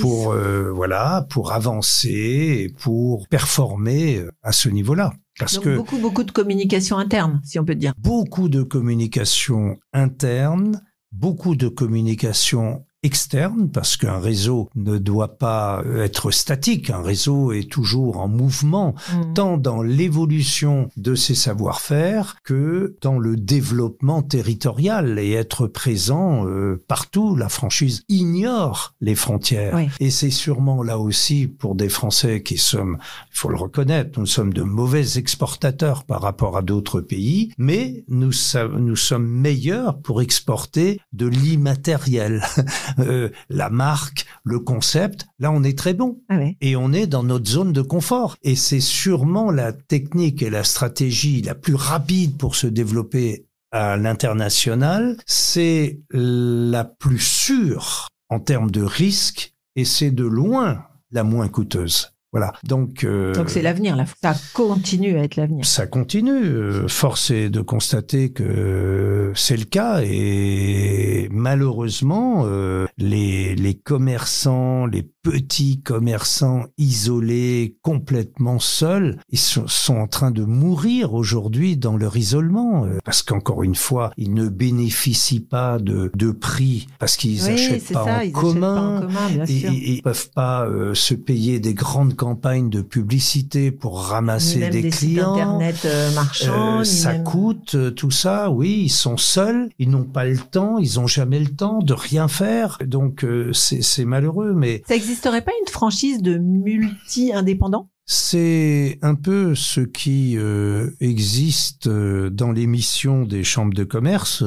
pour 0.00 0.32
euh, 0.32 0.72
voilà 0.72 1.26
pour 1.28 1.52
avancer 1.52 2.08
et 2.08 2.68
pour 2.70 3.28
performer 3.28 4.22
à 4.42 4.52
ce 4.52 4.70
niveau-là. 4.70 5.12
Parce 5.38 5.56
Donc 5.56 5.64
que 5.64 5.76
beaucoup 5.76 5.98
beaucoup 5.98 6.24
de 6.24 6.30
communication 6.30 6.96
interne, 6.96 7.42
si 7.44 7.58
on 7.58 7.64
peut 7.64 7.74
dire. 7.74 7.92
Beaucoup 7.98 8.48
de 8.48 8.62
communication 8.62 9.76
interne 9.92 10.80
beaucoup 11.12 11.54
de 11.54 11.68
communication 11.68 12.86
externe 13.02 13.68
parce 13.68 13.96
qu'un 13.96 14.18
réseau 14.18 14.68
ne 14.76 14.98
doit 14.98 15.36
pas 15.36 15.82
être 15.98 16.30
statique. 16.30 16.90
Un 16.90 17.02
réseau 17.02 17.52
est 17.52 17.70
toujours 17.70 18.20
en 18.20 18.28
mouvement, 18.28 18.94
mm. 19.12 19.34
tant 19.34 19.56
dans 19.56 19.82
l'évolution 19.82 20.88
de 20.96 21.14
ses 21.14 21.34
savoir-faire 21.34 22.36
que 22.44 22.96
dans 23.00 23.18
le 23.18 23.36
développement 23.36 24.22
territorial 24.22 25.18
et 25.18 25.32
être 25.32 25.66
présent 25.66 26.46
euh, 26.46 26.82
partout. 26.86 27.34
La 27.34 27.48
franchise 27.48 28.04
ignore 28.08 28.94
les 29.00 29.14
frontières. 29.14 29.78
Et 30.00 30.10
c'est 30.10 30.30
sûrement 30.30 30.82
là 30.82 30.98
aussi 30.98 31.48
pour 31.48 31.74
des 31.74 31.88
Français 31.88 32.42
qui 32.42 32.58
sommes, 32.58 32.98
il 33.32 33.38
faut 33.38 33.48
le 33.48 33.56
reconnaître, 33.56 34.18
nous 34.18 34.26
sommes 34.26 34.52
de 34.52 34.62
mauvais 34.62 35.18
exportateurs 35.18 36.04
par 36.04 36.22
rapport 36.22 36.56
à 36.56 36.62
d'autres 36.62 37.00
pays, 37.00 37.52
mais 37.58 38.04
nous, 38.08 38.32
nous 38.78 38.96
sommes 38.96 39.26
meilleurs 39.26 39.98
pour 40.00 40.22
exporter 40.22 41.00
de 41.12 41.26
l'immatériel. 41.26 42.44
Euh, 42.98 43.30
la 43.48 43.70
marque, 43.70 44.26
le 44.44 44.58
concept, 44.58 45.26
là 45.38 45.50
on 45.52 45.62
est 45.62 45.78
très 45.78 45.94
bon. 45.94 46.20
Ah 46.28 46.38
et 46.60 46.76
on 46.76 46.92
est 46.92 47.06
dans 47.06 47.22
notre 47.22 47.48
zone 47.48 47.72
de 47.72 47.82
confort. 47.82 48.36
Et 48.42 48.56
c'est 48.56 48.80
sûrement 48.80 49.50
la 49.50 49.72
technique 49.72 50.42
et 50.42 50.50
la 50.50 50.64
stratégie 50.64 51.42
la 51.42 51.54
plus 51.54 51.74
rapide 51.74 52.36
pour 52.36 52.56
se 52.56 52.66
développer 52.66 53.46
à 53.70 53.96
l'international. 53.96 55.16
C'est 55.26 56.00
la 56.10 56.84
plus 56.84 57.20
sûre 57.20 58.08
en 58.28 58.40
termes 58.40 58.70
de 58.70 58.82
risque 58.82 59.54
et 59.76 59.84
c'est 59.84 60.10
de 60.10 60.24
loin 60.24 60.84
la 61.10 61.24
moins 61.24 61.48
coûteuse. 61.48 62.11
Voilà. 62.32 62.54
Donc, 62.64 63.04
euh, 63.04 63.34
donc 63.34 63.50
c'est 63.50 63.60
l'avenir. 63.60 63.94
Là. 63.94 64.06
Ça 64.22 64.34
continue 64.54 65.18
à 65.18 65.24
être 65.24 65.36
l'avenir. 65.36 65.66
Ça 65.66 65.86
continue. 65.86 66.32
Euh, 66.32 66.88
force 66.88 67.30
est 67.30 67.50
de 67.50 67.60
constater 67.60 68.32
que 68.32 69.32
c'est 69.34 69.56
le 69.56 69.66
cas 69.66 70.00
et 70.02 71.28
malheureusement, 71.30 72.44
euh, 72.46 72.86
les, 72.96 73.54
les 73.54 73.74
commerçants, 73.74 74.86
les 74.86 75.02
petits 75.22 75.82
commerçants 75.82 76.64
isolés, 76.78 77.76
complètement 77.82 78.58
seuls, 78.58 79.18
ils 79.28 79.38
sont, 79.38 79.68
sont 79.68 79.96
en 79.96 80.06
train 80.06 80.30
de 80.30 80.42
mourir 80.42 81.12
aujourd'hui 81.12 81.76
dans 81.76 81.98
leur 81.98 82.16
isolement 82.16 82.86
parce 83.04 83.22
qu'encore 83.22 83.62
une 83.62 83.74
fois, 83.74 84.10
ils 84.16 84.32
ne 84.32 84.48
bénéficient 84.48 85.40
pas 85.44 85.78
de, 85.78 86.10
de 86.14 86.30
prix 86.30 86.88
parce 86.98 87.16
qu'ils 87.16 87.44
n'achètent 87.44 87.92
pas, 87.92 88.24
en 88.24 88.30
commun, 88.30 89.06
ils, 89.48 89.96
ils, 89.96 90.02
peuvent 90.02 90.30
pas 90.30 90.66
se 90.94 91.14
payer 91.14 91.60
des 91.60 91.74
grandes 91.74 92.16
campagnes 92.26 92.70
de 92.70 92.82
publicité 92.82 93.72
pour 93.72 94.00
ramasser 94.00 94.56
Ni 94.56 94.60
même 94.62 94.70
des, 94.72 94.82
des 94.82 94.90
sites 94.92 95.08
clients. 95.10 95.32
internet 95.34 95.76
euh, 95.86 96.12
marchands. 96.14 96.80
Euh, 96.80 96.84
ça 96.84 97.14
même- 97.14 97.24
coûte 97.24 97.74
euh, 97.74 97.90
tout 97.90 98.12
ça, 98.12 98.48
oui, 98.50 98.82
ils 98.84 98.88
sont 98.90 99.16
seuls, 99.16 99.70
ils 99.80 99.90
n'ont 99.90 100.04
pas 100.04 100.24
le 100.24 100.38
temps, 100.38 100.78
ils 100.78 101.00
ont 101.00 101.08
jamais 101.08 101.40
le 101.40 101.48
temps 101.48 101.80
de 101.80 101.92
rien 101.92 102.28
faire, 102.28 102.78
donc 102.86 103.24
euh, 103.24 103.52
c'est 103.52 104.04
malheureux, 104.04 104.52
mais 104.54 104.82
Ça 104.86 104.94
existerait 104.94 105.42
pas 105.42 105.50
une 105.66 105.72
franchise 105.72 106.22
de 106.22 106.38
multi-indépendants? 106.38 107.88
C'est 108.04 108.98
un 109.02 109.14
peu 109.14 109.54
ce 109.54 109.80
qui 109.80 110.36
euh, 110.36 110.90
existe 111.00 111.88
dans 111.88 112.50
les 112.52 112.66
missions 112.66 113.24
des 113.24 113.44
chambres 113.44 113.74
de 113.74 113.84
commerce. 113.84 114.42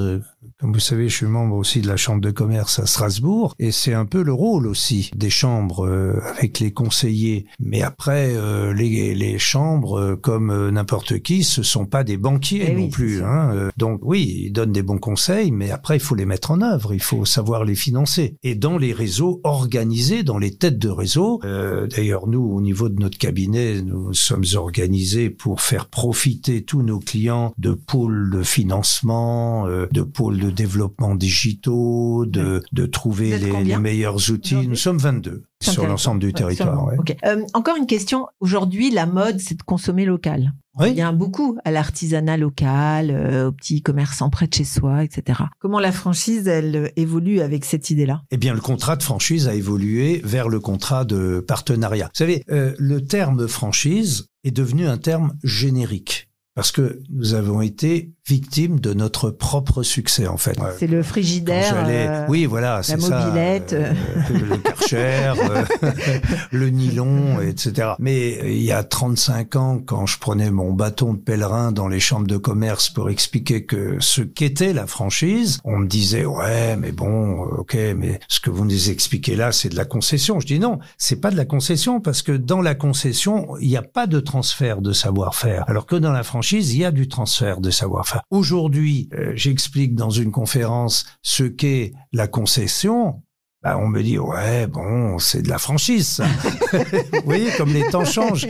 Comme 0.59 0.73
vous 0.73 0.79
savez, 0.79 1.09
je 1.09 1.15
suis 1.15 1.25
membre 1.25 1.55
aussi 1.55 1.81
de 1.81 1.87
la 1.87 1.97
chambre 1.97 2.21
de 2.21 2.31
commerce 2.31 2.79
à 2.79 2.85
Strasbourg, 2.85 3.55
et 3.59 3.71
c'est 3.71 3.93
un 3.93 4.05
peu 4.05 4.23
le 4.23 4.33
rôle 4.33 4.67
aussi 4.67 5.11
des 5.15 5.29
chambres 5.29 5.85
euh, 5.85 6.19
avec 6.37 6.59
les 6.59 6.71
conseillers. 6.71 7.45
Mais 7.59 7.81
après, 7.81 8.33
euh, 8.35 8.73
les, 8.73 9.15
les 9.15 9.39
chambres, 9.39 9.99
euh, 9.99 10.15
comme 10.15 10.49
euh, 10.49 10.71
n'importe 10.71 11.19
qui, 11.19 11.43
ce 11.43 11.63
sont 11.63 11.85
pas 11.85 12.03
des 12.03 12.17
banquiers 12.17 12.65
Eh 12.69 12.73
non 12.73 12.89
plus. 12.89 13.23
Hein. 13.23 13.51
Euh, 13.53 13.69
Donc 13.77 13.99
oui, 14.03 14.43
ils 14.45 14.51
donnent 14.51 14.71
des 14.71 14.83
bons 14.83 14.97
conseils, 14.97 15.51
mais 15.51 15.71
après, 15.71 15.97
il 15.97 16.01
faut 16.01 16.15
les 16.15 16.25
mettre 16.25 16.51
en 16.51 16.61
œuvre, 16.61 16.93
il 16.93 17.01
faut 17.01 17.25
savoir 17.25 17.63
les 17.63 17.75
financer. 17.75 18.35
Et 18.43 18.55
dans 18.55 18.77
les 18.77 18.93
réseaux 18.93 19.41
organisés, 19.43 20.23
dans 20.23 20.37
les 20.37 20.55
têtes 20.55 20.79
de 20.79 20.89
réseau, 20.89 21.39
euh, 21.43 21.87
d'ailleurs, 21.87 22.27
nous, 22.27 22.43
au 22.43 22.61
niveau 22.61 22.89
de 22.89 22.99
notre 22.99 23.17
cabinet, 23.17 23.81
nous 23.81 24.13
sommes 24.13 24.45
organisés 24.55 25.29
pour 25.29 25.61
faire 25.61 25.87
profiter 25.87 26.63
tous 26.63 26.81
nos 26.81 26.99
clients 26.99 27.53
de 27.57 27.71
pôles 27.71 28.29
de 28.31 28.43
financement, 28.43 29.67
euh, 29.67 29.87
de 29.91 30.01
pôles 30.01 30.34
de 30.39 30.49
développement 30.49 31.15
digitaux, 31.15 32.25
de, 32.25 32.61
de 32.71 32.85
trouver 32.85 33.37
les, 33.37 33.77
meilleurs 33.77 34.29
outils. 34.31 34.67
Nous 34.67 34.75
sommes 34.75 34.97
22 34.97 35.43
sur 35.61 35.87
l'ensemble 35.87 36.19
du 36.19 36.27
Ouais, 36.27 36.33
territoire. 36.33 36.85
ouais. 36.85 36.97
Euh, 37.25 37.43
encore 37.53 37.75
une 37.77 37.87
question. 37.87 38.27
Aujourd'hui, 38.39 38.91
la 38.91 39.05
mode, 39.05 39.39
c'est 39.39 39.55
de 39.57 39.63
consommer 39.63 40.05
local. 40.05 40.53
On 40.77 40.83
Oui. 40.83 40.93
vient 40.93 41.13
beaucoup 41.13 41.57
à 41.63 41.71
l'artisanat 41.71 42.35
local, 42.37 43.09
euh, 43.09 43.47
aux 43.47 43.51
petits 43.53 43.81
commerçants 43.81 44.29
près 44.29 44.45
de 44.47 44.53
chez 44.53 44.65
soi, 44.65 45.03
etc. 45.05 45.39
Comment 45.59 45.79
la 45.79 45.93
franchise, 45.93 46.47
elle 46.47 46.75
euh, 46.75 46.87
évolue 46.97 47.39
avec 47.39 47.63
cette 47.63 47.89
idée-là? 47.89 48.23
Eh 48.31 48.37
bien, 48.37 48.53
le 48.53 48.59
contrat 48.59 48.97
de 48.97 49.03
franchise 49.03 49.47
a 49.47 49.55
évolué 49.55 50.21
vers 50.25 50.49
le 50.49 50.59
contrat 50.59 51.05
de 51.05 51.39
partenariat. 51.47 52.07
Vous 52.07 52.17
savez, 52.17 52.43
euh, 52.51 52.73
le 52.77 53.05
terme 53.05 53.47
franchise 53.47 54.27
est 54.43 54.51
devenu 54.51 54.85
un 54.85 54.97
terme 54.97 55.33
générique 55.43 56.29
parce 56.55 56.71
que 56.71 56.99
nous 57.09 57.33
avons 57.33 57.61
été 57.61 58.11
victimes 58.27 58.79
de 58.79 58.93
notre 58.93 59.29
propre 59.29 59.83
succès, 59.83 60.27
en 60.27 60.37
fait. 60.37 60.57
C'est 60.79 60.87
le 60.87 61.03
frigidaire. 61.03 61.85
euh, 61.87 62.25
oui, 62.27 62.45
voilà, 62.45 62.81
c'est 62.81 62.99
ça. 62.99 63.25
mobilette. 63.25 63.73
euh, 63.73 63.93
le 64.29 64.57
karcher, 64.57 65.33
euh, 65.37 65.63
le 66.51 66.69
nylon, 66.69 67.39
etc. 67.41 67.89
Mais 67.99 68.39
euh, 68.41 68.49
il 68.49 68.63
y 68.63 68.71
a 68.71 68.83
35 68.83 69.55
ans, 69.55 69.79
quand 69.85 70.05
je 70.05 70.17
prenais 70.17 70.49
mon 70.49 70.73
bâton 70.73 71.13
de 71.13 71.19
pèlerin 71.19 71.71
dans 71.71 71.87
les 71.87 71.99
chambres 71.99 72.27
de 72.27 72.37
commerce 72.37 72.89
pour 72.89 73.09
expliquer 73.09 73.65
que 73.65 73.97
ce 73.99 74.21
qu'était 74.21 74.73
la 74.73 74.87
franchise, 74.87 75.59
on 75.63 75.77
me 75.77 75.87
disait 75.87 76.25
ouais, 76.25 76.75
mais 76.77 76.91
bon, 76.91 77.43
euh, 77.45 77.57
ok, 77.59 77.77
mais 77.95 78.19
ce 78.27 78.39
que 78.39 78.49
vous 78.49 78.65
nous 78.65 78.89
expliquez 78.89 79.35
là, 79.35 79.51
c'est 79.51 79.69
de 79.69 79.75
la 79.75 79.85
concession. 79.85 80.39
Je 80.39 80.47
dis 80.47 80.59
non, 80.59 80.79
c'est 80.97 81.21
pas 81.21 81.29
de 81.29 81.37
la 81.37 81.45
concession 81.45 82.01
parce 82.01 82.21
que 82.23 82.31
dans 82.31 82.61
la 82.61 82.73
concession, 82.75 83.55
il 83.61 83.67
n'y 83.69 83.77
a 83.77 83.81
pas 83.83 84.07
de 84.07 84.19
transfert 84.19 84.81
de 84.81 84.93
savoir-faire, 84.93 85.63
alors 85.67 85.85
que 85.85 85.95
dans 85.95 86.11
la 86.11 86.23
franchise, 86.23 86.73
il 86.73 86.79
y 86.79 86.85
a 86.85 86.91
du 86.91 87.07
transfert 87.07 87.61
de 87.61 87.69
savoir-faire. 87.69 88.14
Aujourd'hui, 88.29 89.09
euh, 89.13 89.33
j'explique 89.35 89.95
dans 89.95 90.09
une 90.09 90.31
conférence 90.31 91.05
ce 91.21 91.43
qu'est 91.43 91.93
la 92.13 92.27
concession. 92.27 93.21
Bah, 93.61 93.77
on 93.79 93.87
me 93.87 94.03
dit 94.03 94.19
ouais 94.19 94.67
bon 94.67 95.17
c'est 95.17 95.41
de 95.41 95.49
la 95.49 95.57
franchise. 95.57 96.21
Vous 96.71 97.21
voyez 97.25 97.51
comme 97.57 97.73
les 97.73 97.87
temps 97.89 98.05
changent 98.05 98.47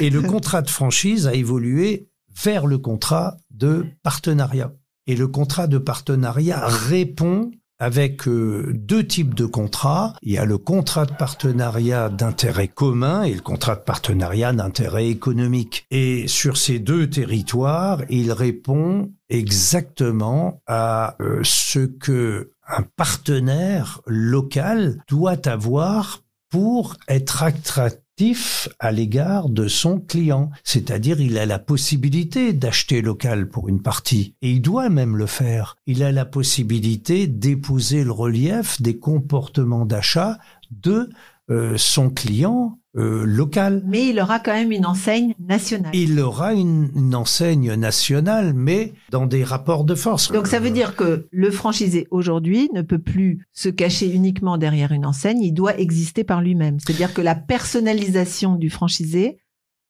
et 0.00 0.10
le 0.10 0.22
contrat 0.22 0.62
de 0.62 0.70
franchise 0.70 1.26
a 1.26 1.34
évolué 1.34 2.08
vers 2.42 2.66
le 2.66 2.78
contrat 2.78 3.36
de 3.50 3.86
partenariat 4.02 4.72
et 5.06 5.14
le 5.14 5.28
contrat 5.28 5.68
de 5.68 5.78
partenariat 5.78 6.66
répond 6.66 7.52
avec 7.78 8.26
euh, 8.26 8.72
deux 8.74 9.06
types 9.06 9.34
de 9.34 9.46
contrats. 9.46 10.14
Il 10.22 10.32
y 10.32 10.38
a 10.38 10.44
le 10.44 10.58
contrat 10.58 11.06
de 11.06 11.12
partenariat 11.12 12.08
d'intérêt 12.08 12.68
commun 12.68 13.22
et 13.22 13.34
le 13.34 13.40
contrat 13.40 13.76
de 13.76 13.80
partenariat 13.80 14.52
d'intérêt 14.52 15.08
économique. 15.08 15.86
Et 15.90 16.28
sur 16.28 16.56
ces 16.56 16.78
deux 16.78 17.08
territoires, 17.08 18.02
il 18.08 18.32
répond 18.32 19.10
exactement 19.28 20.62
à 20.66 21.16
euh, 21.20 21.40
ce 21.42 21.80
que 21.80 22.52
un 22.68 22.82
partenaire 22.96 24.00
local 24.06 25.02
doit 25.08 25.46
avoir 25.46 26.22
pour 26.50 26.96
être 27.08 27.42
attractif 27.42 28.05
à 28.78 28.92
l'égard 28.92 29.48
de 29.48 29.68
son 29.68 30.00
client. 30.00 30.50
C'est-à-dire, 30.64 31.20
il 31.20 31.36
a 31.38 31.44
la 31.44 31.58
possibilité 31.58 32.52
d'acheter 32.52 33.02
local 33.02 33.48
pour 33.48 33.68
une 33.68 33.82
partie. 33.82 34.34
Et 34.40 34.52
il 34.52 34.62
doit 34.62 34.88
même 34.88 35.16
le 35.16 35.26
faire. 35.26 35.76
Il 35.86 36.02
a 36.02 36.12
la 36.12 36.24
possibilité 36.24 37.26
d'épouser 37.26 38.04
le 38.04 38.12
relief 38.12 38.80
des 38.80 38.98
comportements 38.98 39.84
d'achat 39.84 40.38
de 40.70 41.10
euh, 41.50 41.74
son 41.76 42.10
client 42.10 42.78
euh, 42.96 43.24
local. 43.24 43.82
Mais 43.86 44.08
il 44.08 44.18
aura 44.18 44.40
quand 44.40 44.52
même 44.52 44.72
une 44.72 44.86
enseigne 44.86 45.34
nationale. 45.38 45.90
Il 45.94 46.18
aura 46.18 46.54
une, 46.54 46.90
une 46.96 47.14
enseigne 47.14 47.74
nationale, 47.74 48.52
mais 48.54 48.94
dans 49.10 49.26
des 49.26 49.44
rapports 49.44 49.84
de 49.84 49.94
force. 49.94 50.32
Donc 50.32 50.46
ça 50.46 50.58
veut 50.58 50.70
dire 50.70 50.96
que 50.96 51.28
le 51.30 51.50
franchisé 51.50 52.08
aujourd'hui 52.10 52.70
ne 52.74 52.82
peut 52.82 52.98
plus 52.98 53.46
se 53.52 53.68
cacher 53.68 54.10
uniquement 54.10 54.58
derrière 54.58 54.92
une 54.92 55.06
enseigne, 55.06 55.40
il 55.42 55.52
doit 55.52 55.78
exister 55.78 56.24
par 56.24 56.40
lui-même. 56.40 56.78
C'est-à-dire 56.80 57.12
que 57.12 57.20
la 57.20 57.34
personnalisation 57.34 58.56
du 58.56 58.70
franchisé 58.70 59.38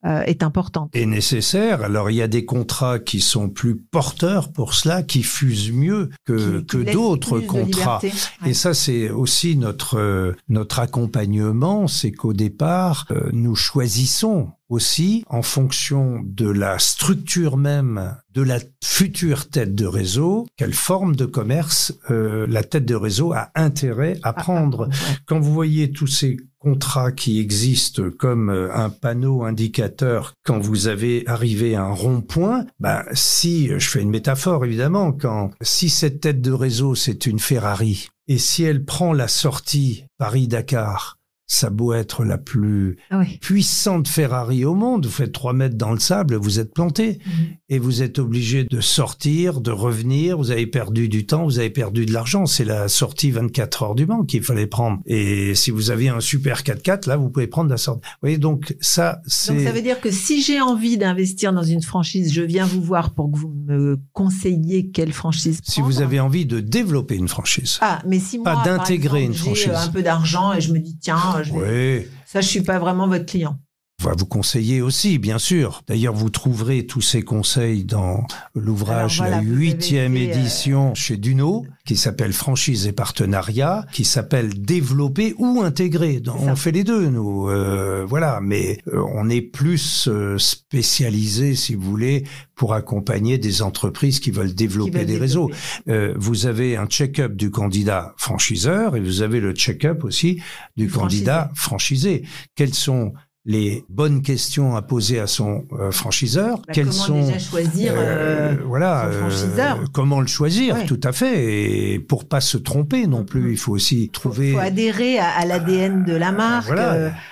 est 0.05 0.43
importante. 0.43 0.91
est 0.95 1.07
nécessaire. 1.07 1.83
Alors 1.83 2.11
il 2.11 2.17
y 2.17 2.23
a 2.23 2.29
des 2.29 2.45
contrats 2.45 2.99
qui 2.99 3.21
sont 3.21 3.49
plus 3.49 3.77
porteurs 3.77 4.53
pour 4.53 4.75
cela, 4.75 5.03
qui 5.03 5.23
fusent 5.23 5.73
mieux 5.73 6.11
que, 6.25 6.61
Qui- 6.61 6.67
qui 6.67 6.85
que 6.85 6.93
d'autres 6.93 7.41
contrats. 7.41 7.99
Ouais. 8.03 8.13
Et 8.51 8.55
ça, 8.55 8.73
c'est 8.75 9.11
aussi 9.11 9.57
notre 9.57 9.99
euh, 9.99 10.33
notre 10.49 10.79
accompagnement, 10.81 11.89
c'est 11.89 12.13
qu'au 12.13 12.33
départ, 12.33 13.07
euh, 13.11 13.31
nous 13.33 13.55
choisissons 13.57 14.51
aussi 14.69 15.25
en 15.29 15.43
fonction 15.43 16.21
de 16.25 16.49
la 16.49 16.79
structure 16.79 17.57
même 17.57 18.17
de 18.35 18.43
la 18.43 18.59
future 18.85 19.49
tête 19.49 19.75
de 19.75 19.87
réseau, 19.87 20.47
quelle 20.57 20.75
forme 20.75 21.17
de 21.17 21.25
commerce 21.25 21.95
euh, 22.11 22.47
la 22.49 22.63
tête 22.63 22.85
de 22.85 22.95
réseau 22.95 23.33
a 23.33 23.51
intérêt 23.55 24.19
à 24.23 24.33
prendre. 24.33 24.89
Ouais. 24.89 24.95
Quand 25.27 25.41
vous 25.41 25.55
voyez 25.55 25.91
tous 25.91 26.07
ces 26.07 26.37
contrats 26.59 27.13
qui 27.13 27.39
existent 27.41 28.11
comme 28.19 28.51
euh, 28.51 28.75
un 28.75 28.91
panneau 28.91 29.45
indicateur 29.45 30.35
quand 30.45 30.59
vous 30.59 30.89
avez 30.89 31.27
arrivé 31.27 31.75
à 31.75 31.85
un 31.85 31.93
rond-point, 31.93 32.67
ben 32.81 33.05
si 33.13 33.69
je 33.69 33.89
fais 33.89 34.03
une 34.03 34.11
métaphore 34.11 34.65
évidemment, 34.65 35.13
quand 35.13 35.53
si 35.63 35.89
cette 35.89 36.21
tête 36.21 36.43
de 36.43 36.53
réseau 36.53 36.95
c'est 36.95 37.27
une 37.27 37.39
Ferrari 37.39 38.09
et 38.29 38.39
si 38.39 38.65
elle 38.65 38.85
prend 38.85 39.13
la 39.13 39.29
sortie 39.29 40.05
Paris-Dakar, 40.19 41.17
ça 41.47 41.71
beau 41.71 41.93
être 41.93 42.25
la 42.25 42.39
plus 42.39 42.97
Ah 43.11 43.19
oui. 43.21 43.39
puissante 43.41 44.09
Ferrari 44.09 44.65
au 44.65 44.75
monde, 44.75 45.07
vous 45.07 45.13
faites 45.13 45.33
trois 45.33 45.53
mètres 45.53 45.77
dans 45.77 45.93
le 45.93 45.99
sable, 46.01 46.35
vous 46.37 46.59
êtes 46.59 46.75
planté 46.75 47.19
Mhm. 47.25 47.47
et 47.69 47.79
vous 47.79 48.03
êtes 48.03 48.19
obligé 48.19 48.65
de 48.65 48.81
sortir, 48.81 49.61
de 49.61 49.71
revenir, 49.71 50.37
vous 50.39 50.51
avez 50.51 50.67
perdu 50.67 51.09
du 51.09 51.25
temps, 51.27 51.45
vous 51.45 51.59
avez 51.59 51.71
perdu 51.71 52.05
de 52.07 52.13
l'argent, 52.13 52.47
c'est 52.47 52.65
la 52.65 52.89
sortie 52.89 53.31
24 53.31 53.83
heures 53.85 53.95
du 53.95 54.07
Mans 54.07 54.25
qu'il 54.25 54.43
fallait 54.43 54.67
prendre. 54.67 54.99
Et 55.07 55.55
si 55.55 55.71
vous 55.71 55.91
aviez 55.91 56.09
un 56.09 56.21
super 56.21 56.63
4x4, 56.63 57.09
là, 57.09 57.17
vous 57.17 57.31
pouvez 57.31 57.47
prendre 57.47 57.71
la 57.71 57.77
sortie. 57.77 58.01
Vous 58.05 58.19
voyez, 58.23 58.39
donc 58.39 58.75
ça, 58.81 59.21
c'est... 59.27 59.55
Donc 59.55 59.63
ça 59.63 59.73
veut 59.73 59.83
dire 59.83 60.01
que 60.01 60.11
si 60.11 60.43
j'ai 60.43 60.61
envie 60.61 60.99
d'investir 60.99 61.53
dans 61.53 61.63
une 61.63 61.83
franchise, 61.83 62.33
je 62.33 62.43
viens 62.43 62.67
vous 62.67 62.83
voir 62.83 63.15
pour 63.15 63.31
que 63.31 63.39
vous 63.39 63.53
me 63.67 63.99
conseilliez 64.13 64.89
quelle 64.91 65.13
franchise 65.13 65.61
Si 65.63 65.81
vous 65.81 66.01
avez 66.03 66.21
envie 66.21 66.47
de 66.47 66.61
développer 66.61 67.15
une 67.17 67.29
franchise. 67.29 67.79
Ah, 67.81 68.01
mais 68.07 68.19
si 68.19 68.39
Pas 68.39 68.55
moi, 68.55 68.65
par 68.65 68.79
d'intégrer 68.79 69.23
une 69.23 69.33
j'ai, 69.33 69.41
euh, 69.41 69.45
franchise. 69.45 69.71
un 69.75 69.89
peu 69.93 70.03
d'argent 70.03 70.53
et 70.53 70.61
je 70.61 70.73
me 70.73 70.79
dis 70.79 70.97
tiens, 71.01 71.17
je 71.43 71.53
vais- 71.53 71.99
Oui. 72.01 72.09
ça 72.27 72.41
je 72.41 72.49
suis 72.49 72.63
pas 72.63 72.79
vraiment 72.79 73.09
votre 73.09 73.27
client. 73.27 73.59
On 74.05 74.09
va 74.11 74.15
vous 74.17 74.27
conseiller 74.27 74.83
aussi, 74.83 75.19
bien 75.19 75.39
sûr. 75.39 75.83
D'ailleurs, 75.89 76.13
vous 76.15 76.29
trouverez 76.29 76.87
tous 76.87 77.01
ces 77.01 77.23
conseils 77.23 77.83
dans 77.85 78.27
l'ouvrage 78.55 79.17
voilà, 79.19 79.37
La 79.37 79.43
huitième 79.43 80.15
euh, 80.17 80.19
édition 80.21 80.95
chez 80.95 81.17
Duno, 81.17 81.65
qui 81.87 81.97
s'appelle 81.97 82.35
Franchise 82.35 82.87
et 82.87 82.93
Partenariat, 82.93 83.87
qui 83.93 84.05
s'appelle 84.05 84.61
Développer 84.61 85.35
ou 85.39 85.63
Intégrer. 85.63 86.23
On 86.29 86.55
fait 86.57 86.73
les 86.73 86.85
deux, 86.85 87.09
nous. 87.09 87.49
Euh, 87.49 88.05
voilà, 88.07 88.41
mais 88.43 88.79
euh, 88.89 89.03
on 89.15 89.31
est 89.31 89.41
plus 89.41 90.09
euh, 90.09 90.37
spécialisé, 90.39 91.55
si 91.55 91.75
vous 91.75 91.83
voulez, 91.91 92.25
pour 92.55 92.75
accompagner 92.75 93.39
des 93.39 93.63
entreprises 93.63 94.21
qui 94.21 94.31
veulent 94.31 94.55
développer 94.55 94.91
Qui 94.91 94.97
veulent 94.99 95.07
des 95.07 95.19
réseaux. 95.19 95.51
Euh, 95.89 96.13
vous 96.19 96.45
avez 96.47 96.77
un 96.77 96.87
check-up 96.87 97.35
du 97.35 97.51
candidat 97.51 98.15
franchiseur 98.19 98.95
et 98.95 99.01
vous 99.01 99.23
avez 99.23 99.41
le 99.41 99.53
check-up 99.53 100.05
aussi 100.05 100.35
du 100.77 100.85
Du 100.85 100.89
franchisé. 100.91 101.01
candidat 101.25 101.51
franchisé. 101.55 102.25
Quels 102.55 102.75
sont 102.75 103.15
les 103.47 103.85
bonnes 103.89 104.23
questions 104.23 104.75
à 104.75 104.83
poser 104.83 105.21
à 105.21 105.29
son 105.29 105.65
euh, 105.73 105.93
franchiseur. 105.93 106.59
Bah, 106.59 106.73
Quels 106.73 106.87
comment 106.87 107.05
sont 107.05 107.27
déjà 107.27 107.39
choisir 107.39 107.95
euh, 107.97 107.99
euh, 107.99 108.57
voilà 108.67 109.09
son 109.13 109.19
franchiseur? 109.21 109.79
Comment 109.93 110.21
le 110.21 110.27
choisir 110.27 110.85
Tout 110.87 111.01
à 111.05 111.13
fait. 111.13 111.93
Et 111.95 112.01
pour 112.01 112.29
pas 112.29 112.41
se 112.41 112.59
tromper 112.59 113.07
non 113.07 113.25
plus, 113.25 113.53
il 113.53 113.57
faut 113.57 113.73
aussi 113.73 114.11
trouver. 114.11 114.49
Il 114.49 114.55
faut 114.55 114.61
adhérer 114.61 115.21
à, 115.21 115.45
l'ADN 115.47 116.05
de 116.05 116.15
la 116.15 116.33
marque, 116.33 116.73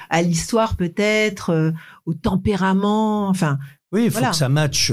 à 0.09 0.23
l'histoire 0.23 0.77
peut-être, 0.77 1.73
au 2.07 2.15
tempérament. 2.15 3.29
Enfin, 3.29 3.59
oui, 3.91 4.05
il 4.07 4.11
faut 4.13 4.25
que 4.25 4.37
ça 4.37 4.49
matche 4.49 4.93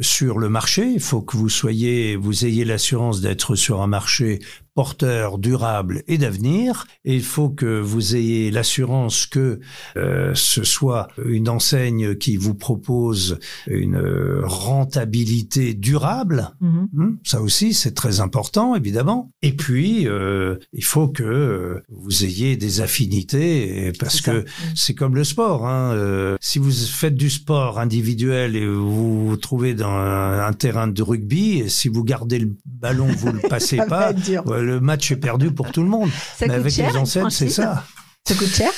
sur 0.00 0.38
le 0.38 0.48
marché. 0.48 0.88
Il 0.88 1.00
faut 1.00 1.20
que 1.20 1.36
vous 1.36 1.48
soyez, 1.48 2.14
vous 2.14 2.44
ayez 2.44 2.64
l'assurance 2.64 3.20
d'être 3.20 3.56
sur 3.56 3.82
un 3.82 3.88
marché 3.88 4.38
porteur, 4.74 5.38
durable 5.38 6.02
et 6.06 6.18
d'avenir. 6.18 6.86
Et 7.04 7.14
il 7.14 7.22
faut 7.22 7.50
que 7.50 7.80
vous 7.80 8.16
ayez 8.16 8.50
l'assurance 8.50 9.26
que 9.26 9.60
euh, 9.96 10.32
ce 10.34 10.64
soit 10.64 11.08
une 11.24 11.48
enseigne 11.48 12.14
qui 12.16 12.36
vous 12.36 12.54
propose 12.54 13.38
une 13.66 14.00
rentabilité 14.42 15.74
durable. 15.74 16.50
Mhm. 16.60 16.88
Hmm, 16.92 17.16
ça 17.24 17.40
aussi, 17.40 17.74
c'est 17.74 17.94
très 17.94 18.20
important, 18.20 18.74
évidemment. 18.74 19.30
Et 19.42 19.52
puis, 19.52 20.06
euh, 20.06 20.56
il 20.72 20.84
faut 20.84 21.08
que 21.08 21.82
vous 21.88 22.24
ayez 22.24 22.56
des 22.56 22.80
affinités, 22.80 23.92
parce 23.98 24.20
que 24.20 24.44
c'est 24.74 24.94
comme 24.94 25.14
le 25.14 25.24
sport. 25.24 25.66
Hein. 25.66 25.92
Euh, 25.94 26.36
si 26.40 26.58
vous 26.58 26.70
faites 26.70 27.14
du 27.14 27.30
sport 27.30 27.78
individuel 27.78 28.56
et 28.56 28.66
vous 28.66 29.28
vous 29.28 29.36
trouvez 29.36 29.74
dans 29.74 29.94
un, 29.94 30.52
terrain 30.52 30.88
de 30.88 31.02
rugby, 31.02 31.60
et 31.60 31.68
si 31.68 31.88
vous 31.88 32.04
gardez 32.04 32.38
le 32.38 32.54
ballon, 32.66 33.06
vous 33.06 33.32
le 33.32 33.48
passez 33.48 33.76
pas 33.88 34.12
le 34.60 34.80
match 34.80 35.10
est 35.10 35.16
perdu 35.16 35.52
pour 35.52 35.72
tout 35.72 35.82
le 35.82 35.88
monde. 35.88 36.10
Ça 36.36 36.46
Mais 36.46 36.54
avec 36.54 36.76
les 36.76 36.96
enseignes, 36.96 37.30
c'est 37.30 37.48
ça. 37.48 37.84
Ça 38.26 38.34
coûte 38.34 38.48
cher 38.48 38.70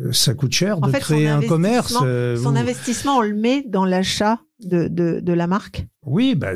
euh, 0.00 0.12
ça 0.12 0.34
coûte 0.34 0.52
cher 0.52 0.80
de 0.80 0.90
créer 0.92 1.28
un 1.28 1.42
commerce. 1.42 1.96
Euh, 2.02 2.36
son 2.36 2.56
investissement, 2.56 3.18
on 3.18 3.22
le 3.22 3.34
met 3.34 3.64
dans 3.66 3.84
l'achat 3.84 4.40
de, 4.64 4.88
de, 4.88 5.32
la 5.32 5.46
marque 5.46 5.86
Oui, 6.06 6.34
bah, 6.34 6.52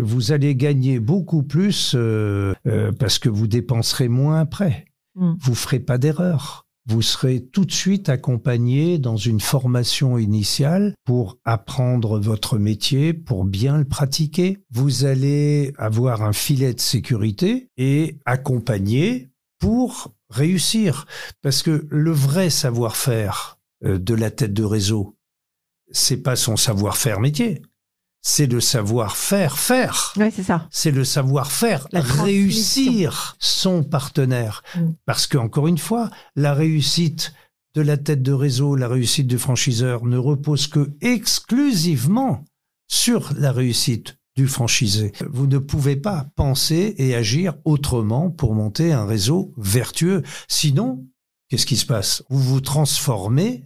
vous 0.00 0.32
allez 0.32 0.54
gagner 0.54 1.00
beaucoup 1.00 1.42
plus 1.42 1.92
euh, 1.96 2.54
parce 2.98 3.18
que 3.18 3.28
vous 3.28 3.46
dépenserez 3.46 4.08
moins 4.08 4.40
après. 4.40 4.84
Hmm. 5.14 5.34
Vous 5.40 5.54
ferez 5.54 5.80
pas 5.80 5.98
d'erreur 5.98 6.67
vous 6.88 7.02
serez 7.02 7.44
tout 7.44 7.66
de 7.66 7.72
suite 7.72 8.08
accompagné 8.08 8.98
dans 8.98 9.16
une 9.16 9.40
formation 9.40 10.16
initiale 10.16 10.94
pour 11.04 11.36
apprendre 11.44 12.18
votre 12.18 12.58
métier, 12.58 13.12
pour 13.12 13.44
bien 13.44 13.76
le 13.76 13.84
pratiquer. 13.84 14.64
Vous 14.70 15.04
allez 15.04 15.74
avoir 15.76 16.22
un 16.22 16.32
filet 16.32 16.72
de 16.72 16.80
sécurité 16.80 17.68
et 17.76 18.18
accompagner 18.24 19.28
pour 19.58 20.14
réussir. 20.30 21.06
Parce 21.42 21.62
que 21.62 21.86
le 21.90 22.10
vrai 22.10 22.48
savoir-faire 22.48 23.58
euh, 23.84 23.98
de 23.98 24.14
la 24.14 24.30
tête 24.30 24.54
de 24.54 24.64
réseau, 24.64 25.14
c'est 25.90 26.22
pas 26.22 26.36
son 26.36 26.56
savoir-faire 26.56 27.20
métier 27.20 27.62
c'est 28.28 28.46
le 28.46 28.60
savoir-faire 28.60 29.56
faire. 29.58 30.12
Oui, 30.18 30.30
c'est 30.30 30.42
ça. 30.42 30.68
C'est 30.70 30.90
le 30.90 31.02
savoir-faire 31.02 31.88
réussir 31.94 33.36
son 33.38 33.82
partenaire. 33.82 34.62
Mm. 34.76 34.90
Parce 35.06 35.26
que, 35.26 35.38
encore 35.38 35.66
une 35.66 35.78
fois, 35.78 36.10
la 36.36 36.52
réussite 36.52 37.32
de 37.74 37.80
la 37.80 37.96
tête 37.96 38.22
de 38.22 38.32
réseau, 38.32 38.76
la 38.76 38.86
réussite 38.86 39.26
du 39.26 39.38
franchiseur 39.38 40.04
ne 40.04 40.18
repose 40.18 40.66
que 40.66 40.90
exclusivement 41.00 42.44
sur 42.86 43.32
la 43.34 43.50
réussite 43.50 44.18
du 44.36 44.46
franchisé. 44.46 45.12
Vous 45.30 45.46
ne 45.46 45.58
pouvez 45.58 45.96
pas 45.96 46.26
penser 46.36 46.94
et 46.98 47.14
agir 47.14 47.54
autrement 47.64 48.30
pour 48.30 48.54
monter 48.54 48.92
un 48.92 49.06
réseau 49.06 49.54
vertueux. 49.56 50.22
Sinon, 50.48 51.06
qu'est-ce 51.48 51.66
qui 51.66 51.78
se 51.78 51.86
passe? 51.86 52.22
Vous 52.28 52.42
vous 52.42 52.60
transformez 52.60 53.64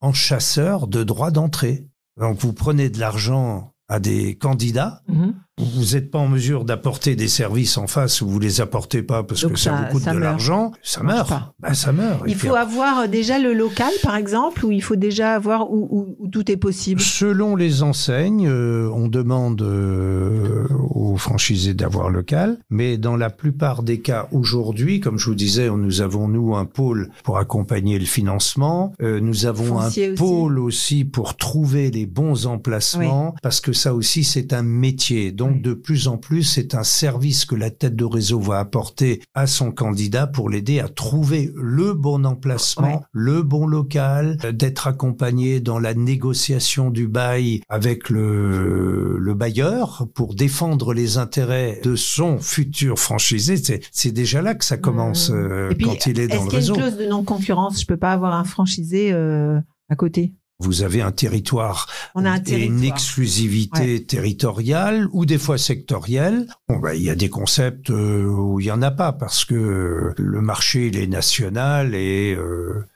en 0.00 0.12
chasseur 0.12 0.88
de 0.88 1.04
droits 1.04 1.30
d'entrée. 1.30 1.86
Donc 2.18 2.40
vous 2.40 2.52
prenez 2.52 2.90
de 2.90 2.98
l'argent 2.98 3.69
à 3.90 3.98
des 3.98 4.36
candidats. 4.36 5.02
Mhm. 5.08 5.34
Vous 5.60 5.94
n'êtes 5.94 6.10
pas 6.10 6.18
en 6.18 6.28
mesure 6.28 6.64
d'apporter 6.64 7.16
des 7.16 7.28
services 7.28 7.76
en 7.76 7.86
face 7.86 8.22
ou 8.22 8.28
vous 8.28 8.38
les 8.38 8.60
apportez 8.60 9.02
pas 9.02 9.22
parce 9.22 9.44
que 9.44 9.56
ça, 9.56 9.72
vous 9.72 9.98
coûte 9.98 10.12
de 10.12 10.18
l'argent, 10.18 10.72
ça 10.82 11.02
meurt. 11.02 11.32
Ben, 11.60 11.74
ça 11.74 11.92
meurt. 11.92 12.22
Il 12.26 12.34
faut 12.34 12.54
avoir 12.54 13.08
déjà 13.08 13.38
le 13.38 13.52
local, 13.52 13.92
par 14.02 14.16
exemple, 14.16 14.64
ou 14.64 14.72
il 14.72 14.82
faut 14.82 14.96
déjà 14.96 15.34
avoir 15.34 15.70
où, 15.70 16.16
tout 16.32 16.50
est 16.50 16.56
possible? 16.56 17.00
Selon 17.00 17.56
les 17.56 17.82
enseignes, 17.82 18.48
euh, 18.48 18.90
on 18.94 19.08
demande 19.08 19.62
euh, 19.62 20.66
aux 20.90 21.16
franchisés 21.16 21.74
d'avoir 21.74 22.10
local, 22.10 22.58
mais 22.70 22.96
dans 22.96 23.16
la 23.16 23.30
plupart 23.30 23.82
des 23.82 24.00
cas 24.00 24.28
aujourd'hui, 24.32 25.00
comme 25.00 25.18
je 25.18 25.26
vous 25.26 25.34
disais, 25.34 25.68
nous 25.68 26.00
avons 26.00 26.28
nous 26.28 26.54
un 26.54 26.64
pôle 26.64 27.10
pour 27.24 27.38
accompagner 27.38 27.98
le 27.98 28.04
financement, 28.06 28.92
euh, 29.02 29.20
nous 29.20 29.46
avons 29.46 29.80
un 29.80 29.90
pôle 30.16 30.58
aussi 30.58 31.04
pour 31.04 31.36
trouver 31.36 31.90
les 31.90 32.06
bons 32.06 32.46
emplacements, 32.46 33.34
parce 33.42 33.60
que 33.60 33.72
ça 33.72 33.94
aussi 33.94 34.24
c'est 34.24 34.52
un 34.52 34.62
métier. 34.62 35.32
Donc 35.32 35.49
de 35.50 35.74
plus 35.74 36.08
en 36.08 36.16
plus, 36.16 36.42
c'est 36.42 36.74
un 36.74 36.82
service 36.82 37.44
que 37.44 37.54
la 37.54 37.70
tête 37.70 37.96
de 37.96 38.04
réseau 38.04 38.40
va 38.40 38.58
apporter 38.58 39.22
à 39.34 39.46
son 39.46 39.72
candidat 39.72 40.26
pour 40.26 40.48
l'aider 40.50 40.80
à 40.80 40.88
trouver 40.88 41.52
le 41.54 41.94
bon 41.94 42.24
emplacement, 42.24 43.02
le 43.12 43.42
bon 43.42 43.66
local, 43.66 44.36
d'être 44.52 44.86
accompagné 44.86 45.60
dans 45.60 45.78
la 45.78 45.94
négociation 45.94 46.90
du 46.90 47.08
bail 47.08 47.60
avec 47.68 48.10
le, 48.10 49.18
le 49.18 49.34
bailleur 49.34 50.06
pour 50.14 50.34
défendre 50.34 50.94
les 50.94 51.18
intérêts 51.18 51.80
de 51.82 51.96
son 51.96 52.38
futur 52.38 52.98
franchisé. 52.98 53.56
C'est 53.90 54.12
déjà 54.12 54.42
là 54.42 54.54
que 54.54 54.64
ça 54.64 54.76
commence 54.76 55.30
mmh. 55.30 55.34
euh, 55.34 55.72
quand 55.82 56.06
il 56.06 56.20
est 56.20 56.28
dans 56.28 56.44
le 56.44 56.50
réseau. 56.50 56.56
Est-ce 56.58 56.72
qu'il 56.72 56.80
y 56.80 56.82
a 56.82 56.86
une 56.86 56.92
clause 56.92 57.06
de 57.06 57.10
non-concurrence? 57.10 57.80
Je 57.80 57.86
peux 57.86 57.96
pas 57.96 58.12
avoir 58.12 58.34
un 58.34 58.44
franchisé 58.44 59.12
euh, 59.12 59.60
à 59.88 59.96
côté? 59.96 60.34
Vous 60.60 60.82
avez 60.82 61.00
un 61.00 61.10
territoire, 61.10 61.88
et 62.46 62.64
une 62.64 62.84
exclusivité 62.84 64.04
territoriale 64.04 65.08
ou 65.12 65.24
des 65.24 65.38
fois 65.38 65.58
sectorielle. 65.58 66.46
Bon, 66.68 66.78
ben, 66.78 66.92
il 66.92 67.02
y 67.02 67.10
a 67.10 67.14
des 67.14 67.30
concepts 67.30 67.90
euh, 67.90 68.26
où 68.26 68.60
il 68.60 68.66
y 68.66 68.70
en 68.70 68.82
a 68.82 68.90
pas 68.90 69.12
parce 69.12 69.44
que 69.44 70.12
le 70.16 70.40
marché 70.40 70.88
il 70.88 70.98
est 70.98 71.06
national 71.06 71.94
et 71.94 72.34
euh, 72.34 72.86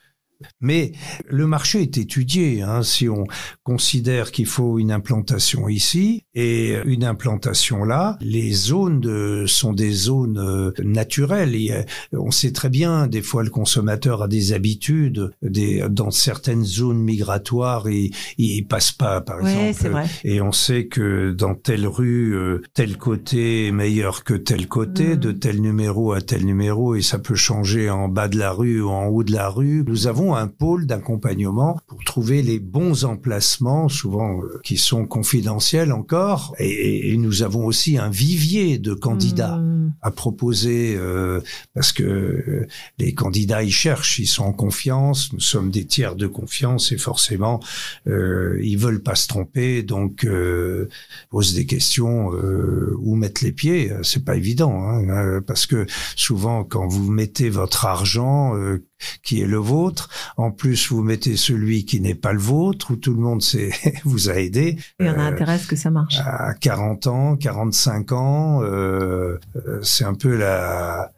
mais 0.60 0.92
le 1.28 1.46
marché 1.46 1.82
est 1.82 1.98
étudié. 1.98 2.62
Hein, 2.62 2.82
si 2.82 3.08
on 3.08 3.26
considère 3.62 4.32
qu'il 4.32 4.46
faut 4.46 4.78
une 4.78 4.92
implantation 4.92 5.68
ici 5.68 6.24
et 6.34 6.76
une 6.84 7.04
implantation 7.04 7.84
là, 7.84 8.18
les 8.20 8.52
zones 8.52 9.46
sont 9.46 9.72
des 9.72 9.92
zones 9.92 10.38
euh, 10.38 10.72
naturelles. 10.82 11.54
Et 11.54 11.72
on 12.12 12.30
sait 12.30 12.52
très 12.52 12.68
bien, 12.68 13.06
des 13.06 13.22
fois, 13.22 13.42
le 13.42 13.50
consommateur 13.50 14.22
a 14.22 14.28
des 14.28 14.52
habitudes. 14.52 15.30
Des, 15.42 15.84
dans 15.90 16.10
certaines 16.10 16.64
zones 16.64 17.02
migratoires, 17.02 17.88
il, 17.88 18.14
il 18.38 18.66
passe 18.66 18.92
pas, 18.92 19.20
par 19.20 19.40
exemple. 19.40 20.02
Et 20.24 20.40
on 20.40 20.52
sait 20.52 20.86
que 20.86 21.32
dans 21.32 21.54
telle 21.54 21.86
rue, 21.86 22.34
euh, 22.36 22.62
tel 22.74 22.96
côté 22.96 23.66
est 23.66 23.72
meilleur 23.72 24.24
que 24.24 24.34
tel 24.34 24.68
côté, 24.68 25.14
mmh. 25.14 25.16
de 25.16 25.32
tel 25.32 25.60
numéro 25.60 26.12
à 26.12 26.20
tel 26.20 26.44
numéro, 26.44 26.94
et 26.94 27.02
ça 27.02 27.18
peut 27.18 27.34
changer 27.34 27.90
en 27.90 28.08
bas 28.08 28.28
de 28.28 28.38
la 28.38 28.52
rue 28.52 28.80
ou 28.80 28.90
en 28.90 29.06
haut 29.06 29.24
de 29.24 29.32
la 29.32 29.48
rue. 29.48 29.84
Nous 29.86 30.06
avons 30.06 30.33
un 30.34 30.48
pôle 30.48 30.86
d'accompagnement 30.86 31.78
pour 31.86 32.02
trouver 32.04 32.42
les 32.42 32.58
bons 32.58 33.04
emplacements, 33.04 33.88
souvent 33.88 34.40
euh, 34.40 34.60
qui 34.64 34.76
sont 34.76 35.06
confidentiels 35.06 35.92
encore. 35.92 36.54
Et, 36.58 37.14
nous 37.16 37.42
avons 37.42 37.64
aussi 37.64 37.96
un 37.96 38.10
vivier 38.10 38.78
de 38.78 38.92
candidats 38.92 39.56
mmh. 39.56 39.94
à 40.02 40.10
proposer 40.10 40.94
euh, 40.96 41.40
parce 41.74 41.92
que 41.92 42.02
euh, 42.02 42.66
les 42.98 43.14
candidats 43.14 43.62
ils 43.62 43.72
cherchent, 43.72 44.18
ils 44.18 44.26
sont 44.26 44.44
en 44.44 44.52
confiance. 44.52 45.32
Nous 45.32 45.40
sommes 45.40 45.70
des 45.70 45.84
tiers 45.84 46.16
de 46.16 46.26
confiance 46.26 46.92
et 46.92 46.98
forcément 46.98 47.60
euh, 48.06 48.58
ils 48.62 48.78
veulent 48.78 49.02
pas 49.02 49.14
se 49.14 49.28
tromper, 49.28 49.82
donc 49.82 50.24
euh, 50.24 50.88
posent 51.30 51.54
des 51.54 51.66
questions 51.66 52.30
où 52.98 53.16
mettre 53.16 53.44
les 53.44 53.52
pieds. 53.52 53.92
C'est 54.02 54.24
pas 54.24 54.36
évident 54.36 54.82
hein, 54.88 55.40
parce 55.46 55.66
que 55.66 55.86
souvent 56.16 56.64
quand 56.64 56.86
vous 56.86 57.10
mettez 57.10 57.50
votre 57.50 57.86
argent 57.86 58.54
qui 59.22 59.40
est 59.40 59.46
le 59.46 59.58
vôtre. 59.58 60.08
En 60.36 60.50
plus, 60.50 60.90
vous 60.90 61.02
mettez 61.02 61.36
celui 61.36 61.84
qui 61.84 62.00
n'est 62.00 62.14
pas 62.14 62.32
le 62.32 62.38
vôtre, 62.38 62.92
où 62.92 62.96
tout 62.96 63.12
le 63.12 63.20
monde 63.20 63.42
vous 64.04 64.30
a 64.30 64.34
aidé. 64.34 64.78
Il 65.00 65.06
y 65.06 65.10
en 65.10 65.18
a 65.18 65.22
intérêt 65.22 65.54
à 65.54 65.58
ce 65.58 65.66
que 65.66 65.76
ça 65.76 65.90
marche. 65.90 66.18
À 66.18 66.54
40 66.54 67.06
ans, 67.06 67.36
45 67.36 68.12
ans, 68.12 68.62
euh, 68.62 69.38
euh, 69.56 69.80
c'est 69.82 70.04
un 70.04 70.14
peu 70.14 70.36
la, 70.36 71.12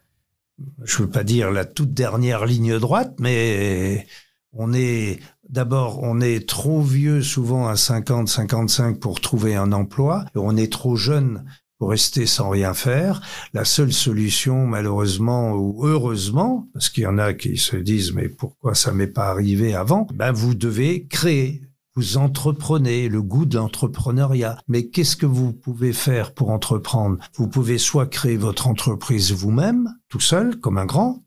je 0.84 0.98
veux 0.98 1.10
pas 1.10 1.24
dire 1.24 1.50
la 1.50 1.64
toute 1.64 1.92
dernière 1.92 2.46
ligne 2.46 2.78
droite, 2.78 3.14
mais 3.18 4.06
on 4.52 4.72
est 4.72 5.20
D'abord, 5.48 6.02
on 6.02 6.20
est 6.20 6.48
trop 6.48 6.82
vieux 6.82 7.22
souvent 7.22 7.68
à 7.68 7.76
50, 7.76 8.28
55 8.28 8.98
pour 8.98 9.20
trouver 9.20 9.54
un 9.54 9.70
emploi. 9.70 10.24
Et 10.34 10.38
on 10.38 10.56
est 10.56 10.72
trop 10.72 10.96
jeune 10.96 11.44
pour 11.78 11.90
rester 11.90 12.26
sans 12.26 12.50
rien 12.50 12.74
faire. 12.74 13.20
La 13.52 13.64
seule 13.64 13.92
solution, 13.92 14.66
malheureusement 14.66 15.52
ou 15.52 15.86
heureusement, 15.86 16.68
parce 16.72 16.88
qu'il 16.88 17.04
y 17.04 17.06
en 17.06 17.18
a 17.18 17.34
qui 17.34 17.56
se 17.56 17.76
disent 17.76 18.12
mais 18.12 18.28
pourquoi 18.28 18.74
ça 18.74 18.92
m'est 18.92 19.06
pas 19.06 19.28
arrivé 19.28 19.74
avant, 19.74 20.06
ben 20.14 20.32
vous 20.32 20.54
devez 20.54 21.06
créer. 21.06 21.62
Vous 21.94 22.18
entreprenez 22.18 23.08
le 23.08 23.22
goût 23.22 23.46
de 23.46 23.56
l'entrepreneuriat. 23.56 24.58
Mais 24.68 24.88
qu'est-ce 24.88 25.16
que 25.16 25.24
vous 25.24 25.54
pouvez 25.54 25.94
faire 25.94 26.34
pour 26.34 26.50
entreprendre? 26.50 27.16
Vous 27.36 27.48
pouvez 27.48 27.78
soit 27.78 28.06
créer 28.06 28.36
votre 28.36 28.66
entreprise 28.66 29.32
vous-même, 29.32 29.88
tout 30.10 30.20
seul, 30.20 30.60
comme 30.60 30.76
un 30.76 30.84
grand. 30.84 31.24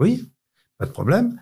Oui, 0.00 0.28
pas 0.76 0.86
de 0.86 0.90
problème. 0.90 1.40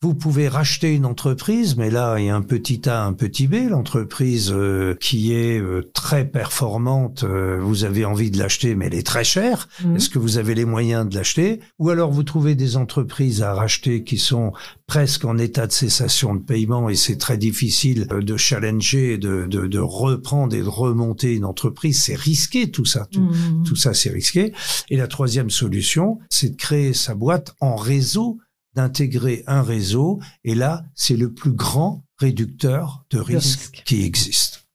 Vous 0.00 0.14
pouvez 0.14 0.46
racheter 0.46 0.94
une 0.94 1.04
entreprise, 1.04 1.76
mais 1.76 1.90
là, 1.90 2.20
il 2.20 2.26
y 2.26 2.28
a 2.28 2.36
un 2.36 2.42
petit 2.42 2.88
A, 2.88 3.04
un 3.04 3.12
petit 3.12 3.48
B. 3.48 3.68
L'entreprise 3.68 4.52
euh, 4.52 4.94
qui 5.00 5.32
est 5.32 5.60
euh, 5.60 5.90
très 5.92 6.24
performante, 6.24 7.24
euh, 7.24 7.58
vous 7.60 7.82
avez 7.82 8.04
envie 8.04 8.30
de 8.30 8.38
l'acheter, 8.38 8.76
mais 8.76 8.86
elle 8.86 8.94
est 8.94 9.04
très 9.04 9.24
chère. 9.24 9.68
Mhm. 9.82 9.96
Est-ce 9.96 10.08
que 10.08 10.20
vous 10.20 10.38
avez 10.38 10.54
les 10.54 10.64
moyens 10.64 11.08
de 11.08 11.16
l'acheter? 11.16 11.58
Ou 11.80 11.90
alors 11.90 12.12
vous 12.12 12.22
trouvez 12.22 12.54
des 12.54 12.76
entreprises 12.76 13.42
à 13.42 13.54
racheter 13.54 14.04
qui 14.04 14.18
sont 14.18 14.52
presque 14.86 15.24
en 15.24 15.36
état 15.36 15.66
de 15.66 15.72
cessation 15.72 16.32
de 16.36 16.42
paiement 16.42 16.88
et 16.88 16.94
c'est 16.94 17.18
très 17.18 17.36
difficile 17.36 18.06
de 18.06 18.36
challenger, 18.36 19.18
de, 19.18 19.46
de, 19.46 19.66
de 19.66 19.78
reprendre 19.80 20.54
et 20.54 20.62
de 20.62 20.68
remonter 20.68 21.34
une 21.34 21.44
entreprise. 21.44 22.00
C'est 22.00 22.14
risqué 22.14 22.70
tout 22.70 22.84
ça. 22.84 23.08
Tout, 23.10 23.32
tout 23.66 23.76
ça, 23.76 23.94
c'est 23.94 24.10
risqué. 24.10 24.52
Et 24.90 24.96
la 24.96 25.08
troisième 25.08 25.50
solution, 25.50 26.20
c'est 26.30 26.50
de 26.50 26.56
créer 26.56 26.94
sa 26.94 27.16
boîte 27.16 27.56
en 27.60 27.74
réseau, 27.74 28.38
d'intégrer 28.78 29.42
un 29.48 29.62
réseau. 29.62 30.20
Et 30.44 30.54
là, 30.54 30.84
c'est 30.94 31.16
le 31.16 31.32
plus 31.34 31.50
grand 31.50 32.04
réducteur 32.16 33.04
de 33.10 33.18
risque, 33.18 33.58
risque. 33.58 33.82
qui 33.84 34.04
existe. 34.04 34.68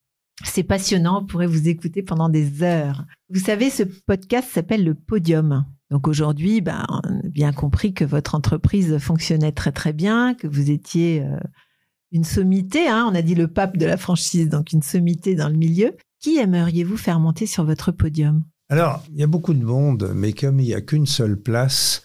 C'est 0.44 0.64
passionnant, 0.64 1.22
on 1.22 1.26
pourrait 1.26 1.48
vous 1.48 1.70
écouter 1.70 2.04
pendant 2.04 2.28
des 2.28 2.64
heures. 2.64 3.06
Vous 3.30 3.40
savez, 3.40 3.70
ce 3.70 3.84
podcast 3.84 4.50
s'appelle 4.52 4.84
le 4.84 4.94
Podium. 4.94 5.66
Donc 5.90 6.10
aujourd'hui, 6.10 6.60
ben, 6.60 6.86
on 6.90 6.98
a 6.98 7.30
bien 7.30 7.54
compris 7.54 7.94
que 7.94 8.04
votre 8.04 8.36
entreprise 8.36 8.98
fonctionnait 8.98 9.54
très 9.54 9.72
très 9.72 9.94
bien, 9.94 10.34
que 10.34 10.48
vous 10.48 10.70
étiez 10.70 11.22
euh, 11.22 11.38
une 12.12 12.26
sommité, 12.26 12.90
hein, 12.90 13.08
on 13.10 13.16
a 13.16 13.22
dit 13.22 13.36
le 13.36 13.48
pape 13.48 13.78
de 13.78 13.86
la 13.86 13.96
franchise, 13.96 14.50
donc 14.50 14.74
une 14.74 14.82
sommité 14.82 15.36
dans 15.36 15.50
le 15.50 15.56
milieu. 15.56 15.96
Qui 16.20 16.40
aimeriez-vous 16.40 16.98
faire 16.98 17.20
monter 17.22 17.46
sur 17.46 17.64
votre 17.64 17.92
podium? 17.92 18.44
Alors, 18.70 19.04
il 19.14 19.20
y 19.20 19.24
a 19.24 19.28
beaucoup 19.28 19.54
de 19.54 19.64
monde, 19.64 20.12
mais 20.16 20.34
comme 20.34 20.60
il 20.60 20.66
n'y 20.66 20.74
a 20.74 20.82
qu'une 20.82 21.06
seule 21.06 21.38
place, 21.38 22.02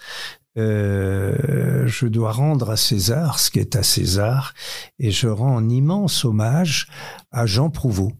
euh, 0.58 1.86
je 1.86 2.06
dois 2.06 2.32
rendre 2.32 2.70
à 2.70 2.76
César 2.76 3.38
ce 3.38 3.50
qui 3.50 3.60
est 3.60 3.76
à 3.76 3.82
César, 3.82 4.54
et 4.98 5.10
je 5.10 5.28
rends 5.28 5.56
un 5.56 5.68
immense 5.68 6.24
hommage 6.24 6.88
à 7.30 7.46
Jean 7.46 7.70
Prouveau. 7.70 8.12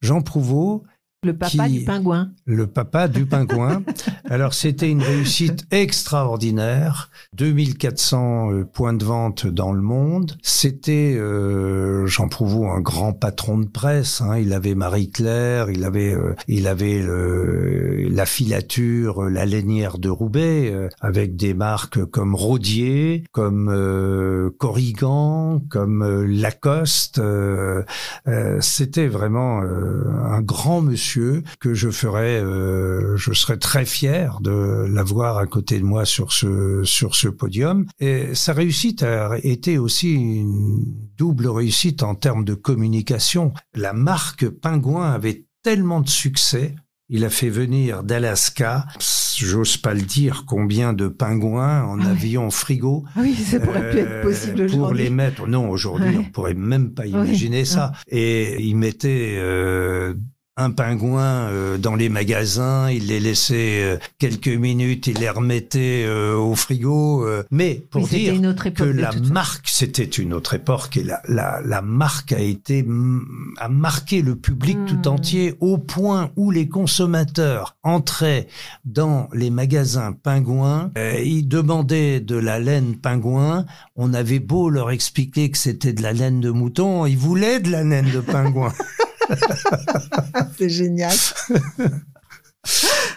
Jean 0.00 0.22
Prouveau, 0.22 0.84
Le 1.24 1.32
papa 1.36 1.66
Qui- 1.66 1.78
du 1.80 1.84
pingouin. 1.84 2.30
le 2.44 2.66
papa 2.66 3.08
du 3.08 3.24
pingouin. 3.26 3.82
Alors 4.30 4.52
c'était 4.54 4.90
une 4.90 5.02
réussite 5.02 5.66
extraordinaire, 5.72 7.10
2400 7.34 8.52
euh, 8.52 8.64
points 8.64 8.92
de 8.92 9.02
vente 9.04 9.46
dans 9.46 9.72
le 9.72 9.80
monde. 9.80 10.36
C'était 10.42 11.16
euh, 11.18 12.06
Jean 12.06 12.28
Prouveau, 12.28 12.66
un 12.68 12.80
grand 12.80 13.12
patron 13.12 13.58
de 13.58 13.66
presse. 13.66 14.20
hein. 14.20 14.36
Il 14.38 14.52
avait 14.52 14.74
Marie 14.74 15.10
Claire, 15.10 15.70
il 15.70 15.84
avait, 15.84 16.14
euh, 16.14 16.34
il 16.48 16.68
avait 16.68 17.00
le- 17.02 18.08
la 18.08 18.26
filature, 18.26 19.24
la 19.24 19.46
lainière 19.46 19.98
de 19.98 20.10
Roubaix, 20.10 20.70
euh, 20.72 20.88
avec 21.00 21.34
des 21.34 21.54
marques 21.54 22.04
comme 22.04 22.34
Rodier, 22.36 23.24
comme 23.32 23.68
euh, 23.72 24.50
Corrigan, 24.58 25.60
comme 25.70 26.24
Lacoste. 26.26 27.18
euh, 27.18 27.82
euh, 28.28 28.58
C'était 28.60 29.08
vraiment 29.08 29.62
euh, 29.62 30.04
un 30.30 30.42
grand 30.42 30.82
monsieur 30.82 31.05
que 31.60 31.74
je 31.74 31.90
ferais, 31.90 32.40
euh, 32.42 33.16
je 33.16 33.32
serais 33.32 33.56
très 33.58 33.84
fier 33.84 34.38
de 34.40 34.86
l'avoir 34.90 35.38
à 35.38 35.46
côté 35.46 35.78
de 35.78 35.84
moi 35.84 36.04
sur 36.04 36.32
ce 36.32 36.82
sur 36.84 37.14
ce 37.14 37.28
podium. 37.28 37.86
Et 38.00 38.34
sa 38.34 38.52
réussite 38.52 39.02
a 39.02 39.36
été 39.42 39.78
aussi 39.78 40.14
une 40.14 40.84
double 41.16 41.48
réussite 41.48 42.02
en 42.02 42.14
termes 42.14 42.44
de 42.44 42.54
communication. 42.54 43.52
La 43.74 43.92
marque 43.92 44.48
Pingouin 44.48 45.10
avait 45.12 45.44
tellement 45.62 46.00
de 46.00 46.08
succès. 46.08 46.74
Il 47.08 47.24
a 47.24 47.30
fait 47.30 47.50
venir 47.50 48.02
d'Alaska, 48.02 48.84
j'ose 49.38 49.76
pas 49.76 49.94
le 49.94 50.02
dire, 50.02 50.42
combien 50.44 50.92
de 50.92 51.06
pingouins 51.06 51.84
en 51.84 52.00
Ah 52.00 52.08
avion 52.10 52.50
frigo 52.50 53.04
Ah 53.14 53.20
Oui, 53.22 53.32
ça 53.36 53.60
pourrait 53.60 53.90
plus 53.90 54.00
être 54.00 54.10
euh, 54.10 54.22
possible 54.22 54.66
Pour 54.66 54.92
les 54.92 55.08
mettre, 55.08 55.46
non, 55.46 55.70
aujourd'hui, 55.70 56.16
Ouais. 56.16 56.24
on 56.26 56.32
pourrait 56.32 56.54
même 56.54 56.94
pas 56.94 57.06
imaginer 57.06 57.64
ça. 57.64 57.92
Et 58.08 58.60
il 58.60 58.76
mettait 58.76 59.36
euh, 59.38 60.14
un 60.58 60.70
pingouin 60.70 61.48
euh, 61.50 61.76
dans 61.76 61.94
les 61.94 62.08
magasins, 62.08 62.90
il 62.90 63.08
les 63.08 63.20
laissait 63.20 63.82
euh, 63.82 63.96
quelques 64.18 64.48
minutes, 64.48 65.06
il 65.06 65.18
les 65.18 65.28
remettait 65.28 66.04
euh, 66.06 66.34
au 66.34 66.54
frigo. 66.54 67.26
euh, 67.26 67.42
mais 67.50 67.74
pour 67.90 68.04
Oui, 68.04 68.08
dire 68.08 68.34
une 68.34 68.46
autre 68.46 68.64
que 68.64 68.68
époque. 68.70 68.86
de 68.88 68.92
la 69.00 69.12
marque, 69.30 69.68
c'était 69.68 70.04
une 70.04 70.32
autre 70.32 70.54
époque, 70.54 70.96
et 70.96 71.02
la, 71.02 71.20
la, 71.28 71.60
la 71.62 71.82
marque 71.82 72.32
a 72.32 72.38
été 72.40 72.82
mm, 72.82 73.54
a 73.58 73.68
marqué 73.68 74.22
le 74.22 74.34
public 74.34 74.78
tout 74.86 75.08
entier 75.08 75.54
au 75.60 75.76
point 75.76 76.30
où 76.36 76.50
les 76.50 76.68
consommateurs 76.68 77.76
entraient 77.82 78.46
dans 78.86 79.28
les 79.34 79.50
magasins 79.50 80.12
pingouins, 80.12 80.90
euh, 80.96 81.20
ils 81.22 81.46
demandaient 81.46 82.20
de 82.20 82.36
la 82.36 82.58
laine 82.60 82.96
pingouin. 82.96 83.66
On 83.94 84.14
avait 84.14 84.38
beau 84.38 84.70
leur 84.70 84.90
expliquer 84.90 85.50
que 85.50 85.58
c'était 85.58 85.92
de 85.92 86.02
la 86.02 86.14
laine 86.14 86.40
de 86.40 86.50
mouton, 86.50 87.04
ils 87.04 87.18
voulaient 87.18 87.60
de 87.60 87.70
la 87.70 87.84
laine 87.84 88.10
de 88.10 88.20
pingouin. 88.20 88.72
C'est 90.58 90.68
génial. 90.68 91.14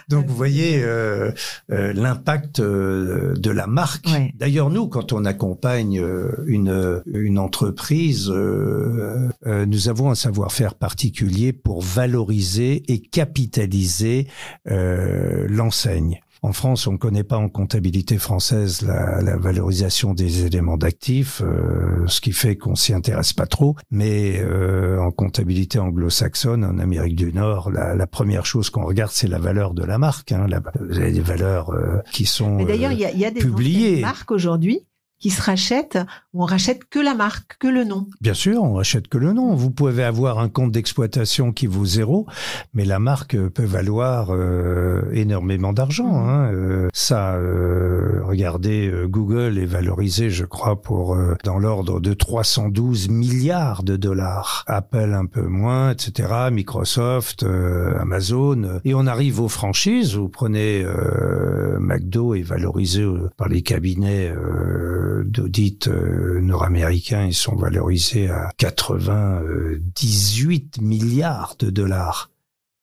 Donc 0.08 0.26
vous 0.26 0.34
voyez 0.34 0.82
euh, 0.82 1.30
euh, 1.70 1.92
l'impact 1.92 2.60
euh, 2.60 3.34
de 3.36 3.50
la 3.50 3.66
marque. 3.66 4.06
Ouais. 4.06 4.32
D'ailleurs 4.36 4.70
nous, 4.70 4.88
quand 4.88 5.12
on 5.12 5.24
accompagne 5.24 6.04
une 6.46 7.02
une 7.06 7.38
entreprise, 7.38 8.28
nous 8.30 9.88
avons 9.88 10.10
un 10.10 10.14
savoir-faire 10.14 10.74
particulier 10.74 11.52
pour 11.52 11.82
valoriser 11.82 12.82
et 12.92 13.00
capitaliser 13.00 14.26
l'enseigne. 14.66 16.20
En 16.42 16.52
France, 16.52 16.86
on 16.86 16.92
ne 16.92 16.96
connaît 16.96 17.22
pas 17.24 17.36
en 17.36 17.48
comptabilité 17.48 18.16
française 18.16 18.80
la, 18.82 19.20
la 19.20 19.36
valorisation 19.36 20.14
des 20.14 20.46
éléments 20.46 20.78
d'actifs, 20.78 21.42
euh, 21.44 22.06
ce 22.06 22.20
qui 22.22 22.32
fait 22.32 22.56
qu'on 22.56 22.74
s'y 22.74 22.94
intéresse 22.94 23.32
pas 23.34 23.46
trop. 23.46 23.76
Mais 23.90 24.40
euh, 24.40 24.98
en 25.00 25.10
comptabilité 25.10 25.78
anglo-saxonne, 25.78 26.64
en 26.64 26.78
Amérique 26.78 27.16
du 27.16 27.32
Nord, 27.32 27.70
la, 27.70 27.94
la 27.94 28.06
première 28.06 28.46
chose 28.46 28.70
qu'on 28.70 28.84
regarde, 28.86 29.10
c'est 29.12 29.28
la 29.28 29.38
valeur 29.38 29.74
de 29.74 29.84
la 29.84 29.98
marque. 29.98 30.32
Hein. 30.32 30.46
La- 30.48 30.62
vous 30.80 30.98
avez 30.98 31.12
des 31.12 31.20
valeurs 31.20 31.70
euh, 31.74 31.98
qui 32.12 32.24
sont 32.24 32.56
Mais 32.56 32.64
d'ailleurs, 32.64 32.92
euh, 32.92 32.94
il 32.94 33.18
y 33.18 33.20
y 33.20 33.24
a 33.26 33.30
des 33.30 33.40
anciennes 33.40 34.00
marques 34.00 34.30
aujourd'hui 34.30 34.86
qui 35.20 35.30
se 35.30 35.42
rachètent 35.42 35.98
où 36.32 36.42
on 36.42 36.46
rachète 36.46 36.84
que 36.88 36.98
la 36.98 37.14
marque, 37.14 37.58
que 37.58 37.68
le 37.68 37.84
nom. 37.84 38.06
Bien 38.20 38.34
sûr, 38.34 38.62
on 38.62 38.78
achète 38.78 39.08
que 39.08 39.18
le 39.18 39.32
nom. 39.32 39.54
Vous 39.54 39.70
pouvez 39.70 40.02
avoir 40.02 40.38
un 40.38 40.48
compte 40.48 40.72
d'exploitation 40.72 41.52
qui 41.52 41.66
vaut 41.66 41.84
zéro, 41.84 42.26
mais 42.72 42.84
la 42.84 42.98
marque 42.98 43.36
peut 43.48 43.64
valoir 43.64 44.28
euh, 44.30 45.02
énormément 45.12 45.72
d'argent. 45.72 46.22
Mhm. 46.22 46.28
hein. 46.28 46.50
Euh, 46.52 46.88
ça, 46.92 47.34
euh, 47.34 48.20
regardez, 48.24 48.88
euh, 48.88 49.06
Google 49.06 49.58
est 49.58 49.66
valorisé, 49.66 50.30
je 50.30 50.44
crois, 50.44 50.80
pour 50.80 51.14
euh, 51.14 51.34
dans 51.44 51.58
l'ordre 51.58 52.00
de 52.00 52.14
312 52.14 53.08
milliards 53.10 53.82
de 53.82 53.96
dollars. 53.96 54.64
Apple 54.66 55.12
un 55.14 55.26
peu 55.26 55.42
moins, 55.42 55.90
etc. 55.90 56.28
Microsoft, 56.50 57.42
euh, 57.42 57.98
Amazon. 58.00 58.80
Et 58.84 58.94
on 58.94 59.06
arrive 59.06 59.40
aux 59.40 59.48
franchises. 59.48 60.14
Vous 60.16 60.28
prenez 60.28 60.82
euh, 60.84 61.78
McDo 61.80 62.34
est 62.34 62.42
valorisé 62.42 63.06
par 63.36 63.48
les 63.48 63.62
cabinets 63.62 64.30
euh, 64.30 65.09
d'audit 65.24 65.88
euh, 65.88 66.40
nord-américains. 66.40 67.26
Ils 67.26 67.34
sont 67.34 67.56
valorisés 67.56 68.30
à 68.30 68.52
98 68.56 70.80
milliards 70.80 71.56
de 71.58 71.70
dollars. 71.70 72.30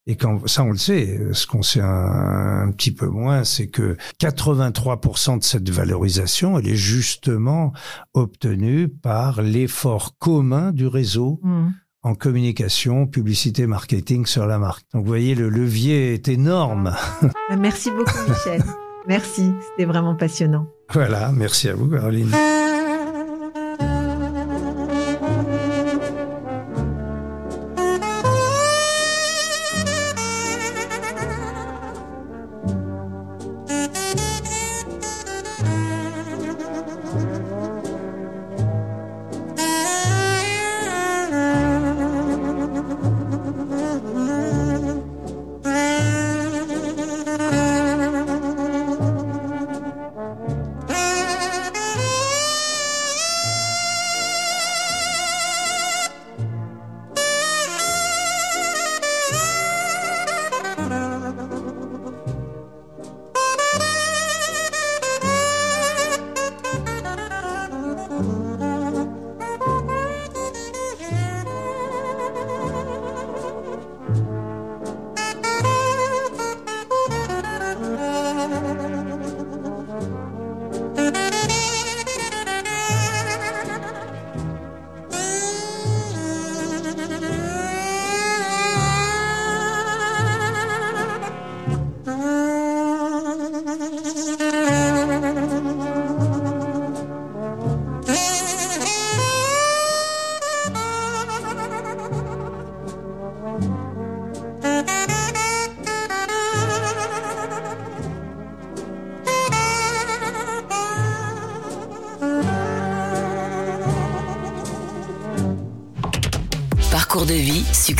Et 0.06 0.16
quand 0.16 0.46
ça, 0.48 0.64
on 0.64 0.70
le 0.70 0.78
sait. 0.78 1.20
Ce 1.32 1.46
qu'on 1.46 1.62
sait 1.62 1.82
un, 1.82 2.66
un 2.66 2.70
petit 2.72 2.92
peu 2.92 3.08
moins, 3.08 3.44
c'est 3.44 3.66
que 3.66 3.98
83% 4.20 5.38
de 5.38 5.44
cette 5.44 5.68
valorisation, 5.68 6.58
elle 6.58 6.68
est 6.68 6.76
justement 6.76 7.74
obtenue 8.14 8.88
par 8.88 9.42
l'effort 9.42 10.16
commun 10.18 10.72
du 10.72 10.86
réseau 10.86 11.42
en 12.02 12.14
communication, 12.14 13.06
publicité, 13.06 13.66
marketing 13.66 14.26
sur 14.26 14.46
la 14.46 14.58
marque. 14.58 14.84
Donc, 14.92 15.02
vous 15.02 15.08
voyez, 15.08 15.34
le 15.34 15.48
levier 15.48 16.14
est 16.14 16.28
énorme. 16.28 16.94
Merci 17.58 17.90
beaucoup, 17.90 18.28
Michel. 18.28 18.62
Merci, 19.06 19.52
c'était 19.70 19.86
vraiment 19.86 20.14
passionnant. 20.14 20.66
Voilà, 20.92 21.30
merci 21.34 21.68
à 21.68 21.74
vous, 21.74 21.88
Caroline. 21.88 22.30